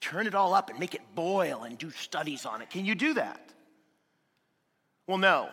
turn 0.00 0.26
it 0.26 0.34
all 0.34 0.52
up 0.52 0.68
and 0.68 0.78
make 0.78 0.94
it 0.94 1.00
boil 1.14 1.62
and 1.62 1.78
do 1.78 1.90
studies 1.90 2.44
on 2.44 2.60
it? 2.60 2.68
Can 2.68 2.84
you 2.84 2.94
do 2.94 3.14
that? 3.14 3.40
Well, 5.06 5.18
no. 5.18 5.48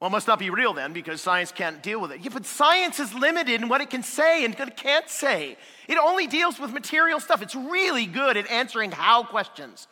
Well, 0.00 0.08
it 0.08 0.12
must 0.12 0.26
not 0.26 0.38
be 0.38 0.48
real 0.48 0.72
then 0.72 0.94
because 0.94 1.20
science 1.20 1.52
can't 1.52 1.82
deal 1.82 2.00
with 2.00 2.10
it. 2.10 2.20
Yeah, 2.22 2.30
but 2.32 2.46
science 2.46 2.98
is 2.98 3.12
limited 3.12 3.60
in 3.60 3.68
what 3.68 3.82
it 3.82 3.90
can 3.90 4.02
say 4.02 4.46
and 4.46 4.54
what 4.54 4.68
it 4.68 4.76
can't 4.76 5.08
say. 5.10 5.58
It 5.88 5.98
only 5.98 6.26
deals 6.26 6.58
with 6.58 6.72
material 6.72 7.20
stuff. 7.20 7.42
It's 7.42 7.54
really 7.54 8.06
good 8.06 8.38
at 8.38 8.50
answering 8.50 8.92
how 8.92 9.24
questions. 9.24 9.86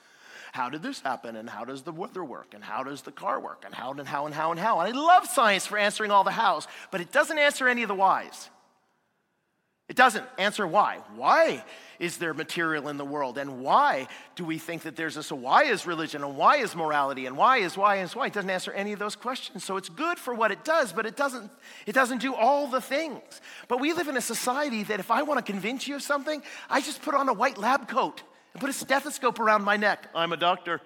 How 0.53 0.71
did 0.71 0.83
this 0.83 1.01
happen? 1.03 1.37
And 1.37 1.49
how 1.49 1.67
does 1.67 1.83
the 1.83 1.93
weather 1.93 2.25
work? 2.25 2.55
And 2.55 2.65
how 2.65 2.83
does 2.83 3.03
the 3.03 3.13
car 3.13 3.39
work? 3.39 3.65
And 3.67 3.75
how 3.75 3.91
and 3.91 4.09
how 4.09 4.25
and 4.25 4.35
how 4.35 4.51
and 4.51 4.59
how. 4.59 4.81
And 4.81 4.95
I 4.95 4.99
love 4.99 5.27
science 5.27 5.67
for 5.67 5.77
answering 5.77 6.11
all 6.11 6.25
the 6.25 6.31
hows, 6.31 6.67
but 6.91 7.03
it 7.03 7.13
doesn't 7.13 7.39
answer 7.39 7.69
any 7.69 7.83
of 7.83 7.89
the 7.89 7.95
whys. 7.95 8.49
It 9.89 9.97
doesn't 9.97 10.27
answer 10.37 10.67
why. 10.67 10.99
Why 11.17 11.65
is 11.99 12.19
there 12.19 12.35
material 12.35 12.89
in 12.89 12.99
the 12.99 13.07
world? 13.07 13.39
And 13.39 13.63
why 13.63 14.07
do 14.37 14.45
we 14.45 14.59
think 14.59 14.83
that 14.83 14.97
there's 14.97 15.15
this? 15.15 15.33
Why 15.33 15.65
is 15.65 15.87
religion? 15.87 16.23
And 16.23 16.37
why 16.37 16.57
is 16.57 16.77
morality? 16.77 17.25
And 17.25 17.39
why 17.39 17.59
is 17.59 17.75
why 17.75 17.97
is 17.97 18.15
why? 18.15 18.27
It 18.27 18.35
doesn't 18.35 18.51
answer 18.51 18.71
any 18.73 18.93
of 18.93 18.99
those 18.99 19.17
questions. 19.17 19.65
So 19.65 19.79
it's 19.79 19.89
good 19.89 20.19
for 20.19 20.35
what 20.35 20.51
it 20.51 20.63
does, 20.63 20.93
but 20.93 21.07
it 21.07 21.17
doesn't, 21.17 21.51
it 21.87 21.95
doesn't 21.95 22.21
do 22.21 22.35
all 22.35 22.67
the 22.67 22.83
things. 22.83 23.41
But 23.67 23.81
we 23.81 23.95
live 23.95 24.09
in 24.09 24.17
a 24.19 24.21
society 24.21 24.83
that 24.85 25.01
if 25.01 25.11
I 25.11 25.23
want 25.23 25.45
to 25.45 25.53
convince 25.53 25.89
you 25.89 25.97
of 25.97 26.03
something, 26.03 26.43
I 26.69 26.83
just 26.83 27.01
put 27.01 27.15
on 27.15 27.31
a 27.31 27.33
white 27.33 27.57
lab 27.57 27.89
coat 27.89 28.23
and 28.53 28.61
put 28.61 28.69
a 28.69 28.75
stethoscope 28.75 29.41
around 29.41 29.65
my 29.65 29.79
neck. 29.79 30.07
I'm 30.15 30.35
a 30.35 30.37
doctor. 30.37 30.83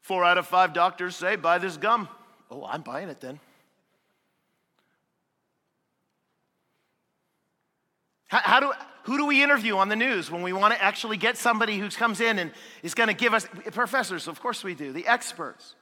Four 0.00 0.24
out 0.24 0.36
of 0.36 0.48
five 0.48 0.72
doctors 0.72 1.14
say 1.14 1.36
buy 1.36 1.58
this 1.58 1.76
gum. 1.76 2.08
Oh, 2.50 2.66
I'm 2.66 2.82
buying 2.82 3.08
it 3.08 3.20
then. 3.20 3.38
How, 8.32 8.40
how 8.42 8.60
do, 8.60 8.72
who 9.02 9.18
do 9.18 9.26
we 9.26 9.42
interview 9.42 9.76
on 9.76 9.90
the 9.90 9.96
news 9.96 10.30
when 10.30 10.40
we 10.40 10.54
want 10.54 10.72
to 10.72 10.82
actually 10.82 11.18
get 11.18 11.36
somebody 11.36 11.76
who 11.76 11.90
comes 11.90 12.18
in 12.18 12.38
and 12.38 12.50
is 12.82 12.94
going 12.94 13.08
to 13.08 13.14
give 13.14 13.34
us 13.34 13.46
professors? 13.72 14.26
Of 14.26 14.40
course 14.40 14.64
we 14.64 14.74
do, 14.74 14.90
the 14.90 15.06
experts. 15.06 15.74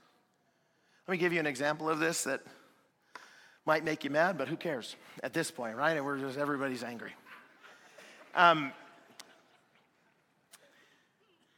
Let 1.07 1.13
me 1.13 1.19
give 1.19 1.33
you 1.33 1.39
an 1.39 1.47
example 1.47 1.89
of 1.89 2.01
this 2.01 2.25
that 2.25 2.41
might 3.65 3.85
make 3.85 4.03
you 4.03 4.11
mad, 4.11 4.37
but 4.37 4.49
who 4.49 4.57
cares 4.57 4.97
at 5.23 5.33
this 5.33 5.53
point, 5.53 5.77
right? 5.77 5.97
And 5.97 6.05
we're 6.05 6.19
just 6.19 6.37
everybody's 6.37 6.83
angry. 6.83 7.13
Um, 8.35 8.73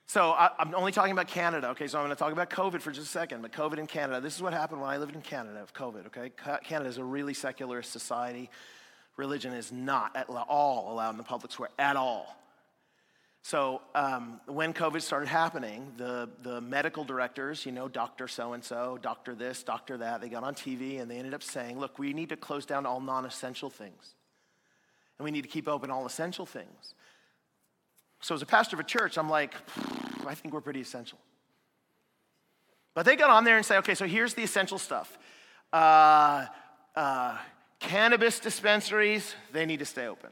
so 0.04 0.32
I, 0.32 0.50
am 0.58 0.74
only 0.74 0.92
talking 0.92 1.12
about 1.12 1.26
Canada, 1.26 1.70
okay? 1.70 1.86
So 1.86 1.96
I'm 1.96 2.04
going 2.04 2.14
to 2.14 2.18
talk 2.18 2.32
about 2.32 2.50
COVID 2.50 2.82
for 2.82 2.90
just 2.90 3.06
a 3.06 3.10
second. 3.10 3.40
But 3.40 3.52
COVID 3.52 3.78
in 3.78 3.86
Canada, 3.86 4.20
this 4.20 4.36
is 4.36 4.42
what 4.42 4.52
happened 4.52 4.82
when 4.82 4.90
I 4.90 4.98
lived 4.98 5.14
in 5.14 5.22
Canada 5.22 5.62
of 5.62 5.72
COVID, 5.72 6.08
okay? 6.08 6.32
Canada 6.64 6.90
is 6.90 6.98
a 6.98 7.04
really 7.04 7.32
secularist 7.32 7.90
society 7.90 8.50
religion 9.16 9.52
is 9.52 9.72
not 9.72 10.16
at 10.16 10.28
all 10.28 10.92
allowed 10.92 11.10
in 11.10 11.16
the 11.16 11.22
public 11.22 11.52
square 11.52 11.70
at 11.78 11.96
all. 11.96 12.36
So 13.44 13.82
um, 13.96 14.40
when 14.46 14.72
COVID 14.72 15.02
started 15.02 15.28
happening, 15.28 15.92
the, 15.96 16.28
the 16.42 16.60
medical 16.60 17.02
directors, 17.02 17.66
you 17.66 17.72
know, 17.72 17.88
doctor 17.88 18.28
so 18.28 18.52
and 18.52 18.62
so, 18.62 18.98
doctor 19.02 19.34
this, 19.34 19.64
doctor 19.64 19.96
that, 19.98 20.20
they 20.20 20.28
got 20.28 20.44
on 20.44 20.54
TV 20.54 21.00
and 21.00 21.10
they 21.10 21.16
ended 21.16 21.34
up 21.34 21.42
saying, 21.42 21.78
look, 21.78 21.98
we 21.98 22.12
need 22.12 22.28
to 22.28 22.36
close 22.36 22.64
down 22.64 22.86
all 22.86 23.00
non 23.00 23.24
essential 23.24 23.68
things. 23.68 24.14
And 25.18 25.24
we 25.24 25.32
need 25.32 25.42
to 25.42 25.48
keep 25.48 25.66
open 25.68 25.90
all 25.90 26.06
essential 26.06 26.46
things. 26.46 26.94
So 28.20 28.36
as 28.36 28.42
a 28.42 28.46
pastor 28.46 28.76
of 28.76 28.80
a 28.80 28.84
church, 28.84 29.18
I'm 29.18 29.28
like, 29.28 29.54
I 30.24 30.34
think 30.34 30.54
we're 30.54 30.60
pretty 30.60 30.80
essential. 30.80 31.18
But 32.94 33.06
they 33.06 33.16
got 33.16 33.30
on 33.30 33.42
there 33.42 33.56
and 33.56 33.66
say, 33.66 33.78
okay, 33.78 33.96
so 33.96 34.06
here's 34.06 34.34
the 34.34 34.42
essential 34.42 34.78
stuff. 34.78 35.18
Uh, 35.72 36.46
uh, 36.94 37.38
Cannabis 37.82 38.38
dispensaries, 38.38 39.34
they 39.52 39.66
need 39.66 39.80
to 39.80 39.84
stay 39.84 40.06
open. 40.06 40.30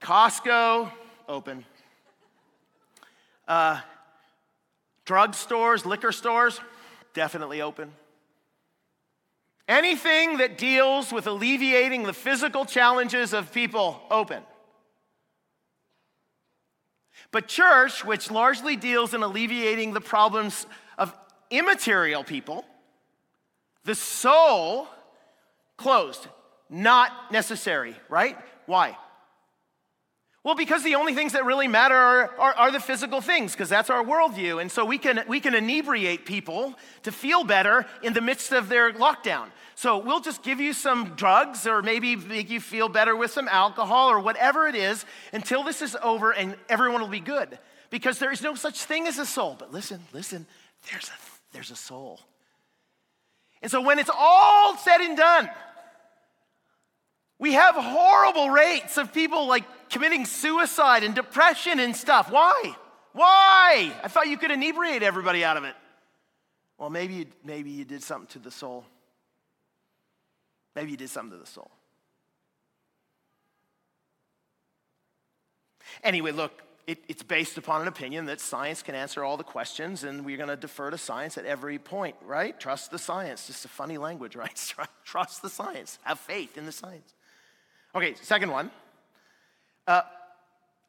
Costco, 0.00 0.90
open. 1.28 1.64
Uh, 3.46 3.80
drug 5.04 5.34
stores, 5.34 5.84
liquor 5.84 6.12
stores, 6.12 6.60
definitely 7.14 7.60
open. 7.60 7.92
Anything 9.66 10.38
that 10.38 10.56
deals 10.56 11.12
with 11.12 11.26
alleviating 11.26 12.04
the 12.04 12.12
physical 12.12 12.64
challenges 12.64 13.32
of 13.32 13.52
people, 13.52 14.00
open. 14.08 14.42
But 17.32 17.48
church, 17.48 18.04
which 18.04 18.30
largely 18.30 18.76
deals 18.76 19.14
in 19.14 19.22
alleviating 19.22 19.94
the 19.94 20.00
problems 20.00 20.66
of 20.96 21.12
immaterial 21.50 22.22
people, 22.22 22.64
the 23.84 23.96
soul, 23.96 24.88
closed. 25.80 26.26
Not 26.68 27.32
necessary, 27.32 27.96
right? 28.08 28.36
Why? 28.66 28.96
Well, 30.42 30.54
because 30.54 30.82
the 30.82 30.94
only 30.94 31.14
things 31.14 31.34
that 31.34 31.44
really 31.44 31.68
matter 31.68 31.94
are, 31.94 32.30
are, 32.38 32.54
are 32.54 32.70
the 32.70 32.80
physical 32.80 33.20
things, 33.20 33.52
because 33.52 33.68
that's 33.68 33.90
our 33.90 34.02
worldview. 34.02 34.60
And 34.60 34.72
so 34.72 34.86
we 34.86 34.96
can, 34.96 35.22
we 35.28 35.38
can 35.38 35.54
inebriate 35.54 36.24
people 36.24 36.74
to 37.02 37.12
feel 37.12 37.44
better 37.44 37.84
in 38.02 38.14
the 38.14 38.22
midst 38.22 38.52
of 38.52 38.70
their 38.70 38.90
lockdown. 38.92 39.48
So 39.74 39.98
we'll 39.98 40.20
just 40.20 40.42
give 40.42 40.58
you 40.58 40.72
some 40.72 41.14
drugs 41.16 41.66
or 41.66 41.82
maybe 41.82 42.16
make 42.16 42.48
you 42.48 42.60
feel 42.60 42.88
better 42.88 43.14
with 43.14 43.32
some 43.32 43.48
alcohol 43.48 44.10
or 44.10 44.20
whatever 44.20 44.66
it 44.66 44.74
is 44.74 45.04
until 45.32 45.62
this 45.62 45.82
is 45.82 45.94
over 46.02 46.30
and 46.32 46.56
everyone 46.70 47.02
will 47.02 47.08
be 47.08 47.20
good. 47.20 47.58
Because 47.90 48.18
there 48.18 48.32
is 48.32 48.40
no 48.40 48.54
such 48.54 48.84
thing 48.84 49.06
as 49.08 49.18
a 49.18 49.26
soul. 49.26 49.56
But 49.58 49.72
listen, 49.72 50.00
listen, 50.14 50.46
there's 50.90 51.08
a, 51.08 51.18
there's 51.52 51.70
a 51.70 51.76
soul. 51.76 52.20
And 53.62 53.70
so 53.70 53.82
when 53.82 53.98
it's 53.98 54.10
all 54.16 54.76
said 54.78 55.02
and 55.02 55.16
done, 55.18 55.50
we 57.40 57.54
have 57.54 57.74
horrible 57.74 58.50
rates 58.50 58.98
of 58.98 59.12
people 59.12 59.48
like 59.48 59.64
committing 59.88 60.26
suicide 60.26 61.02
and 61.02 61.14
depression 61.14 61.80
and 61.80 61.96
stuff. 61.96 62.30
Why? 62.30 62.76
Why? 63.12 63.92
I 64.04 64.08
thought 64.08 64.28
you 64.28 64.36
could 64.36 64.50
inebriate 64.50 65.02
everybody 65.02 65.42
out 65.42 65.56
of 65.56 65.64
it. 65.64 65.74
Well, 66.78 66.90
maybe 66.90 67.14
you, 67.14 67.26
maybe 67.42 67.70
you 67.70 67.84
did 67.84 68.02
something 68.02 68.28
to 68.28 68.38
the 68.38 68.50
soul. 68.50 68.84
Maybe 70.76 70.92
you 70.92 70.96
did 70.98 71.08
something 71.08 71.32
to 71.32 71.42
the 71.42 71.50
soul. 71.50 71.70
Anyway, 76.04 76.32
look, 76.32 76.52
it, 76.86 76.98
it's 77.08 77.22
based 77.22 77.56
upon 77.56 77.82
an 77.82 77.88
opinion 77.88 78.26
that 78.26 78.40
science 78.40 78.82
can 78.82 78.94
answer 78.94 79.24
all 79.24 79.36
the 79.36 79.44
questions, 79.44 80.04
and 80.04 80.24
we're 80.24 80.36
going 80.36 80.48
to 80.48 80.56
defer 80.56 80.90
to 80.90 80.98
science 80.98 81.38
at 81.38 81.46
every 81.46 81.78
point, 81.78 82.16
right? 82.22 82.58
Trust 82.60 82.90
the 82.90 82.98
science. 82.98 83.46
Just 83.46 83.64
a 83.64 83.68
funny 83.68 83.96
language, 83.96 84.36
right? 84.76 84.76
Trust 85.04 85.42
the 85.42 85.50
science. 85.50 85.98
Have 86.02 86.18
faith 86.20 86.58
in 86.58 86.66
the 86.66 86.72
science. 86.72 87.14
Okay, 87.94 88.14
second 88.22 88.50
one. 88.50 88.70
Uh, 89.86 90.02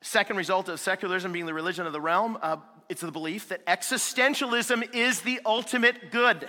second 0.02 0.38
result 0.38 0.70
of 0.70 0.80
secularism 0.80 1.32
being 1.32 1.46
the 1.46 1.54
religion 1.54 1.88
of 1.88 1.94
the 1.94 2.02
realm, 2.02 2.38
uh, 2.42 2.58
it's 2.90 3.02
the 3.02 3.12
belief 3.12 3.50
that 3.50 3.66
existentialism 3.66 4.94
is 4.94 5.22
the 5.22 5.40
ultimate 5.46 6.12
good. 6.12 6.48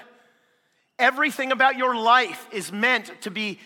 Everything 0.99 1.53
about 1.53 1.77
your 1.77 1.97
life 1.97 2.47
is 2.53 2.71
meant 2.71 3.11
to 3.23 3.31
be 3.31 3.59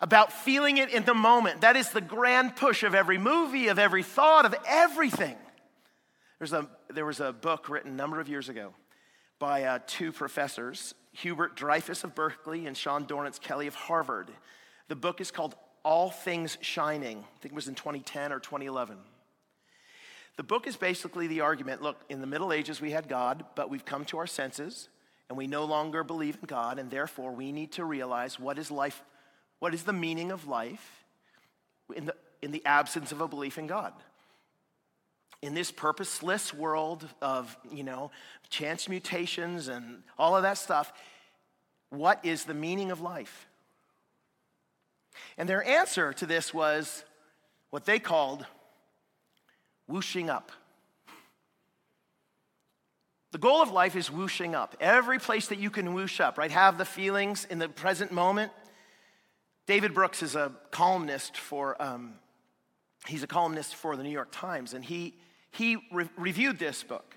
about 0.00 0.32
feeling 0.32 0.76
it 0.76 0.90
in 0.90 1.04
the 1.04 1.14
moment. 1.14 1.62
That 1.62 1.76
is 1.76 1.90
the 1.90 2.00
grand 2.00 2.54
push 2.54 2.82
of 2.82 2.94
every 2.94 3.18
movie, 3.18 3.68
of 3.68 3.78
every 3.78 4.02
thought, 4.02 4.44
of 4.44 4.54
everything. 4.66 5.36
There's 6.38 6.52
a, 6.52 6.68
there 6.90 7.06
was 7.06 7.20
a 7.20 7.32
book 7.32 7.68
written 7.68 7.92
a 7.92 7.94
number 7.94 8.20
of 8.20 8.28
years 8.28 8.48
ago 8.48 8.74
by 9.38 9.64
uh, 9.64 9.78
two 9.86 10.12
professors, 10.12 10.94
Hubert 11.12 11.56
Dreyfus 11.56 12.04
of 12.04 12.14
Berkeley 12.14 12.66
and 12.66 12.76
Sean 12.76 13.04
Dorrance 13.06 13.38
Kelly 13.38 13.66
of 13.66 13.74
Harvard. 13.74 14.30
The 14.88 14.96
book 14.96 15.20
is 15.20 15.30
called 15.30 15.54
all 15.84 16.10
Things 16.10 16.58
Shining. 16.60 17.18
I 17.18 17.38
think 17.40 17.52
it 17.52 17.54
was 17.54 17.68
in 17.68 17.74
2010 17.74 18.32
or 18.32 18.38
2011. 18.38 18.96
The 20.36 20.42
book 20.42 20.66
is 20.66 20.76
basically 20.76 21.26
the 21.26 21.40
argument 21.40 21.82
look, 21.82 22.00
in 22.08 22.20
the 22.20 22.26
Middle 22.26 22.52
Ages 22.52 22.80
we 22.80 22.90
had 22.90 23.08
God, 23.08 23.44
but 23.54 23.70
we've 23.70 23.84
come 23.84 24.04
to 24.06 24.18
our 24.18 24.26
senses 24.26 24.88
and 25.28 25.38
we 25.38 25.46
no 25.46 25.64
longer 25.64 26.04
believe 26.04 26.36
in 26.40 26.46
God, 26.46 26.78
and 26.78 26.90
therefore 26.90 27.32
we 27.32 27.52
need 27.52 27.72
to 27.72 27.84
realize 27.84 28.38
what 28.38 28.58
is 28.58 28.70
life, 28.70 29.02
what 29.60 29.72
is 29.72 29.84
the 29.84 29.92
meaning 29.92 30.30
of 30.30 30.46
life 30.46 31.04
in 31.96 32.06
the, 32.06 32.14
in 32.42 32.50
the 32.50 32.64
absence 32.66 33.12
of 33.12 33.20
a 33.20 33.28
belief 33.28 33.56
in 33.56 33.66
God. 33.66 33.94
In 35.40 35.54
this 35.54 35.70
purposeless 35.70 36.52
world 36.52 37.08
of, 37.20 37.56
you 37.70 37.82
know, 37.82 38.10
chance 38.50 38.88
mutations 38.88 39.68
and 39.68 40.02
all 40.18 40.36
of 40.36 40.42
that 40.42 40.58
stuff, 40.58 40.92
what 41.88 42.20
is 42.24 42.44
the 42.44 42.54
meaning 42.54 42.90
of 42.90 43.00
life? 43.00 43.46
And 45.36 45.48
their 45.48 45.64
answer 45.64 46.12
to 46.14 46.26
this 46.26 46.52
was 46.52 47.04
what 47.70 47.84
they 47.84 47.98
called 47.98 48.46
whooshing 49.86 50.30
up. 50.30 50.52
The 53.32 53.38
goal 53.38 53.62
of 53.62 53.70
life 53.70 53.96
is 53.96 54.10
whooshing 54.10 54.54
up. 54.54 54.76
Every 54.78 55.18
place 55.18 55.48
that 55.48 55.58
you 55.58 55.70
can 55.70 55.94
whoosh 55.94 56.20
up, 56.20 56.36
right? 56.36 56.50
Have 56.50 56.76
the 56.76 56.84
feelings 56.84 57.46
in 57.46 57.58
the 57.58 57.68
present 57.68 58.12
moment. 58.12 58.52
David 59.66 59.94
Brooks 59.94 60.22
is 60.22 60.34
a 60.34 60.52
columnist 60.70 61.38
for, 61.38 61.80
um, 61.80 62.14
he's 63.06 63.22
a 63.22 63.26
columnist 63.26 63.74
for 63.74 63.96
the 63.96 64.02
New 64.02 64.10
York 64.10 64.28
Times, 64.32 64.74
and 64.74 64.84
he, 64.84 65.14
he 65.50 65.78
re- 65.90 66.10
reviewed 66.18 66.58
this 66.58 66.82
book. 66.82 67.16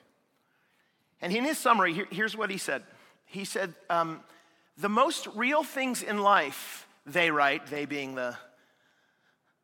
And 1.22 1.36
in 1.36 1.44
his 1.44 1.58
summary, 1.58 1.94
here, 1.94 2.08
here's 2.12 2.38
what 2.38 2.50
he 2.50 2.58
said. 2.58 2.84
He 3.26 3.44
said, 3.44 3.74
um, 3.90 4.22
The 4.78 4.90
most 4.90 5.28
real 5.36 5.64
things 5.64 6.02
in 6.02 6.20
life, 6.20 6.85
they 7.06 7.32
write, 7.32 7.68
they 7.68 7.86
being 7.86 8.16
the, 8.16 8.36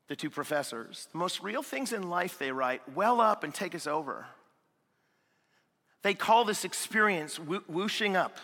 the 0.08 0.16
two 0.16 0.30
professors, 0.30 1.08
the 1.12 1.18
most 1.18 1.42
real 1.42 1.64
things 1.64 1.94
in 1.94 2.10
life, 2.10 2.38
they 2.38 2.52
write, 2.52 2.82
well 2.94 3.20
up 3.20 3.44
and 3.44 3.54
take 3.54 3.74
us 3.74 3.88
over. 3.88 4.26
They 6.04 6.14
call 6.14 6.46
this 6.46 6.66
experience 6.66 7.38
whooshing 7.38 8.16
up. 8.16 8.38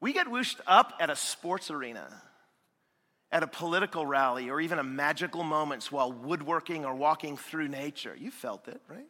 We 0.00 0.12
get 0.12 0.28
whooshed 0.28 0.60
up 0.66 0.94
at 1.00 1.10
a 1.10 1.16
sports 1.16 1.70
arena, 1.70 2.22
at 3.30 3.42
a 3.42 3.46
political 3.46 4.06
rally, 4.06 4.48
or 4.48 4.60
even 4.60 4.78
a 4.78 4.84
magical 4.84 5.44
moments 5.44 5.92
while 5.92 6.10
woodworking 6.10 6.84
or 6.84 6.94
walking 6.94 7.36
through 7.36 7.68
nature. 7.68 8.16
You 8.16 8.30
felt 8.30 8.66
it, 8.68 8.80
right? 8.88 9.08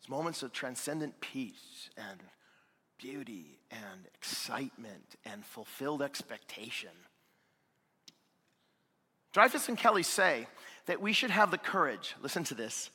It's 0.00 0.08
moments 0.08 0.42
of 0.42 0.52
transcendent 0.52 1.20
peace 1.20 1.90
and 1.96 2.20
beauty 2.98 3.58
and 3.70 4.06
excitement 4.14 5.16
and 5.24 5.44
fulfilled 5.44 6.02
expectation. 6.02 6.90
Dreyfus 9.32 9.68
and 9.68 9.78
Kelly 9.78 10.02
say 10.02 10.46
that 10.86 11.00
we 11.00 11.12
should 11.12 11.30
have 11.30 11.50
the 11.50 11.58
courage, 11.58 12.14
listen 12.22 12.44
to 12.44 12.54
this, 12.54 12.90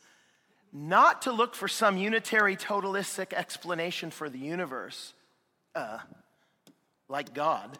not 0.73 1.21
to 1.23 1.31
look 1.31 1.55
for 1.55 1.67
some 1.67 1.97
unitary, 1.97 2.55
totalistic 2.55 3.31
explanation 3.31 4.09
for 4.09 4.29
the 4.29 4.39
universe, 4.39 5.13
uh, 5.75 5.99
like 7.07 7.33
God. 7.33 7.77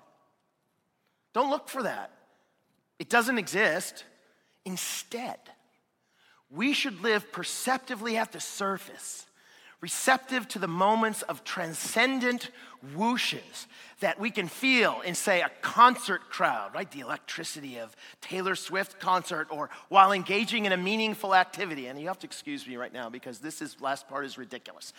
Don't 1.34 1.49
look 1.49 1.67
for 1.67 1.84
that. 1.84 2.11
It 2.99 3.09
doesn't 3.09 3.39
exist. 3.39 4.05
Instead, 4.63 5.39
we 6.51 6.74
should 6.74 7.01
live 7.01 7.32
perceptively 7.32 8.15
at 8.15 8.32
the 8.32 8.39
surface, 8.39 9.26
receptive 9.84 10.47
to 10.47 10.59
the 10.59 10.67
moments 10.67 11.23
of 11.23 11.43
transcendent 11.43 12.51
whooshes 12.95 13.67
that 13.99 14.17
we 14.17 14.31
can 14.31 14.47
feel 14.47 15.01
in, 15.01 15.13
say, 15.13 15.41
a 15.41 15.51
concert 15.61 16.21
crowd, 16.29 16.73
right? 16.73 16.89
The 16.89 17.01
electricity 17.01 17.79
of 17.79 17.93
Taylor 18.21 18.55
Swift 18.55 18.97
concert 19.01 19.47
or 19.51 19.69
while 19.89 20.13
engaging 20.13 20.63
in 20.65 20.71
a 20.71 20.77
meaningful 20.77 21.36
activity. 21.36 21.88
And 21.88 21.99
you 21.99 22.07
have 22.07 22.19
to 22.19 22.25
excuse 22.25 22.65
me 22.65 22.77
right 22.77 22.93
now 22.93 23.09
because 23.09 23.39
this 23.39 23.61
is, 23.61 23.75
last 23.81 24.07
part 24.07 24.25
is 24.25 24.38
ridiculous. 24.38 24.93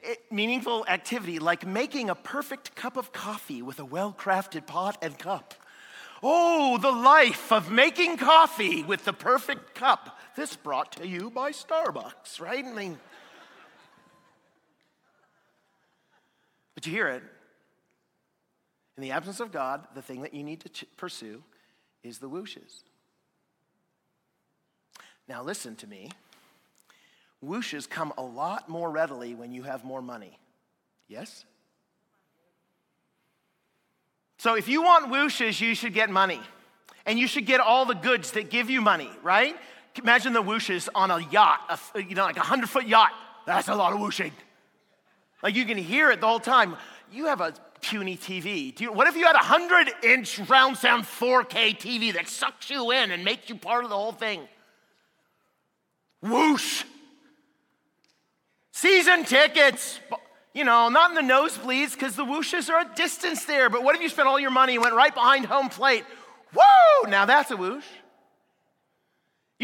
It, 0.00 0.22
meaningful 0.32 0.86
activity 0.88 1.38
like 1.38 1.66
making 1.66 2.08
a 2.08 2.14
perfect 2.14 2.74
cup 2.74 2.96
of 2.96 3.12
coffee 3.12 3.60
with 3.60 3.78
a 3.78 3.84
well 3.84 4.16
crafted 4.18 4.66
pot 4.66 4.96
and 5.02 5.18
cup. 5.18 5.52
Oh, 6.22 6.78
the 6.78 6.90
life 6.90 7.52
of 7.52 7.70
making 7.70 8.16
coffee 8.16 8.84
with 8.84 9.04
the 9.04 9.12
perfect 9.12 9.74
cup. 9.74 10.18
This 10.34 10.56
brought 10.56 10.92
to 10.92 11.06
you 11.06 11.28
by 11.28 11.52
Starbucks, 11.52 12.40
right? 12.40 12.64
I 12.64 12.72
mean, 12.72 12.98
but 16.84 16.90
you 16.90 16.96
hear 16.96 17.08
it. 17.08 17.22
In 18.96 19.02
the 19.02 19.12
absence 19.12 19.40
of 19.40 19.50
God, 19.50 19.86
the 19.94 20.02
thing 20.02 20.22
that 20.22 20.34
you 20.34 20.44
need 20.44 20.60
to 20.60 20.68
ch- 20.68 20.84
pursue 20.96 21.42
is 22.02 22.18
the 22.18 22.28
whooshes. 22.28 22.82
Now, 25.26 25.42
listen 25.42 25.76
to 25.76 25.86
me. 25.86 26.10
Whooshes 27.42 27.88
come 27.88 28.12
a 28.18 28.22
lot 28.22 28.68
more 28.68 28.90
readily 28.90 29.34
when 29.34 29.52
you 29.52 29.62
have 29.62 29.84
more 29.84 30.02
money. 30.02 30.38
Yes? 31.08 31.44
So 34.38 34.54
if 34.54 34.68
you 34.68 34.82
want 34.82 35.10
whooshes, 35.10 35.60
you 35.60 35.74
should 35.74 35.94
get 35.94 36.10
money. 36.10 36.40
And 37.06 37.18
you 37.18 37.26
should 37.26 37.46
get 37.46 37.60
all 37.60 37.86
the 37.86 37.94
goods 37.94 38.32
that 38.32 38.50
give 38.50 38.68
you 38.68 38.80
money, 38.80 39.10
right? 39.22 39.56
Imagine 39.96 40.34
the 40.34 40.42
whooshes 40.42 40.88
on 40.94 41.10
a 41.10 41.20
yacht, 41.30 41.80
a, 41.94 42.02
you 42.02 42.14
know, 42.14 42.24
like 42.24 42.36
a 42.36 42.40
100 42.40 42.68
foot 42.68 42.86
yacht. 42.86 43.10
That's 43.46 43.68
a 43.68 43.74
lot 43.74 43.92
of 43.92 44.00
whooshing. 44.00 44.32
Like 45.44 45.54
you 45.54 45.66
can 45.66 45.76
hear 45.76 46.10
it 46.10 46.22
the 46.22 46.26
whole 46.26 46.40
time. 46.40 46.74
You 47.12 47.26
have 47.26 47.42
a 47.42 47.52
puny 47.82 48.16
TV. 48.16 48.80
You, 48.80 48.90
what 48.90 49.06
if 49.06 49.14
you 49.14 49.26
had 49.26 49.34
a 49.34 49.44
100 49.44 49.92
inch 50.02 50.38
round 50.48 50.78
sound 50.78 51.04
4K 51.04 51.78
TV 51.78 52.14
that 52.14 52.28
sucks 52.28 52.70
you 52.70 52.90
in 52.90 53.10
and 53.10 53.22
makes 53.22 53.50
you 53.50 53.56
part 53.56 53.84
of 53.84 53.90
the 53.90 53.96
whole 53.96 54.12
thing? 54.12 54.48
Whoosh. 56.22 56.84
Season 58.72 59.24
tickets, 59.24 60.00
you 60.54 60.64
know, 60.64 60.88
not 60.88 61.10
in 61.10 61.14
the 61.14 61.32
nosebleeds 61.32 61.92
because 61.92 62.16
the 62.16 62.24
whooshes 62.24 62.70
are 62.70 62.80
a 62.80 62.94
distance 62.94 63.44
there. 63.44 63.68
But 63.68 63.84
what 63.84 63.94
if 63.94 64.00
you 64.00 64.08
spent 64.08 64.26
all 64.26 64.40
your 64.40 64.50
money 64.50 64.76
and 64.76 64.82
went 64.82 64.94
right 64.94 65.14
behind 65.14 65.44
home 65.44 65.68
plate? 65.68 66.04
Woo! 66.54 67.10
Now 67.10 67.26
that's 67.26 67.50
a 67.50 67.56
whoosh. 67.56 67.84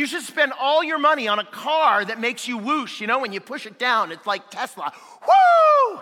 You 0.00 0.06
should 0.06 0.22
spend 0.22 0.54
all 0.58 0.82
your 0.82 0.98
money 0.98 1.28
on 1.28 1.38
a 1.40 1.44
car 1.44 2.06
that 2.06 2.18
makes 2.18 2.48
you 2.48 2.56
whoosh. 2.56 3.02
You 3.02 3.06
know, 3.06 3.18
when 3.18 3.34
you 3.34 3.40
push 3.40 3.66
it 3.66 3.78
down, 3.78 4.12
it's 4.12 4.26
like 4.26 4.48
Tesla. 4.48 4.94
Woo! 5.28 6.00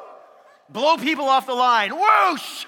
Blow 0.70 0.96
people 0.98 1.24
off 1.24 1.48
the 1.48 1.54
line. 1.54 1.90
Whoosh! 1.90 2.66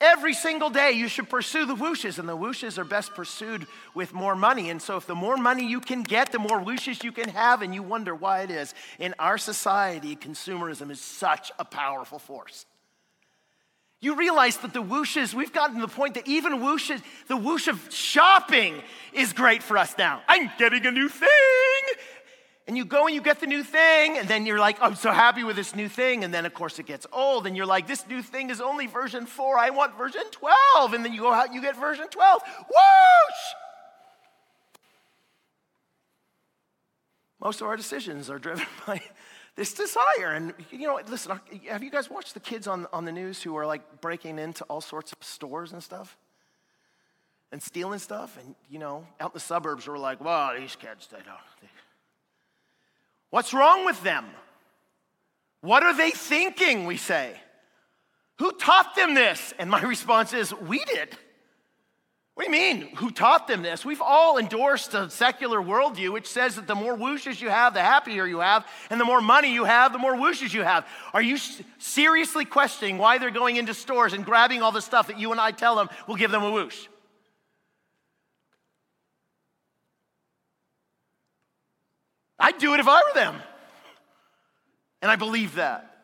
Every 0.00 0.32
single 0.32 0.70
day, 0.70 0.92
you 0.92 1.06
should 1.06 1.28
pursue 1.28 1.66
the 1.66 1.76
whooshes, 1.76 2.18
and 2.18 2.26
the 2.26 2.34
whooshes 2.34 2.78
are 2.78 2.84
best 2.86 3.14
pursued 3.14 3.66
with 3.94 4.14
more 4.14 4.34
money. 4.34 4.70
And 4.70 4.80
so, 4.80 4.96
if 4.96 5.06
the 5.06 5.14
more 5.14 5.36
money 5.36 5.68
you 5.68 5.78
can 5.78 6.02
get, 6.02 6.32
the 6.32 6.38
more 6.38 6.58
whooshes 6.58 7.04
you 7.04 7.12
can 7.12 7.28
have, 7.28 7.60
and 7.60 7.74
you 7.74 7.82
wonder 7.82 8.14
why 8.14 8.40
it 8.40 8.50
is. 8.50 8.72
In 8.98 9.14
our 9.18 9.36
society, 9.36 10.16
consumerism 10.16 10.90
is 10.90 10.98
such 11.02 11.52
a 11.58 11.64
powerful 11.66 12.18
force. 12.18 12.64
You 14.00 14.14
realize 14.14 14.58
that 14.58 14.72
the 14.72 14.82
whooshes, 14.82 15.32
we've 15.32 15.52
gotten 15.52 15.76
to 15.76 15.80
the 15.80 15.92
point 15.92 16.14
that 16.14 16.28
even 16.28 16.60
whooshes, 16.60 17.02
the 17.28 17.36
whoosh 17.36 17.66
of 17.66 17.80
shopping 17.90 18.82
is 19.12 19.32
great 19.32 19.62
for 19.62 19.78
us 19.78 19.96
now. 19.96 20.22
I'm 20.28 20.50
getting 20.58 20.84
a 20.84 20.90
new 20.90 21.08
thing. 21.08 21.28
And 22.68 22.76
you 22.76 22.84
go 22.84 23.06
and 23.06 23.14
you 23.14 23.20
get 23.20 23.38
the 23.38 23.46
new 23.46 23.62
thing, 23.62 24.18
and 24.18 24.26
then 24.26 24.44
you're 24.44 24.58
like, 24.58 24.82
I'm 24.82 24.96
so 24.96 25.12
happy 25.12 25.44
with 25.44 25.54
this 25.54 25.74
new 25.74 25.88
thing. 25.88 26.24
And 26.24 26.34
then, 26.34 26.44
of 26.44 26.52
course, 26.52 26.80
it 26.80 26.86
gets 26.86 27.06
old, 27.12 27.46
and 27.46 27.56
you're 27.56 27.64
like, 27.64 27.86
this 27.86 28.06
new 28.08 28.22
thing 28.22 28.50
is 28.50 28.60
only 28.60 28.88
version 28.88 29.24
four. 29.24 29.56
I 29.56 29.70
want 29.70 29.96
version 29.96 30.22
12. 30.32 30.92
And 30.92 31.04
then 31.04 31.12
you 31.12 31.20
go 31.20 31.32
out, 31.32 31.46
and 31.46 31.54
you 31.54 31.62
get 31.62 31.76
version 31.76 32.08
12. 32.08 32.42
Whoosh! 32.42 33.54
Most 37.40 37.60
of 37.60 37.68
our 37.68 37.76
decisions 37.76 38.28
are 38.28 38.40
driven 38.40 38.66
by 38.86 39.00
this 39.56 39.72
desire. 39.72 40.32
And, 40.32 40.54
you 40.70 40.86
know, 40.86 41.00
listen, 41.08 41.40
have 41.68 41.82
you 41.82 41.90
guys 41.90 42.08
watched 42.08 42.34
the 42.34 42.40
kids 42.40 42.66
on, 42.66 42.86
on 42.92 43.04
the 43.04 43.12
news 43.12 43.42
who 43.42 43.56
are 43.56 43.66
like 43.66 44.00
breaking 44.00 44.38
into 44.38 44.64
all 44.64 44.80
sorts 44.80 45.12
of 45.12 45.18
stores 45.24 45.72
and 45.72 45.82
stuff? 45.82 46.16
And 47.50 47.62
stealing 47.62 47.98
stuff? 47.98 48.38
And, 48.38 48.54
you 48.68 48.78
know, 48.78 49.06
out 49.18 49.30
in 49.30 49.34
the 49.34 49.40
suburbs, 49.40 49.88
we're 49.88 49.98
like, 49.98 50.22
well, 50.22 50.52
these 50.56 50.76
kids, 50.76 51.08
they 51.10 51.18
don't. 51.18 51.38
They, 51.60 51.68
What's 53.30 53.52
wrong 53.52 53.84
with 53.84 54.02
them? 54.02 54.26
What 55.62 55.82
are 55.82 55.96
they 55.96 56.10
thinking? 56.10 56.86
We 56.86 56.96
say. 56.96 57.40
Who 58.38 58.52
taught 58.52 58.94
them 58.94 59.14
this? 59.14 59.54
And 59.58 59.70
my 59.70 59.82
response 59.82 60.32
is, 60.32 60.52
we 60.52 60.84
did. 60.84 61.16
What 62.36 62.44
do 62.44 62.54
you 62.54 62.62
mean? 62.74 62.94
Who 62.96 63.10
taught 63.10 63.48
them 63.48 63.62
this? 63.62 63.82
We've 63.82 64.02
all 64.02 64.36
endorsed 64.36 64.92
a 64.92 65.08
secular 65.08 65.58
worldview 65.58 66.12
which 66.12 66.26
says 66.26 66.56
that 66.56 66.66
the 66.66 66.74
more 66.74 66.94
whooshes 66.94 67.40
you 67.40 67.48
have, 67.48 67.72
the 67.72 67.80
happier 67.80 68.26
you 68.26 68.40
have, 68.40 68.66
and 68.90 69.00
the 69.00 69.06
more 69.06 69.22
money 69.22 69.54
you 69.54 69.64
have, 69.64 69.94
the 69.94 69.98
more 69.98 70.14
whooshes 70.14 70.52
you 70.52 70.60
have. 70.60 70.86
Are 71.14 71.22
you 71.22 71.38
seriously 71.78 72.44
questioning 72.44 72.98
why 72.98 73.16
they're 73.16 73.30
going 73.30 73.56
into 73.56 73.72
stores 73.72 74.12
and 74.12 74.22
grabbing 74.22 74.60
all 74.60 74.70
the 74.70 74.82
stuff 74.82 75.06
that 75.06 75.18
you 75.18 75.32
and 75.32 75.40
I 75.40 75.50
tell 75.50 75.76
them 75.76 75.88
will 76.06 76.16
give 76.16 76.30
them 76.30 76.42
a 76.42 76.50
whoosh? 76.50 76.88
I'd 82.38 82.58
do 82.58 82.74
it 82.74 82.80
if 82.80 82.86
I 82.86 83.00
were 83.02 83.14
them. 83.14 83.36
And 85.00 85.10
I 85.10 85.16
believe 85.16 85.54
that. 85.54 85.95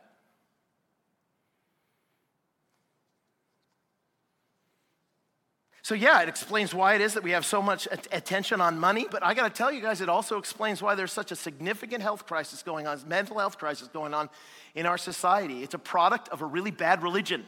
So, 5.93 5.97
yeah, 5.97 6.22
it 6.22 6.28
explains 6.30 6.72
why 6.72 6.95
it 6.95 7.03
is 7.03 7.12
that 7.12 7.22
we 7.22 7.32
have 7.32 7.45
so 7.45 7.61
much 7.61 7.86
attention 8.11 8.62
on 8.62 8.78
money, 8.78 9.07
but 9.11 9.22
I 9.22 9.34
gotta 9.34 9.51
tell 9.51 9.70
you 9.70 9.82
guys, 9.82 10.01
it 10.01 10.09
also 10.09 10.38
explains 10.38 10.80
why 10.80 10.95
there's 10.95 11.12
such 11.12 11.32
a 11.32 11.36
significant 11.36 12.01
health 12.01 12.24
crisis 12.24 12.62
going 12.62 12.86
on, 12.86 12.99
mental 13.07 13.38
health 13.38 13.59
crisis 13.59 13.88
going 13.88 14.14
on 14.14 14.30
in 14.74 14.86
our 14.86 14.97
society. 14.97 15.62
It's 15.62 15.74
a 15.74 15.78
product 15.78 16.30
of 16.30 16.40
a 16.40 16.47
really 16.47 16.70
bad 16.70 17.03
religion. 17.03 17.45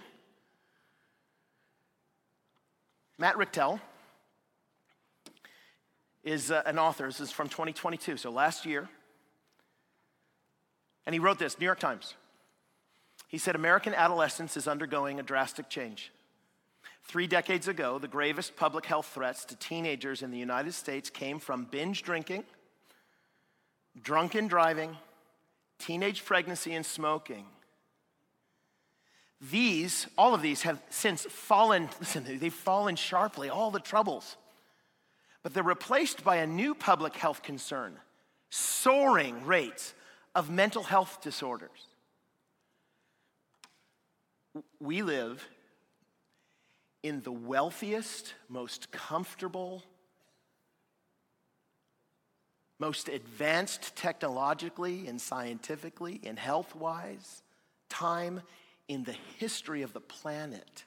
Matt 3.17 3.37
Richtel, 3.37 3.81
is 6.23 6.51
uh, 6.51 6.61
an 6.67 6.79
author. 6.79 7.07
This 7.07 7.21
is 7.21 7.31
from 7.31 7.49
2022, 7.49 8.19
so 8.19 8.31
last 8.31 8.67
year. 8.67 8.91
And 11.07 11.15
he 11.15 11.19
wrote 11.19 11.39
this 11.39 11.59
New 11.59 11.65
York 11.65 11.81
Times. 11.81 12.13
He 13.27 13.39
said 13.39 13.57
American 13.57 13.95
adolescence 13.95 14.55
is 14.59 14.69
undergoing 14.69 15.19
a 15.19 15.23
drastic 15.23 15.71
change. 15.71 16.13
Three 17.05 17.27
decades 17.27 17.69
ago, 17.69 17.99
the 17.99 18.09
gravest 18.09 18.57
public 18.57 18.87
health 18.87 19.11
threats 19.15 19.45
to 19.47 19.57
teenagers 19.57 20.23
in 20.23 20.31
the 20.31 20.39
United 20.39 20.73
States 20.73 21.11
came 21.11 21.39
from 21.39 21.65
binge 21.71 22.03
drinking, 22.03 22.45
drunken 24.03 24.49
driving, 24.49 24.97
teenage 25.79 26.25
pregnancy, 26.25 26.75
and 26.75 26.85
smoking. 26.85 27.45
These, 29.51 30.07
all 30.17 30.35
of 30.35 30.41
these 30.41 30.63
have 30.63 30.83
since 30.89 31.23
fallen, 31.29 31.91
listen, 32.01 32.25
they've 32.39 32.53
fallen 32.53 32.97
sharply, 32.97 33.51
all 33.51 33.71
the 33.71 33.81
troubles. 33.81 34.37
But 35.43 35.53
they're 35.53 35.63
replaced 35.63 36.25
by 36.25 36.37
a 36.37 36.47
new 36.47 36.75
public 36.75 37.15
health 37.17 37.43
concern 37.43 37.99
soaring 38.51 39.45
rates 39.45 39.95
of 40.35 40.49
mental 40.49 40.85
health 40.85 41.19
disorders. 41.21 41.89
We 44.79 45.03
live 45.03 45.45
in 47.05 47.21
the 47.21 47.31
wealthiest, 47.31 48.33
most 48.49 48.91
comfortable, 48.91 49.85
most 52.81 53.11
advanced 53.11 53.95
technologically 53.95 55.07
and 55.07 55.21
scientifically 55.21 56.19
and 56.25 56.39
health 56.39 56.75
wise 56.75 57.43
time 57.91 58.41
in 58.89 59.05
the 59.05 59.15
history 59.39 59.83
of 59.83 59.93
the 59.93 60.01
planet. 60.01 60.85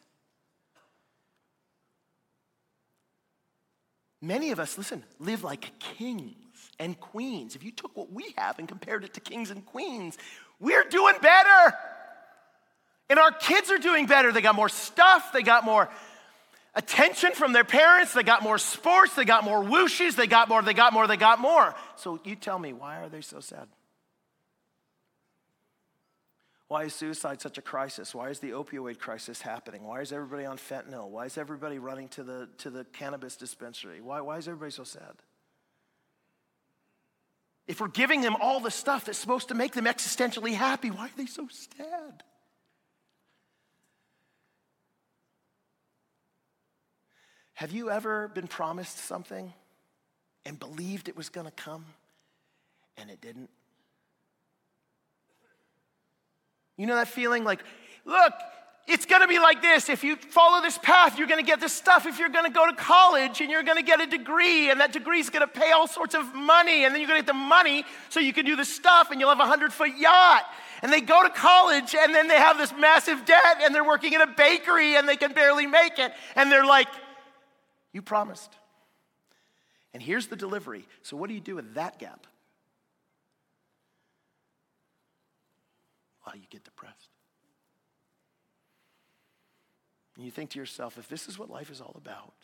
Many 4.20 4.50
of 4.50 4.60
us, 4.60 4.76
listen, 4.76 5.04
live 5.20 5.44
like 5.44 5.78
kings 5.78 6.34
and 6.80 7.00
queens. 7.00 7.56
If 7.56 7.64
you 7.64 7.72
took 7.72 7.96
what 7.96 8.12
we 8.12 8.34
have 8.38 8.58
and 8.58 8.68
compared 8.68 9.04
it 9.04 9.14
to 9.14 9.20
kings 9.20 9.52
and 9.52 9.64
queens, 9.64 10.18
we're 10.60 10.84
doing 10.90 11.14
better. 11.22 11.76
And 13.10 13.20
our 13.20 13.32
kids 13.32 13.72
are 13.72 13.78
doing 13.78 14.08
better. 14.08 14.32
They 14.32 14.42
got 14.42 14.56
more 14.56 14.70
stuff, 14.70 15.32
they 15.32 15.44
got 15.44 15.64
more 15.64 15.90
attention 16.78 17.34
from 17.34 17.52
their 17.54 17.64
parents, 17.64 18.14
they 18.14 18.24
got 18.24 18.44
more 18.44 18.60
sports, 18.60 19.16
they 19.16 19.26
got 19.26 19.44
more 19.44 19.64
whooshes, 19.64 20.16
they 20.16 20.28
got 20.28 20.48
more, 20.48 20.62
they 20.62 20.76
got 20.76 20.94
more, 20.94 21.08
they 21.08 21.18
got 21.18 21.40
more. 21.40 21.76
So 21.98 22.20
you 22.24 22.36
tell 22.36 22.60
me, 22.60 22.72
why 22.72 23.02
are 23.02 23.10
they 23.10 23.22
so 23.22 23.40
sad? 23.40 23.68
Why 26.68 26.84
is 26.84 26.94
suicide 26.94 27.42
such 27.42 27.58
a 27.58 27.62
crisis? 27.62 28.14
Why 28.14 28.30
is 28.30 28.40
the 28.40 28.52
opioid 28.52 29.00
crisis 29.00 29.42
happening? 29.42 29.86
Why 29.86 30.02
is 30.02 30.12
everybody 30.12 30.46
on 30.46 30.58
fentanyl? 30.58 31.10
Why 31.10 31.26
is 31.26 31.38
everybody 31.38 31.80
running 31.80 32.10
to 32.10 32.24
the, 32.24 32.50
to 32.60 32.70
the 32.70 32.84
cannabis 32.86 33.38
dispensary? 33.38 34.02
Why, 34.02 34.22
why 34.22 34.38
is 34.38 34.48
everybody 34.48 34.72
so 34.72 34.84
sad? 34.84 35.14
If 37.68 37.82
we're 37.82 37.88
giving 37.88 38.22
them 38.22 38.36
all 38.40 38.60
the 38.60 38.72
stuff 38.72 39.06
that's 39.06 39.18
supposed 39.18 39.48
to 39.48 39.56
make 39.56 39.74
them 39.74 39.86
existentially 39.86 40.54
happy, 40.54 40.92
why 40.92 41.06
are 41.08 41.18
they 41.18 41.26
so 41.26 41.48
sad? 41.50 42.24
Have 47.58 47.72
you 47.72 47.90
ever 47.90 48.28
been 48.28 48.46
promised 48.46 49.00
something 49.00 49.52
and 50.46 50.60
believed 50.60 51.10
it 51.10 51.18
was 51.18 51.30
going 51.30 51.48
to 51.48 51.52
come 51.52 51.86
and 52.98 53.10
it 53.10 53.20
didn't? 53.20 53.50
You 56.78 56.86
know 56.86 56.94
that 56.94 57.08
feeling 57.08 57.44
like, 57.44 57.64
look, 58.06 58.34
it's 58.88 59.08
going 59.08 59.24
to 59.24 59.28
be 59.28 59.40
like 59.40 59.64
this. 59.64 59.90
If 59.90 60.04
you 60.04 60.18
follow 60.18 60.62
this 60.62 60.78
path, 60.78 61.18
you're 61.18 61.28
going 61.28 61.44
to 61.44 61.46
get 61.46 61.60
this 61.60 61.74
stuff. 61.74 62.06
If 62.06 62.20
you're 62.20 62.30
going 62.30 62.46
to 62.46 62.52
go 62.52 62.70
to 62.70 62.76
college 62.76 63.42
and 63.42 63.50
you're 63.50 63.64
going 63.64 63.78
to 63.78 63.84
get 63.84 64.02
a 64.02 64.06
degree, 64.06 64.70
and 64.70 64.80
that 64.80 64.94
degree 64.94 65.20
is 65.20 65.32
going 65.32 65.42
to 65.42 65.52
pay 65.52 65.72
all 65.72 65.88
sorts 65.88 66.14
of 66.14 66.36
money, 66.36 66.86
and 66.86 66.94
then 66.94 67.02
you're 67.02 67.10
going 67.10 67.20
to 67.20 67.26
get 67.26 67.34
the 67.34 67.40
money 67.40 67.84
so 68.10 68.20
you 68.20 68.34
can 68.34 68.46
do 68.46 68.56
the 68.56 68.66
stuff, 68.66 69.10
and 69.10 69.20
you'll 69.20 69.32
have 69.32 69.40
a 69.40 69.48
hundred 69.48 69.74
foot 69.74 69.98
yacht. 69.98 70.46
And 70.84 70.94
they 70.94 71.02
go 71.02 71.24
to 71.24 71.30
college, 71.32 71.96
and 71.96 72.14
then 72.14 72.28
they 72.28 72.38
have 72.38 72.60
this 72.60 72.72
massive 72.78 73.26
debt, 73.26 73.62
and 73.64 73.74
they're 73.74 73.84
working 73.84 74.14
in 74.14 74.22
a 74.22 74.28
bakery, 74.28 74.96
and 74.96 75.10
they 75.10 75.18
can 75.18 75.34
barely 75.34 75.66
make 75.66 75.98
it. 75.98 76.14
And 76.36 76.52
they're 76.52 76.64
like, 76.64 76.88
You 77.98 78.04
promised. 78.04 78.54
And 79.92 80.04
here's 80.04 80.28
the 80.28 80.36
delivery. 80.36 80.86
So, 81.02 81.18
what 81.18 81.30
do 81.30 81.34
you 81.34 81.40
do 81.40 81.56
with 81.56 81.74
that 81.74 81.98
gap? 81.98 82.28
Well, 86.24 86.36
you 86.36 86.44
get 86.52 86.64
depressed. 86.64 87.10
And 90.16 90.24
you 90.24 90.30
think 90.30 90.52
to 90.52 90.60
yourself, 90.60 91.00
if 91.00 91.10
this 91.10 91.28
is 91.28 91.40
what 91.40 91.50
life 91.50 91.72
is 91.72 91.82
all 91.82 91.96
about, 91.98 92.36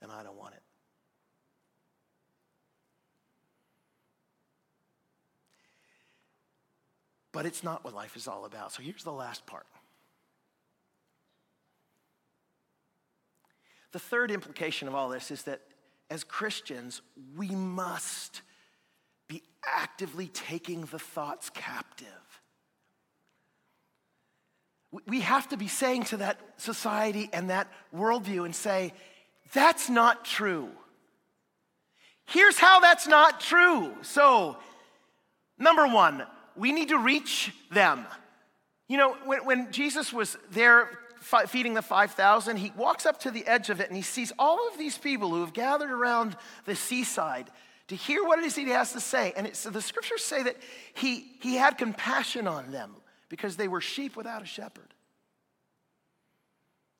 then 0.00 0.08
I 0.10 0.22
don't 0.22 0.38
want 0.38 0.54
it. 0.54 0.62
But 7.30 7.44
it's 7.44 7.62
not 7.62 7.84
what 7.84 7.92
life 7.92 8.16
is 8.16 8.26
all 8.26 8.46
about. 8.46 8.72
So 8.72 8.82
here's 8.82 9.04
the 9.04 9.12
last 9.12 9.44
part. 9.44 9.66
The 13.92 13.98
third 13.98 14.30
implication 14.30 14.88
of 14.88 14.94
all 14.94 15.08
this 15.08 15.30
is 15.30 15.42
that 15.42 15.60
as 16.10 16.24
Christians, 16.24 17.02
we 17.36 17.48
must 17.50 18.42
be 19.28 19.42
actively 19.64 20.28
taking 20.28 20.82
the 20.86 20.98
thoughts 20.98 21.50
captive. 21.50 22.06
We 25.06 25.20
have 25.20 25.48
to 25.50 25.58
be 25.58 25.68
saying 25.68 26.04
to 26.04 26.18
that 26.18 26.40
society 26.56 27.28
and 27.32 27.50
that 27.50 27.70
worldview 27.94 28.46
and 28.46 28.54
say, 28.54 28.94
that's 29.52 29.90
not 29.90 30.24
true. 30.24 30.70
Here's 32.26 32.58
how 32.58 32.80
that's 32.80 33.06
not 33.06 33.40
true. 33.40 33.94
So, 34.02 34.56
number 35.58 35.86
one, 35.86 36.24
we 36.56 36.72
need 36.72 36.88
to 36.88 36.98
reach 36.98 37.52
them. 37.70 38.06
You 38.88 38.96
know, 38.96 39.16
when, 39.24 39.44
when 39.44 39.72
Jesus 39.72 40.12
was 40.12 40.36
there 40.50 40.90
feeding 41.20 41.74
the 41.74 41.82
5,000, 41.82 42.56
he 42.56 42.72
walks 42.76 43.06
up 43.06 43.20
to 43.20 43.30
the 43.30 43.46
edge 43.46 43.70
of 43.70 43.80
it 43.80 43.88
and 43.88 43.96
he 43.96 44.02
sees 44.02 44.32
all 44.38 44.68
of 44.68 44.78
these 44.78 44.96
people 44.96 45.30
who 45.30 45.40
have 45.40 45.52
gathered 45.52 45.90
around 45.90 46.36
the 46.64 46.74
seaside 46.74 47.50
to 47.88 47.96
hear 47.96 48.22
what 48.24 48.38
it 48.38 48.44
is 48.44 48.54
he 48.54 48.68
has 48.68 48.92
to 48.92 49.00
say. 49.00 49.32
And 49.36 49.46
the 49.46 49.82
scriptures 49.82 50.22
say 50.22 50.42
that 50.42 50.56
he, 50.94 51.26
he 51.40 51.56
had 51.56 51.78
compassion 51.78 52.46
on 52.46 52.70
them 52.70 52.94
because 53.28 53.56
they 53.56 53.68
were 53.68 53.80
sheep 53.80 54.16
without 54.16 54.42
a 54.42 54.46
shepherd. 54.46 54.94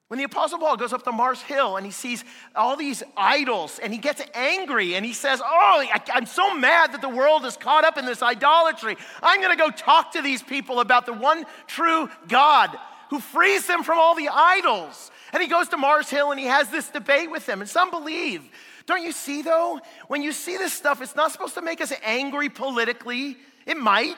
When 0.08 0.16
the 0.16 0.24
Apostle 0.24 0.58
Paul 0.58 0.78
goes 0.78 0.94
up 0.94 1.02
to 1.04 1.12
Mars 1.12 1.42
Hill 1.42 1.76
and 1.76 1.84
he 1.84 1.92
sees 1.92 2.24
all 2.56 2.76
these 2.76 3.02
idols 3.14 3.78
and 3.78 3.92
he 3.92 3.98
gets 3.98 4.22
angry 4.32 4.94
and 4.94 5.04
he 5.04 5.12
says, 5.12 5.42
Oh, 5.44 5.46
I, 5.86 6.00
am 6.14 6.24
so 6.24 6.54
mad 6.54 6.92
that 6.92 7.02
the 7.02 7.10
world 7.10 7.44
is 7.44 7.58
caught 7.58 7.84
up 7.84 7.98
in 7.98 8.06
this 8.06 8.22
idolatry. 8.22 8.96
I'm 9.22 9.42
going 9.42 9.54
to 9.54 9.62
go 9.62 9.70
talk 9.70 10.12
to 10.12 10.22
these 10.22 10.42
people 10.42 10.80
about 10.80 11.04
the 11.04 11.12
one 11.12 11.44
true 11.66 12.08
God 12.26 12.74
who 13.10 13.20
frees 13.20 13.66
them 13.66 13.82
from 13.82 13.98
all 13.98 14.14
the 14.14 14.28
idols. 14.28 15.10
And 15.32 15.42
he 15.42 15.48
goes 15.48 15.68
to 15.68 15.76
Mars 15.76 16.08
Hill 16.10 16.30
and 16.30 16.40
he 16.40 16.46
has 16.46 16.70
this 16.70 16.88
debate 16.88 17.30
with 17.30 17.46
them. 17.46 17.60
And 17.60 17.68
some 17.68 17.90
believe. 17.90 18.48
Don't 18.86 19.02
you 19.02 19.12
see, 19.12 19.42
though? 19.42 19.80
When 20.08 20.22
you 20.22 20.32
see 20.32 20.56
this 20.56 20.72
stuff, 20.72 21.02
it's 21.02 21.16
not 21.16 21.32
supposed 21.32 21.54
to 21.54 21.62
make 21.62 21.80
us 21.80 21.92
angry 22.02 22.48
politically. 22.48 23.36
It 23.66 23.76
might. 23.76 24.16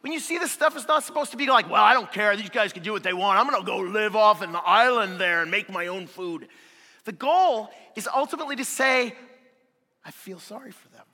When 0.00 0.12
you 0.12 0.20
see 0.20 0.38
this 0.38 0.50
stuff, 0.50 0.76
it's 0.76 0.88
not 0.88 1.04
supposed 1.04 1.30
to 1.30 1.36
be 1.36 1.46
like, 1.46 1.70
well, 1.70 1.82
I 1.82 1.92
don't 1.92 2.12
care. 2.12 2.36
These 2.36 2.50
guys 2.50 2.72
can 2.72 2.82
do 2.82 2.92
what 2.92 3.04
they 3.04 3.12
want. 3.12 3.38
I'm 3.38 3.48
going 3.48 3.60
to 3.60 3.66
go 3.66 3.78
live 3.78 4.16
off 4.16 4.42
in 4.42 4.52
the 4.52 4.60
island 4.60 5.20
there 5.20 5.42
and 5.42 5.50
make 5.50 5.70
my 5.70 5.86
own 5.86 6.06
food. 6.06 6.48
The 7.04 7.12
goal 7.12 7.70
is 7.96 8.08
ultimately 8.12 8.56
to 8.56 8.64
say, 8.64 9.14
I 10.04 10.10
feel 10.10 10.38
sorry 10.38 10.72
for 10.72 10.88
them. 10.88 11.04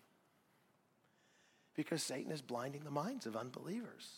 Because 1.77 2.03
Satan 2.03 2.33
is 2.33 2.43
blinding 2.43 2.83
the 2.85 2.91
minds 2.91 3.27
of 3.27 3.37
unbelievers. 3.37 4.09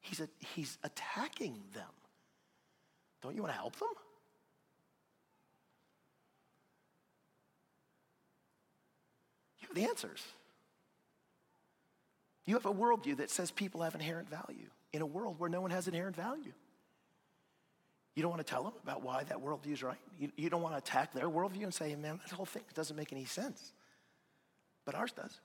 He's, 0.00 0.20
a, 0.20 0.28
he's 0.54 0.78
attacking 0.82 1.62
them. 1.72 1.84
Don't 3.26 3.34
you 3.34 3.42
want 3.42 3.54
to 3.54 3.58
help 3.58 3.74
them? 3.74 3.88
You 9.58 9.66
have 9.66 9.74
the 9.74 9.84
answers. 9.84 10.22
You 12.44 12.54
have 12.54 12.66
a 12.66 12.72
worldview 12.72 13.16
that 13.16 13.32
says 13.32 13.50
people 13.50 13.82
have 13.82 13.96
inherent 13.96 14.30
value 14.30 14.68
in 14.92 15.02
a 15.02 15.06
world 15.06 15.40
where 15.40 15.50
no 15.50 15.60
one 15.60 15.72
has 15.72 15.88
inherent 15.88 16.14
value. 16.14 16.52
You 18.14 18.22
don't 18.22 18.30
want 18.30 18.46
to 18.46 18.48
tell 18.48 18.62
them 18.62 18.74
about 18.84 19.02
why 19.02 19.24
that 19.24 19.38
worldview 19.38 19.72
is 19.72 19.82
right. 19.82 19.98
You, 20.20 20.30
you 20.36 20.48
don't 20.48 20.62
want 20.62 20.74
to 20.74 20.78
attack 20.78 21.12
their 21.12 21.28
worldview 21.28 21.64
and 21.64 21.74
say, 21.74 21.96
man, 21.96 22.20
that 22.28 22.32
whole 22.32 22.46
thing 22.46 22.62
doesn't 22.74 22.94
make 22.94 23.10
any 23.10 23.24
sense. 23.24 23.72
But 24.84 24.94
ours 24.94 25.10
does. 25.10 25.40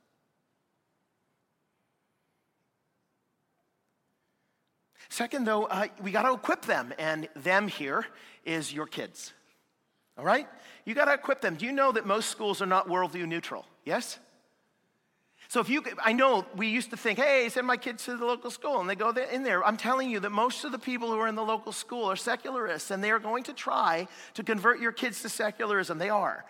Second, 5.22 5.46
though, 5.46 5.66
uh, 5.66 5.86
we 6.02 6.10
got 6.10 6.24
to 6.24 6.34
equip 6.34 6.66
them, 6.66 6.96
and 6.98 7.30
them 7.36 7.68
here 7.68 8.08
is 8.44 8.74
your 8.74 8.88
kids. 8.88 9.34
All 10.18 10.26
right? 10.26 10.48
You 10.84 10.96
got 10.96 11.06
to 11.06 11.14
equip 11.14 11.42
them. 11.42 11.54
Do 11.54 11.68
you 11.68 11.72
know 11.72 11.92
that 11.92 12.08
most 12.08 12.32
schools 12.32 12.60
are 12.60 12.66
not 12.66 12.88
worldview 12.88 13.28
neutral? 13.28 13.68
Yes? 13.86 14.18
So 15.48 15.60
if 15.60 15.70
you, 15.70 15.84
I 16.04 16.14
know 16.14 16.44
we 16.56 16.70
used 16.70 16.90
to 16.90 16.98
think, 16.98 17.20
hey, 17.20 17.50
send 17.50 17.68
my 17.68 17.78
kids 17.78 18.04
to 18.06 18.18
the 18.18 18.26
local 18.26 18.50
school, 18.50 18.80
and 18.80 18.90
they 18.90 18.96
go 18.96 19.12
in 19.12 19.44
there. 19.44 19.64
I'm 19.64 19.78
telling 19.78 20.10
you 20.10 20.20
that 20.22 20.32
most 20.32 20.64
of 20.64 20.72
the 20.72 20.80
people 20.80 21.12
who 21.12 21.20
are 21.20 21.28
in 21.28 21.36
the 21.36 21.46
local 21.46 21.72
school 21.72 22.10
are 22.10 22.16
secularists, 22.16 22.90
and 22.90 23.04
they 23.04 23.12
are 23.12 23.20
going 23.20 23.44
to 23.44 23.54
try 23.54 24.08
to 24.34 24.42
convert 24.42 24.80
your 24.80 24.92
kids 24.92 25.22
to 25.22 25.30
secularism. 25.30 26.00
They 26.00 26.10
are. 26.10 26.46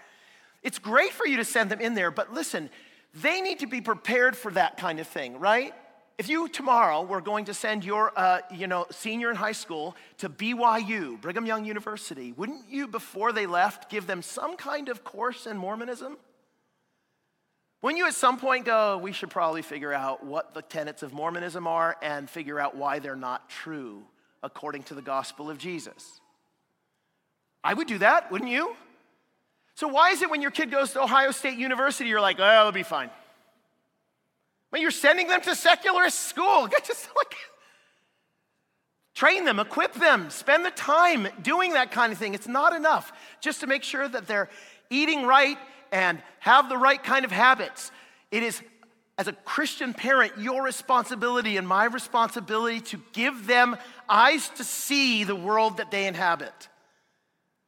It's 0.64 0.80
great 0.80 1.12
for 1.12 1.28
you 1.28 1.36
to 1.36 1.44
send 1.44 1.72
them 1.72 1.82
in 1.82 1.94
there, 1.94 2.10
but 2.10 2.34
listen, 2.34 2.70
they 3.16 3.42
need 3.42 3.60
to 3.60 3.68
be 3.68 3.82
prepared 3.82 4.38
for 4.38 4.50
that 4.54 4.78
kind 4.78 5.02
of 5.02 5.08
thing, 5.08 5.42
right? 5.42 5.74
If 6.18 6.30
you 6.30 6.48
tomorrow 6.48 7.02
were 7.02 7.22
going 7.22 7.46
to 7.46 7.54
send 7.54 7.84
your, 7.84 8.12
uh, 8.16 8.42
you 8.54 8.68
know, 8.68 8.86
senior 8.92 9.30
in 9.30 9.36
high 9.36 9.54
school 9.54 9.96
to 10.20 10.30
BYU, 10.30 11.20
Brigham 11.20 11.46
Young 11.46 11.66
University, 11.66 12.32
wouldn't 12.34 12.70
you, 12.70 12.88
before 12.88 13.32
they 13.32 13.48
left, 13.48 13.90
give 13.90 14.08
them 14.08 14.22
some 14.22 14.56
kind 14.56 14.90
of 14.90 15.04
course 15.04 15.48
in 15.48 15.58
Mormonism? 15.58 16.18
When 17.82 17.98
you 17.98 18.06
at 18.06 18.14
some 18.14 18.38
point 18.38 18.66
go, 18.66 19.00
we 19.00 19.12
should 19.12 19.32
probably 19.32 19.64
figure 19.64 19.92
out 19.92 20.24
what 20.24 20.54
the 20.54 20.62
tenets 20.62 21.02
of 21.02 21.14
Mormonism 21.14 21.66
are 21.66 21.98
and 22.04 22.30
figure 22.30 22.60
out 22.60 22.76
why 22.76 23.00
they're 23.00 23.16
not 23.16 23.50
true 23.50 24.04
according 24.44 24.84
to 24.84 24.94
the 24.94 25.02
gospel 25.02 25.50
of 25.50 25.58
Jesus? 25.58 26.22
I 27.64 27.74
would 27.74 27.88
do 27.88 27.98
that, 28.00 28.32
wouldn't 28.32 28.52
you? 28.52 28.76
So, 29.76 29.88
why 29.88 30.12
is 30.12 30.22
it 30.22 30.30
when 30.30 30.42
your 30.44 30.52
kid 30.52 30.70
goes 30.70 30.94
to 30.94 31.02
Ohio 31.02 31.32
State 31.32 31.58
University, 31.58 32.10
you're 32.10 32.22
like, 32.22 32.40
oh, 32.40 32.60
it'll 32.60 32.72
be 32.72 32.84
fine? 32.84 33.10
You're 34.80 34.92
sending 34.92 35.28
them 35.28 35.42
to 35.42 35.56
secularist 35.56 36.20
school, 36.20 36.68
just 36.86 37.10
like, 37.16 37.36
train 39.14 39.46
them, 39.46 39.60
equip 39.60 39.94
them, 39.94 40.30
spend 40.30 40.66
the 40.66 40.72
time 40.72 41.28
doing 41.42 41.74
that 41.74 41.92
kind 41.92 42.14
of 42.14 42.18
thing. 42.18 42.34
It's 42.34 42.48
not 42.48 42.74
enough 42.74 43.12
just 43.42 43.60
to 43.62 43.68
make 43.68 43.84
sure 43.84 44.08
that 44.08 44.28
they're 44.28 44.50
eating 44.90 45.26
right 45.26 45.58
and 45.92 46.22
have 46.40 46.70
the 46.70 46.78
right 46.78 47.02
kind 47.02 47.26
of 47.26 47.32
habits. 47.32 47.92
It 48.32 48.44
is, 48.44 48.62
as 49.18 49.28
a 49.28 49.34
Christian 49.34 49.94
parent, 49.94 50.34
your 50.38 50.64
responsibility 50.64 51.58
and 51.58 51.68
my 51.68 51.86
responsibility 51.86 52.80
to 52.82 53.02
give 53.12 53.48
them 53.48 53.76
eyes 54.08 54.50
to 54.50 54.64
see 54.64 55.24
the 55.24 55.36
world 55.36 55.78
that 55.78 55.92
they 55.92 56.08
inhabit. 56.08 56.70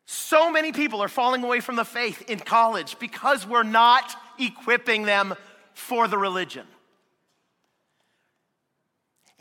So 0.05 0.51
many 0.51 0.71
people 0.71 1.01
are 1.01 1.09
falling 1.09 1.43
away 1.43 1.59
from 1.59 1.75
the 1.75 1.85
faith 1.85 2.29
in 2.29 2.39
college 2.39 2.97
because 2.99 3.47
we're 3.47 3.63
not 3.63 4.15
equipping 4.39 5.03
them 5.03 5.35
for 5.73 6.07
the 6.07 6.17
religion. 6.17 6.65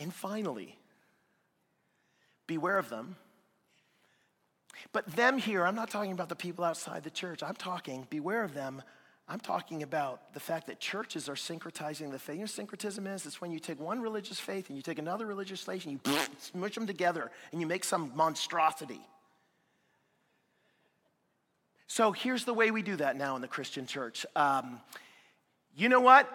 And 0.02 0.12
finally, 0.12 0.76
beware 2.48 2.76
of 2.76 2.88
them. 2.88 3.14
But 4.92 5.06
them 5.14 5.38
here, 5.38 5.64
I'm 5.64 5.76
not 5.76 5.90
talking 5.90 6.10
about 6.10 6.28
the 6.28 6.34
people 6.34 6.64
outside 6.64 7.04
the 7.04 7.10
church. 7.10 7.40
I'm 7.40 7.54
talking, 7.54 8.08
beware 8.10 8.42
of 8.42 8.52
them. 8.52 8.82
I'm 9.28 9.38
talking 9.38 9.84
about 9.84 10.34
the 10.34 10.40
fact 10.40 10.66
that 10.66 10.80
churches 10.80 11.28
are 11.28 11.34
syncretizing 11.34 12.10
the 12.10 12.18
faith. 12.18 12.34
You 12.34 12.40
know 12.40 12.46
syncretism 12.46 13.06
is? 13.06 13.26
It's 13.26 13.40
when 13.40 13.52
you 13.52 13.60
take 13.60 13.78
one 13.78 14.00
religious 14.00 14.40
faith 14.40 14.68
and 14.68 14.76
you 14.76 14.82
take 14.82 14.98
another 14.98 15.24
religious 15.24 15.62
faith 15.62 15.86
and 15.86 15.92
you 15.92 16.00
smush 16.38 16.74
them 16.74 16.88
together 16.88 17.30
and 17.52 17.60
you 17.60 17.68
make 17.68 17.84
some 17.84 18.10
monstrosity. 18.16 19.00
So 21.86 22.10
here's 22.10 22.44
the 22.44 22.54
way 22.54 22.72
we 22.72 22.82
do 22.82 22.96
that 22.96 23.14
now 23.14 23.36
in 23.36 23.42
the 23.42 23.48
Christian 23.48 23.86
church. 23.86 24.26
Um, 24.34 24.80
you 25.76 25.88
know 25.88 26.00
what? 26.00 26.28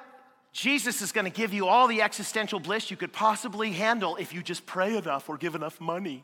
Jesus 0.57 1.03
is 1.03 1.11
going 1.11 1.25
to 1.25 1.31
give 1.31 1.53
you 1.53 1.67
all 1.67 1.87
the 1.87 2.01
existential 2.01 2.59
bliss 2.59 2.89
you 2.89 2.97
could 2.97 3.13
possibly 3.13 3.73
handle 3.73 4.15
if 4.15 4.33
you 4.33 4.41
just 4.41 4.65
pray 4.65 4.97
enough 4.97 5.29
or 5.29 5.37
give 5.37 5.53
enough 5.53 5.79
money. 5.79 6.23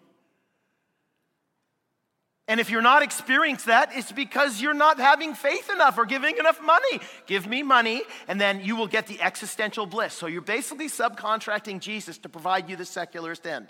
And 2.48 2.60
if 2.60 2.72
you're 2.72 2.82
not 2.82 3.04
experiencing 3.04 3.68
that, 3.68 3.92
it's 3.94 4.12
because 4.12 4.60
you're 4.60 4.74
not 4.74 5.00
having 5.00 5.36
faith 5.36 5.70
enough 5.70 6.00
or 6.00 6.06
giving 6.08 6.36
enough 6.40 6.60
money. 6.64 7.00
Give 7.28 7.46
me 7.46 7.62
money, 7.62 8.02
and 8.28 8.42
then 8.42 8.62
you 8.62 8.76
will 8.76 8.88
get 8.88 9.06
the 9.06 9.22
existential 9.22 9.86
bliss. 9.86 10.16
So 10.16 10.26
you're 10.26 10.42
basically 10.42 10.88
subcontracting 10.88 11.80
Jesus 11.80 12.18
to 12.18 12.28
provide 12.28 12.68
you 12.72 12.76
the 12.76 12.86
secularist 12.86 13.46
end. 13.46 13.68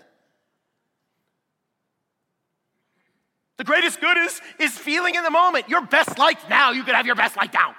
The 3.58 3.64
greatest 3.64 4.00
good 4.00 4.16
is, 4.16 4.40
is 4.58 4.78
feeling 4.78 5.14
in 5.14 5.24
the 5.24 5.30
moment. 5.30 5.68
Your 5.68 5.84
best 5.84 6.18
life 6.18 6.42
now, 6.48 6.70
you 6.70 6.84
could 6.84 6.94
have 6.94 7.04
your 7.04 7.16
best 7.16 7.36
life 7.36 7.52
now. 7.52 7.74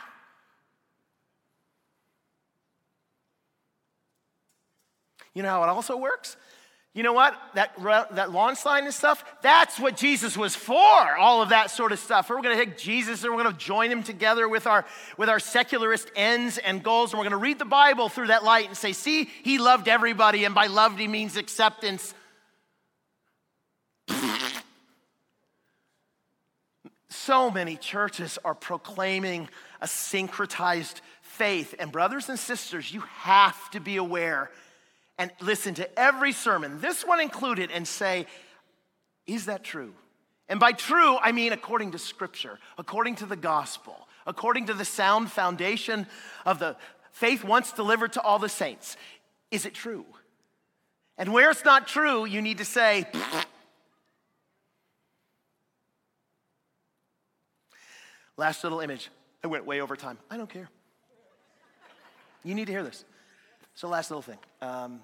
You 5.35 5.43
know 5.43 5.49
how 5.49 5.63
it 5.63 5.69
also 5.69 5.95
works? 5.97 6.35
You 6.95 7.03
know 7.03 7.13
what? 7.13 7.37
That, 7.55 7.75
that 8.15 8.31
lawn 8.31 8.55
sign 8.55 8.85
and 8.85 8.93
stuff, 8.93 9.23
that's 9.41 9.77
what 9.77 9.97
Jesus 9.97 10.37
was 10.37 10.55
for, 10.55 11.17
all 11.17 11.41
of 11.41 11.49
that 11.49 11.69
sort 11.69 11.91
of 11.91 11.99
stuff. 11.99 12.29
We're 12.29 12.41
going 12.41 12.57
to 12.57 12.65
take 12.65 12.77
Jesus 12.77 13.23
and 13.23 13.35
we're 13.35 13.43
going 13.43 13.53
to 13.53 13.59
join 13.59 13.91
him 13.91 14.01
together 14.01 14.47
with 14.47 14.65
our, 14.65 14.85
with 15.17 15.27
our 15.27 15.39
secularist 15.39 16.09
ends 16.15 16.57
and 16.57 16.81
goals, 16.81 17.11
and 17.11 17.19
we're 17.19 17.25
going 17.25 17.31
to 17.31 17.37
read 17.37 17.59
the 17.59 17.65
Bible 17.65 18.07
through 18.07 18.27
that 18.27 18.45
light 18.45 18.67
and 18.67 18.77
say, 18.77 18.93
see, 18.93 19.25
he 19.43 19.59
loved 19.59 19.89
everybody, 19.89 20.45
and 20.45 20.55
by 20.55 20.67
loved 20.67 20.97
he 20.97 21.07
means 21.09 21.35
acceptance. 21.35 22.13
so 27.25 27.49
many 27.49 27.75
churches 27.75 28.37
are 28.45 28.53
proclaiming 28.53 29.49
a 29.81 29.87
syncretized 29.87 31.01
faith. 31.23 31.73
And, 31.79 31.91
brothers 31.91 32.29
and 32.29 32.37
sisters, 32.37 32.93
you 32.93 33.01
have 33.01 33.69
to 33.71 33.79
be 33.79 33.97
aware 33.97 34.51
and 35.17 35.31
listen 35.39 35.73
to 35.75 35.99
every 35.99 36.31
sermon, 36.31 36.81
this 36.81 37.05
one 37.05 37.19
included, 37.19 37.71
and 37.71 37.87
say, 37.87 38.25
Is 39.25 39.45
that 39.45 39.63
true? 39.63 39.93
And 40.47 40.59
by 40.59 40.73
true, 40.73 41.17
I 41.17 41.31
mean 41.31 41.53
according 41.53 41.91
to 41.91 41.99
Scripture, 41.99 42.59
according 42.77 43.15
to 43.15 43.25
the 43.25 43.35
gospel, 43.35 44.07
according 44.27 44.67
to 44.67 44.73
the 44.73 44.85
sound 44.85 45.31
foundation 45.31 46.05
of 46.45 46.59
the 46.59 46.75
faith 47.11 47.43
once 47.43 47.71
delivered 47.71 48.13
to 48.13 48.21
all 48.21 48.39
the 48.39 48.49
saints. 48.49 48.97
Is 49.51 49.65
it 49.65 49.73
true? 49.73 50.05
And 51.17 51.31
where 51.31 51.49
it's 51.49 51.63
not 51.63 51.87
true, 51.87 52.25
you 52.25 52.41
need 52.41 52.57
to 52.57 52.65
say, 52.65 53.07
Last 58.37 58.63
little 58.63 58.81
image. 58.81 59.09
I 59.43 59.47
went 59.47 59.65
way 59.65 59.79
over 59.79 59.95
time. 59.95 60.17
I 60.29 60.37
don't 60.37 60.49
care. 60.49 60.69
You 62.43 62.53
need 62.53 62.65
to 62.65 62.73
hear 62.73 62.83
this. 62.83 63.05
So, 63.75 63.89
last 63.89 64.09
little 64.09 64.21
thing. 64.21 64.37
Um, 64.61 65.01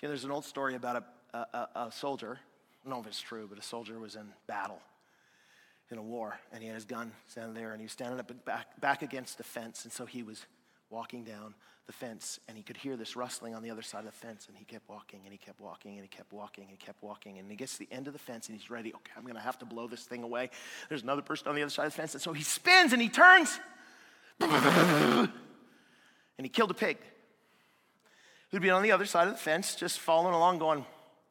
you 0.00 0.08
know, 0.08 0.08
there's 0.08 0.24
an 0.24 0.30
old 0.30 0.46
story 0.46 0.74
about 0.74 1.04
a, 1.34 1.38
a, 1.38 1.68
a 1.74 1.92
soldier. 1.92 2.38
I 2.40 2.88
don't 2.88 2.96
know 2.96 3.02
if 3.02 3.06
it's 3.06 3.20
true, 3.20 3.46
but 3.46 3.58
a 3.58 3.62
soldier 3.62 3.98
was 3.98 4.16
in 4.16 4.26
battle 4.46 4.80
in 5.90 5.98
a 5.98 6.02
war, 6.02 6.40
and 6.50 6.62
he 6.62 6.66
had 6.66 6.74
his 6.74 6.86
gun 6.86 7.12
standing 7.28 7.52
there, 7.52 7.72
and 7.72 7.80
he 7.80 7.84
was 7.84 7.92
standing 7.92 8.18
up 8.18 8.32
back, 8.46 8.80
back 8.80 9.02
against 9.02 9.36
the 9.36 9.44
fence, 9.44 9.84
and 9.84 9.92
so 9.92 10.06
he 10.06 10.22
was 10.22 10.46
walking 10.88 11.24
down 11.24 11.54
the 11.86 11.92
fence, 11.92 12.40
and 12.48 12.56
he 12.56 12.62
could 12.62 12.78
hear 12.78 12.96
this 12.96 13.16
rustling 13.16 13.54
on 13.54 13.62
the 13.62 13.70
other 13.70 13.82
side 13.82 13.98
of 13.98 14.06
the 14.06 14.12
fence, 14.12 14.46
and 14.48 14.56
he 14.56 14.64
kept 14.64 14.88
walking, 14.88 15.20
and 15.24 15.30
he 15.30 15.38
kept 15.38 15.60
walking, 15.60 15.92
and 15.92 16.00
he 16.00 16.08
kept 16.08 16.32
walking, 16.32 16.64
and 16.64 16.70
he 16.70 16.78
kept 16.78 17.02
walking, 17.02 17.38
and 17.38 17.50
he 17.50 17.56
gets 17.56 17.74
to 17.74 17.80
the 17.80 17.88
end 17.92 18.06
of 18.06 18.14
the 18.14 18.18
fence, 18.18 18.48
and 18.48 18.58
he's 18.58 18.70
ready. 18.70 18.94
Okay, 18.94 19.12
I'm 19.14 19.26
to 19.26 19.38
have 19.38 19.58
to 19.58 19.66
blow 19.66 19.88
this 19.88 20.04
thing 20.04 20.22
away. 20.22 20.48
There's 20.88 21.02
another 21.02 21.22
person 21.22 21.48
on 21.48 21.54
the 21.54 21.60
other 21.60 21.70
side 21.70 21.84
of 21.84 21.92
the 21.92 21.96
fence, 21.96 22.14
and 22.14 22.22
so 22.22 22.32
he 22.32 22.42
spins 22.42 22.94
and 22.94 23.02
he 23.02 23.10
turns, 23.10 23.60
and 24.40 25.28
he 26.38 26.48
killed 26.48 26.70
a 26.70 26.74
pig 26.74 26.96
who'd 28.50 28.62
been 28.62 28.70
on 28.70 28.82
the 28.82 28.92
other 28.92 29.06
side 29.06 29.28
of 29.28 29.34
the 29.34 29.40
fence, 29.40 29.74
just 29.74 29.98
following 30.00 30.34
along, 30.34 30.58
going, 30.58 30.84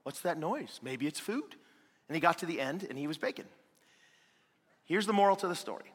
What's 0.06 0.20
that 0.20 0.38
noise? 0.38 0.80
Maybe 0.84 1.08
it's 1.08 1.20
food. 1.20 1.56
And 2.08 2.16
he 2.16 2.22
got 2.22 2.38
to 2.40 2.46
the 2.46 2.62
end 2.62 2.86
and 2.88 2.96
he 2.96 3.08
was 3.08 3.18
bacon. 3.18 3.46
Here's 4.84 5.08
the 5.08 5.14
moral 5.14 5.36
to 5.38 5.48
the 5.48 5.56
story 5.56 5.92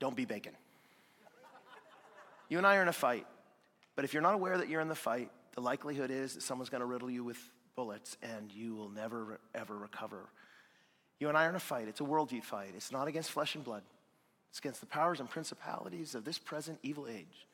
don't 0.00 0.16
be 0.16 0.24
bacon. 0.24 0.52
You 2.48 2.56
and 2.56 2.66
I 2.66 2.76
are 2.76 2.82
in 2.82 2.88
a 2.88 2.92
fight, 2.94 3.26
but 3.96 4.06
if 4.06 4.14
you're 4.14 4.22
not 4.22 4.32
aware 4.32 4.56
that 4.56 4.70
you're 4.70 4.80
in 4.80 4.88
the 4.88 4.94
fight, 4.94 5.30
the 5.54 5.60
likelihood 5.60 6.10
is 6.10 6.34
that 6.34 6.42
someone's 6.42 6.70
going 6.70 6.80
to 6.80 6.86
riddle 6.86 7.10
you 7.10 7.22
with 7.22 7.38
bullets 7.76 8.16
and 8.22 8.50
you 8.50 8.74
will 8.74 8.88
never, 8.88 9.38
ever 9.54 9.76
recover. 9.76 10.30
You 11.20 11.28
and 11.28 11.36
I 11.36 11.44
are 11.44 11.50
in 11.50 11.56
a 11.56 11.60
fight. 11.60 11.88
It's 11.88 12.00
a 12.00 12.04
worldview 12.04 12.42
fight. 12.42 12.70
It's 12.74 12.90
not 12.90 13.08
against 13.08 13.30
flesh 13.30 13.54
and 13.54 13.62
blood, 13.62 13.82
it's 14.48 14.58
against 14.58 14.80
the 14.80 14.86
powers 14.86 15.20
and 15.20 15.28
principalities 15.28 16.14
of 16.14 16.24
this 16.24 16.38
present 16.38 16.78
evil 16.82 17.06
age 17.06 17.46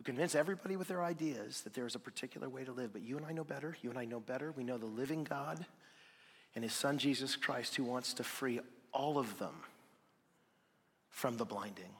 who 0.00 0.04
convince 0.04 0.34
everybody 0.34 0.76
with 0.76 0.88
their 0.88 1.04
ideas 1.04 1.60
that 1.60 1.74
there 1.74 1.84
is 1.84 1.94
a 1.94 1.98
particular 1.98 2.48
way 2.48 2.64
to 2.64 2.72
live. 2.72 2.90
But 2.90 3.02
you 3.02 3.18
and 3.18 3.26
I 3.26 3.32
know 3.32 3.44
better. 3.44 3.76
You 3.82 3.90
and 3.90 3.98
I 3.98 4.06
know 4.06 4.18
better. 4.18 4.50
We 4.50 4.64
know 4.64 4.78
the 4.78 4.86
living 4.86 5.24
God 5.24 5.66
and 6.54 6.64
his 6.64 6.72
son 6.72 6.96
Jesus 6.96 7.36
Christ 7.36 7.76
who 7.76 7.84
wants 7.84 8.14
to 8.14 8.24
free 8.24 8.60
all 8.92 9.18
of 9.18 9.38
them 9.38 9.52
from 11.10 11.36
the 11.36 11.44
blinding. 11.44 11.90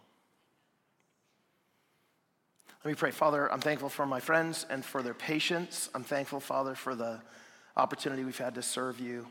Let 2.83 2.89
me 2.89 2.95
pray. 2.95 3.11
Father, 3.11 3.53
I'm 3.53 3.61
thankful 3.61 3.91
for 3.91 4.07
my 4.07 4.19
friends 4.19 4.65
and 4.71 4.83
for 4.83 5.03
their 5.03 5.13
patience. 5.13 5.91
I'm 5.95 6.03
thankful, 6.05 6.41
Father, 6.41 6.75
for 6.75 6.95
the 6.95 7.21
opportunity 7.77 8.25
we've 8.25 8.39
had 8.39 8.55
to 8.55 8.63
serve 8.63 8.99
you 8.99 9.27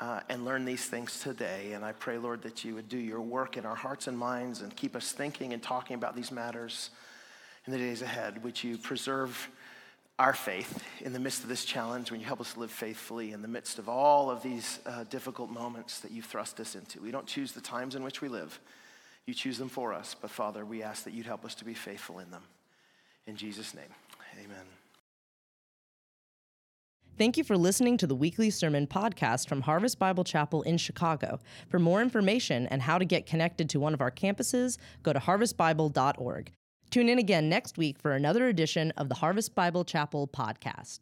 uh, 0.00 0.20
and 0.30 0.46
learn 0.46 0.64
these 0.64 0.86
things 0.86 1.20
today. 1.20 1.72
And 1.74 1.84
I 1.84 1.92
pray, 1.92 2.16
Lord, 2.16 2.40
that 2.44 2.64
you 2.64 2.76
would 2.76 2.88
do 2.88 2.96
your 2.96 3.20
work 3.20 3.58
in 3.58 3.66
our 3.66 3.74
hearts 3.74 4.06
and 4.06 4.16
minds 4.16 4.62
and 4.62 4.74
keep 4.74 4.96
us 4.96 5.12
thinking 5.12 5.52
and 5.52 5.62
talking 5.62 5.96
about 5.96 6.16
these 6.16 6.32
matters 6.32 6.88
in 7.66 7.72
the 7.72 7.78
days 7.78 8.02
ahead. 8.02 8.42
Would 8.44 8.62
you 8.62 8.78
preserve 8.78 9.50
our 10.18 10.32
faith 10.32 10.82
in 11.00 11.12
the 11.12 11.18
midst 11.18 11.42
of 11.42 11.48
this 11.48 11.64
challenge? 11.64 12.10
When 12.10 12.20
you 12.20 12.26
help 12.26 12.40
us 12.40 12.56
live 12.56 12.70
faithfully 12.70 13.32
in 13.32 13.42
the 13.42 13.48
midst 13.48 13.78
of 13.78 13.88
all 13.88 14.30
of 14.30 14.42
these 14.42 14.78
uh, 14.86 15.04
difficult 15.04 15.50
moments 15.50 16.00
that 16.00 16.10
you 16.10 16.22
thrust 16.22 16.60
us 16.60 16.74
into? 16.74 17.00
We 17.00 17.10
don't 17.10 17.26
choose 17.26 17.52
the 17.52 17.60
times 17.60 17.94
in 17.94 18.02
which 18.02 18.20
we 18.20 18.28
live, 18.28 18.58
you 19.26 19.34
choose 19.34 19.58
them 19.58 19.68
for 19.68 19.92
us. 19.92 20.14
But 20.20 20.30
Father, 20.30 20.64
we 20.64 20.82
ask 20.82 21.04
that 21.04 21.12
you'd 21.12 21.26
help 21.26 21.44
us 21.44 21.54
to 21.56 21.64
be 21.64 21.74
faithful 21.74 22.20
in 22.20 22.30
them. 22.30 22.42
In 23.26 23.36
Jesus' 23.36 23.74
name, 23.74 23.90
amen. 24.38 24.64
Thank 27.18 27.38
you 27.38 27.44
for 27.44 27.56
listening 27.56 27.96
to 27.96 28.06
the 28.06 28.14
weekly 28.14 28.50
sermon 28.50 28.86
podcast 28.86 29.48
from 29.48 29.62
Harvest 29.62 29.98
Bible 29.98 30.22
Chapel 30.22 30.60
in 30.62 30.76
Chicago. 30.76 31.40
For 31.70 31.78
more 31.78 32.02
information 32.02 32.66
and 32.66 32.82
how 32.82 32.98
to 32.98 33.06
get 33.06 33.24
connected 33.24 33.70
to 33.70 33.80
one 33.80 33.94
of 33.94 34.02
our 34.02 34.10
campuses, 34.10 34.76
go 35.02 35.14
to 35.14 35.18
harvestbible.org. 35.18 36.52
Tune 36.90 37.08
in 37.08 37.18
again 37.18 37.48
next 37.48 37.76
week 37.76 37.98
for 37.98 38.12
another 38.12 38.46
edition 38.46 38.92
of 38.96 39.08
the 39.08 39.16
Harvest 39.16 39.54
Bible 39.54 39.84
Chapel 39.84 40.28
podcast. 40.28 41.00